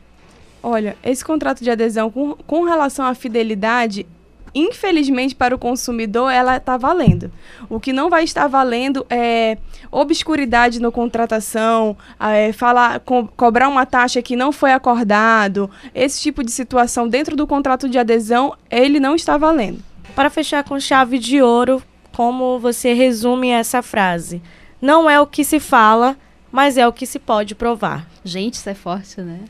Olha, 0.62 0.96
esse 1.04 1.24
contrato 1.24 1.62
de 1.62 1.70
adesão 1.70 2.10
com, 2.10 2.34
com 2.46 2.64
relação 2.64 3.06
à 3.06 3.14
fidelidade, 3.14 4.06
infelizmente 4.52 5.34
para 5.34 5.54
o 5.54 5.58
consumidor, 5.58 6.32
ela 6.32 6.56
está 6.56 6.76
valendo. 6.76 7.30
O 7.68 7.78
que 7.78 7.92
não 7.92 8.10
vai 8.10 8.24
estar 8.24 8.48
valendo 8.48 9.06
é 9.08 9.58
obscuridade 9.92 10.80
na 10.80 10.90
contratação, 10.90 11.96
é, 12.18 12.52
falar, 12.52 13.00
co 13.00 13.28
cobrar 13.36 13.68
uma 13.68 13.86
taxa 13.86 14.20
que 14.22 14.34
não 14.34 14.50
foi 14.50 14.72
acordado, 14.72 15.70
esse 15.94 16.20
tipo 16.20 16.42
de 16.42 16.50
situação 16.50 17.06
dentro 17.06 17.36
do 17.36 17.46
contrato 17.46 17.88
de 17.88 17.98
adesão, 17.98 18.54
ele 18.70 18.98
não 18.98 19.14
está 19.14 19.36
valendo. 19.36 19.80
Para 20.16 20.30
fechar 20.30 20.64
com 20.64 20.80
chave 20.80 21.18
de 21.18 21.42
ouro, 21.42 21.82
como 22.10 22.58
você 22.58 22.94
resume 22.94 23.50
essa 23.50 23.82
frase? 23.82 24.40
Não 24.80 25.10
é 25.10 25.20
o 25.20 25.26
que 25.26 25.44
se 25.44 25.60
fala, 25.60 26.16
mas 26.50 26.78
é 26.78 26.88
o 26.88 26.92
que 26.92 27.04
se 27.04 27.18
pode 27.18 27.54
provar. 27.54 28.08
Gente, 28.24 28.54
isso 28.54 28.70
é 28.70 28.72
forte, 28.72 29.20
né? 29.20 29.40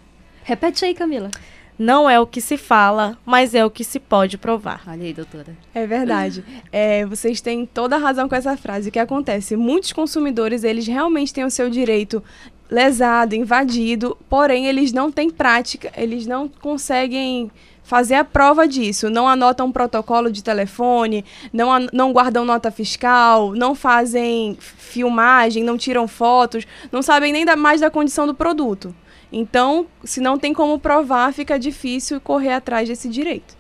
Repete 0.43 0.85
aí, 0.85 0.93
Camila. 0.93 1.31
Não 1.79 2.11
é 2.11 2.19
o 2.19 2.27
que 2.27 2.41
se 2.41 2.57
fala, 2.57 3.17
mas 3.25 3.55
é 3.55 3.65
o 3.65 3.71
que 3.71 3.85
se 3.85 4.01
pode 4.01 4.37
provar. 4.37 4.83
Olha 4.89 5.05
aí, 5.05 5.13
doutora. 5.13 5.57
É 5.73 5.87
verdade. 5.87 6.45
é, 6.73 7.07
vocês 7.07 7.41
têm 7.41 7.65
toda 7.65 7.95
a 7.95 8.01
razão 8.01 8.29
com 8.29 8.35
essa 8.35 8.57
frase. 8.57 8.89
O 8.89 8.93
que 8.93 8.99
acontece? 8.99 9.55
Muitos 9.55 9.93
consumidores, 9.93 10.65
eles 10.65 10.89
realmente 10.89 11.33
têm 11.33 11.45
o 11.45 11.51
seu 11.51 11.71
direito 11.71 12.21
lesado, 12.69 13.37
invadido, 13.37 14.19
porém 14.29 14.67
eles 14.67 14.93
não 14.93 15.13
têm 15.13 15.31
prática, 15.31 15.93
eles 15.97 16.27
não 16.27 16.49
conseguem 16.49 17.53
fazer 17.87 18.17
a 18.17 18.25
prova 18.25 18.67
disso. 18.67 19.09
Não 19.09 19.29
anotam 19.29 19.69
um 19.69 19.73
protocolo 19.73 20.31
de 20.31 20.43
telefone, 20.43 21.25
não, 21.53 21.69
não 21.93 22.13
guardam 22.13 22.45
nota 22.45 22.71
fiscal, 22.71 23.53
não 23.53 23.75
fazem 23.75 24.59
filmagem, 24.61 25.63
não 25.63 25.79
tiram 25.79 26.09
fotos, 26.09 26.67
não 26.91 27.01
sabem 27.01 27.33
nem 27.33 27.45
da, 27.45 27.55
mais 27.55 27.81
da 27.81 27.91
condição 27.91 28.27
do 28.27 28.35
produto. 28.35 28.95
Então, 29.33 29.87
se 30.05 30.21
não 30.21 30.37
tem 30.37 30.53
como 30.53 30.79
provar, 30.79 31.33
fica 31.33 31.59
difícil 31.59 32.21
correr 32.21 32.53
atrás 32.53 32.89
desse 32.89 33.09
direito. 33.09 33.57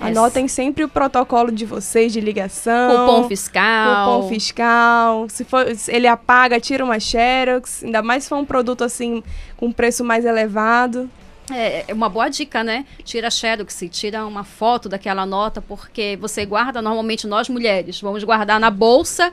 Anotem 0.00 0.48
sempre 0.48 0.82
o 0.82 0.88
protocolo 0.88 1.52
de 1.52 1.64
vocês 1.64 2.12
de 2.12 2.20
ligação. 2.20 2.90
Cupom 2.90 3.28
fiscal. 3.28 4.16
Cupom 4.16 4.28
fiscal. 4.28 5.28
Se 5.28 5.44
for, 5.44 5.66
ele 5.88 6.06
apaga, 6.08 6.58
tira 6.58 6.84
uma 6.84 6.98
xerox. 6.98 7.84
Ainda 7.84 8.02
mais 8.02 8.24
se 8.24 8.28
for 8.28 8.36
um 8.36 8.44
produto 8.44 8.82
assim 8.82 9.22
com 9.56 9.70
preço 9.70 10.02
mais 10.02 10.24
elevado. 10.24 11.08
É, 11.50 11.84
é 11.88 11.94
uma 11.94 12.08
boa 12.08 12.28
dica, 12.28 12.64
né? 12.64 12.86
Tira 13.04 13.30
xerox, 13.30 13.84
tira 13.90 14.24
uma 14.24 14.44
foto 14.44 14.88
daquela 14.88 15.26
nota, 15.26 15.60
porque 15.60 16.16
você 16.20 16.46
guarda, 16.46 16.80
normalmente 16.80 17.26
nós 17.26 17.48
mulheres, 17.48 18.00
vamos 18.00 18.24
guardar 18.24 18.58
na 18.58 18.70
bolsa, 18.70 19.32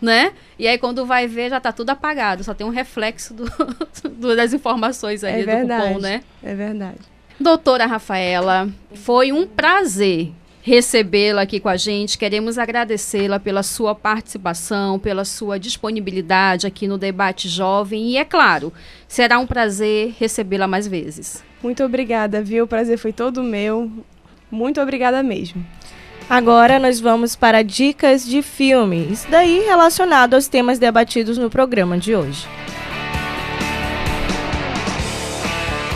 né? 0.00 0.32
E 0.58 0.66
aí 0.66 0.78
quando 0.78 1.04
vai 1.04 1.26
ver, 1.26 1.50
já 1.50 1.60
tá 1.60 1.72
tudo 1.72 1.90
apagado, 1.90 2.42
só 2.42 2.54
tem 2.54 2.66
um 2.66 2.70
reflexo 2.70 3.34
do, 3.34 3.44
do 4.08 4.34
das 4.34 4.52
informações 4.52 5.22
ali 5.22 5.42
é 5.42 5.44
verdade, 5.44 5.82
do 5.82 5.88
cupom, 5.88 6.00
né? 6.00 6.22
É 6.42 6.54
verdade. 6.54 6.98
Doutora 7.38 7.86
Rafaela, 7.86 8.68
foi 8.94 9.32
um 9.32 9.46
prazer 9.46 10.32
recebê-la 10.62 11.42
aqui 11.42 11.58
com 11.58 11.68
a 11.68 11.76
gente. 11.76 12.18
Queremos 12.18 12.58
agradecê-la 12.58 13.40
pela 13.40 13.62
sua 13.62 13.94
participação, 13.94 14.98
pela 14.98 15.24
sua 15.24 15.58
disponibilidade 15.58 16.66
aqui 16.66 16.86
no 16.86 16.98
Debate 16.98 17.48
Jovem. 17.48 18.10
E 18.10 18.16
é 18.16 18.24
claro, 18.24 18.72
será 19.08 19.38
um 19.38 19.46
prazer 19.46 20.14
recebê-la 20.18 20.66
mais 20.66 20.86
vezes. 20.86 21.42
Muito 21.62 21.84
obrigada, 21.84 22.42
viu? 22.42 22.64
O 22.64 22.68
prazer 22.68 22.98
foi 22.98 23.12
todo 23.12 23.42
meu. 23.42 23.90
Muito 24.50 24.80
obrigada 24.80 25.22
mesmo. 25.22 25.64
Agora 26.28 26.78
nós 26.78 27.00
vamos 27.00 27.34
para 27.34 27.62
dicas 27.62 28.24
de 28.24 28.40
filme. 28.40 29.08
Isso 29.10 29.28
daí 29.30 29.60
relacionado 29.60 30.34
aos 30.34 30.48
temas 30.48 30.78
debatidos 30.78 31.36
no 31.36 31.50
programa 31.50 31.98
de 31.98 32.14
hoje. 32.14 32.46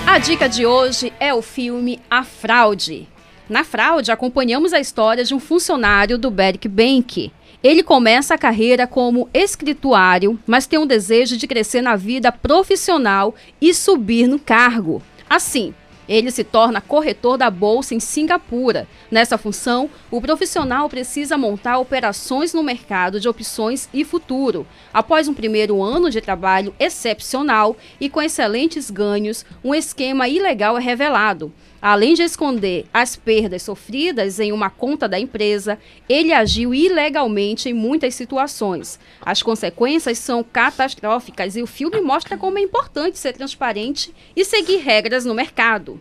A 0.06 0.18
dica 0.18 0.48
de 0.48 0.66
hoje 0.66 1.12
é 1.18 1.32
o 1.32 1.40
filme 1.40 2.00
A 2.10 2.24
Fraude. 2.24 3.08
Na 3.48 3.62
fraude, 3.62 4.10
acompanhamos 4.10 4.72
a 4.72 4.80
história 4.80 5.24
de 5.24 5.34
um 5.34 5.40
funcionário 5.40 6.16
do 6.16 6.30
Berk 6.30 6.66
Bank. 6.68 7.32
Ele 7.62 7.82
começa 7.82 8.34
a 8.34 8.38
carreira 8.38 8.86
como 8.86 9.28
escrituário, 9.34 10.38
mas 10.46 10.66
tem 10.66 10.78
um 10.78 10.86
desejo 10.86 11.36
de 11.36 11.46
crescer 11.46 11.80
na 11.80 11.96
vida 11.96 12.30
profissional 12.30 13.34
e 13.60 13.72
subir 13.74 14.26
no 14.26 14.38
cargo. 14.38 15.02
Assim, 15.28 15.74
ele 16.08 16.30
se 16.30 16.44
torna 16.44 16.80
corretor 16.80 17.38
da 17.38 17.50
bolsa 17.50 17.94
em 17.94 18.00
Singapura. 18.00 18.86
Nessa 19.10 19.38
função, 19.38 19.88
o 20.10 20.20
profissional 20.20 20.88
precisa 20.88 21.38
montar 21.38 21.78
operações 21.78 22.52
no 22.52 22.62
mercado 22.62 23.18
de 23.18 23.28
opções 23.28 23.88
e 23.92 24.04
futuro. 24.04 24.66
Após 24.92 25.28
um 25.28 25.34
primeiro 25.34 25.82
ano 25.82 26.10
de 26.10 26.20
trabalho 26.20 26.74
excepcional 26.78 27.76
e 27.98 28.10
com 28.10 28.20
excelentes 28.20 28.90
ganhos, 28.90 29.44
um 29.62 29.74
esquema 29.74 30.28
ilegal 30.28 30.76
é 30.76 30.80
revelado. 30.80 31.52
Além 31.86 32.14
de 32.14 32.22
esconder 32.22 32.86
as 32.94 33.14
perdas 33.14 33.60
sofridas 33.60 34.40
em 34.40 34.52
uma 34.52 34.70
conta 34.70 35.06
da 35.06 35.20
empresa, 35.20 35.78
ele 36.08 36.32
agiu 36.32 36.74
ilegalmente 36.74 37.68
em 37.68 37.74
muitas 37.74 38.14
situações. 38.14 38.98
As 39.20 39.42
consequências 39.42 40.16
são 40.16 40.42
catastróficas 40.42 41.56
e 41.56 41.62
o 41.62 41.66
filme 41.66 42.00
mostra 42.00 42.38
como 42.38 42.56
é 42.56 42.62
importante 42.62 43.18
ser 43.18 43.34
transparente 43.34 44.14
e 44.34 44.46
seguir 44.46 44.78
regras 44.78 45.26
no 45.26 45.34
mercado. 45.34 46.00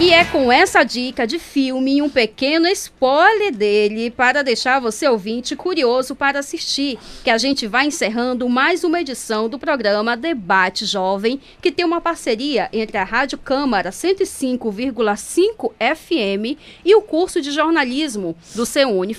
E 0.00 0.10
é 0.10 0.24
com 0.24 0.50
essa 0.50 0.82
dica 0.82 1.24
de 1.24 1.38
filme 1.38 1.98
e 1.98 2.02
um 2.02 2.10
pequeno 2.10 2.66
spoiler 2.66 3.54
dele 3.54 4.10
para 4.10 4.42
deixar 4.42 4.80
você 4.80 5.06
ouvinte 5.08 5.54
curioso 5.54 6.16
para 6.16 6.40
assistir, 6.40 6.98
que 7.22 7.30
a 7.30 7.38
gente 7.38 7.68
vai 7.68 7.86
encerrando 7.86 8.48
mais 8.48 8.82
uma 8.82 9.00
edição 9.00 9.48
do 9.48 9.56
programa 9.56 10.16
Debate 10.16 10.84
Jovem, 10.84 11.40
que 11.62 11.70
tem 11.70 11.84
uma 11.84 12.00
parceria 12.00 12.68
entre 12.72 12.98
a 12.98 13.04
Rádio 13.04 13.38
Câmara 13.38 13.90
105,5 13.90 15.72
FM 15.78 16.58
e 16.84 16.92
o 16.96 17.00
curso 17.00 17.40
de 17.40 17.52
jornalismo 17.52 18.36
do 18.52 18.66
CEUNI. 18.66 19.16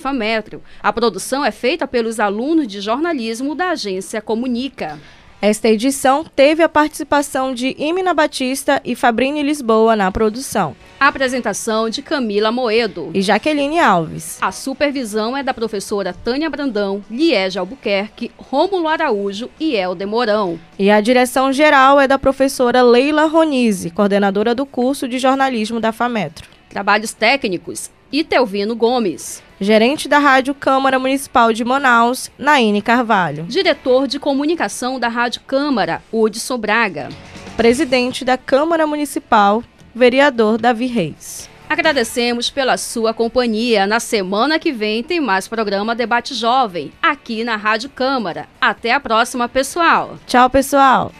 A 0.82 0.92
produção 0.92 1.42
é 1.42 1.50
feita 1.50 1.88
pelos 1.88 2.20
alunos 2.20 2.68
de 2.68 2.82
jornalismo 2.82 3.54
da 3.54 3.70
agência 3.70 4.20
Comunica. 4.20 5.00
Esta 5.48 5.68
edição 5.68 6.24
teve 6.24 6.60
a 6.64 6.68
participação 6.68 7.54
de 7.54 7.72
Imina 7.78 8.12
Batista 8.12 8.82
e 8.84 8.96
Fabrini 8.96 9.44
Lisboa 9.44 9.94
na 9.94 10.10
produção. 10.10 10.74
A 10.98 11.06
apresentação 11.06 11.88
de 11.88 12.02
Camila 12.02 12.50
Moedo 12.50 13.12
e 13.14 13.22
Jaqueline 13.22 13.78
Alves. 13.78 14.38
A 14.40 14.50
supervisão 14.50 15.36
é 15.36 15.44
da 15.44 15.54
professora 15.54 16.12
Tânia 16.12 16.50
Brandão, 16.50 17.00
Liege 17.08 17.60
Albuquerque, 17.60 18.32
Rômulo 18.36 18.88
Araújo 18.88 19.48
e 19.60 19.76
Helder 19.76 20.08
Mourão. 20.08 20.58
E 20.76 20.90
a 20.90 21.00
direção 21.00 21.52
geral 21.52 22.00
é 22.00 22.08
da 22.08 22.18
professora 22.18 22.82
Leila 22.82 23.26
Ronise, 23.26 23.90
coordenadora 23.90 24.52
do 24.52 24.66
curso 24.66 25.06
de 25.06 25.16
jornalismo 25.16 25.78
da 25.78 25.92
FAMetro. 25.92 26.48
Trabalhos 26.68 27.12
técnicos, 27.12 27.88
Itelvino 28.12 28.74
Gomes. 28.76 29.42
Gerente 29.60 30.08
da 30.08 30.18
Rádio 30.18 30.54
Câmara 30.54 30.98
Municipal 30.98 31.52
de 31.52 31.64
Manaus, 31.64 32.30
Naine 32.38 32.80
Carvalho. 32.80 33.44
Diretor 33.44 34.06
de 34.06 34.18
Comunicação 34.18 35.00
da 35.00 35.08
Rádio 35.08 35.40
Câmara, 35.46 36.02
Hudson 36.12 36.58
Braga. 36.58 37.08
Presidente 37.56 38.24
da 38.24 38.36
Câmara 38.36 38.86
Municipal, 38.86 39.64
vereador 39.94 40.58
Davi 40.58 40.86
Reis. 40.86 41.48
Agradecemos 41.68 42.48
pela 42.48 42.76
sua 42.76 43.12
companhia. 43.12 43.86
Na 43.86 43.98
semana 43.98 44.58
que 44.58 44.70
vem 44.70 45.02
tem 45.02 45.20
mais 45.20 45.48
programa 45.48 45.94
Debate 45.96 46.32
Jovem, 46.32 46.92
aqui 47.02 47.42
na 47.42 47.56
Rádio 47.56 47.90
Câmara. 47.90 48.46
Até 48.60 48.92
a 48.92 49.00
próxima, 49.00 49.48
pessoal. 49.48 50.16
Tchau, 50.26 50.48
pessoal. 50.48 51.10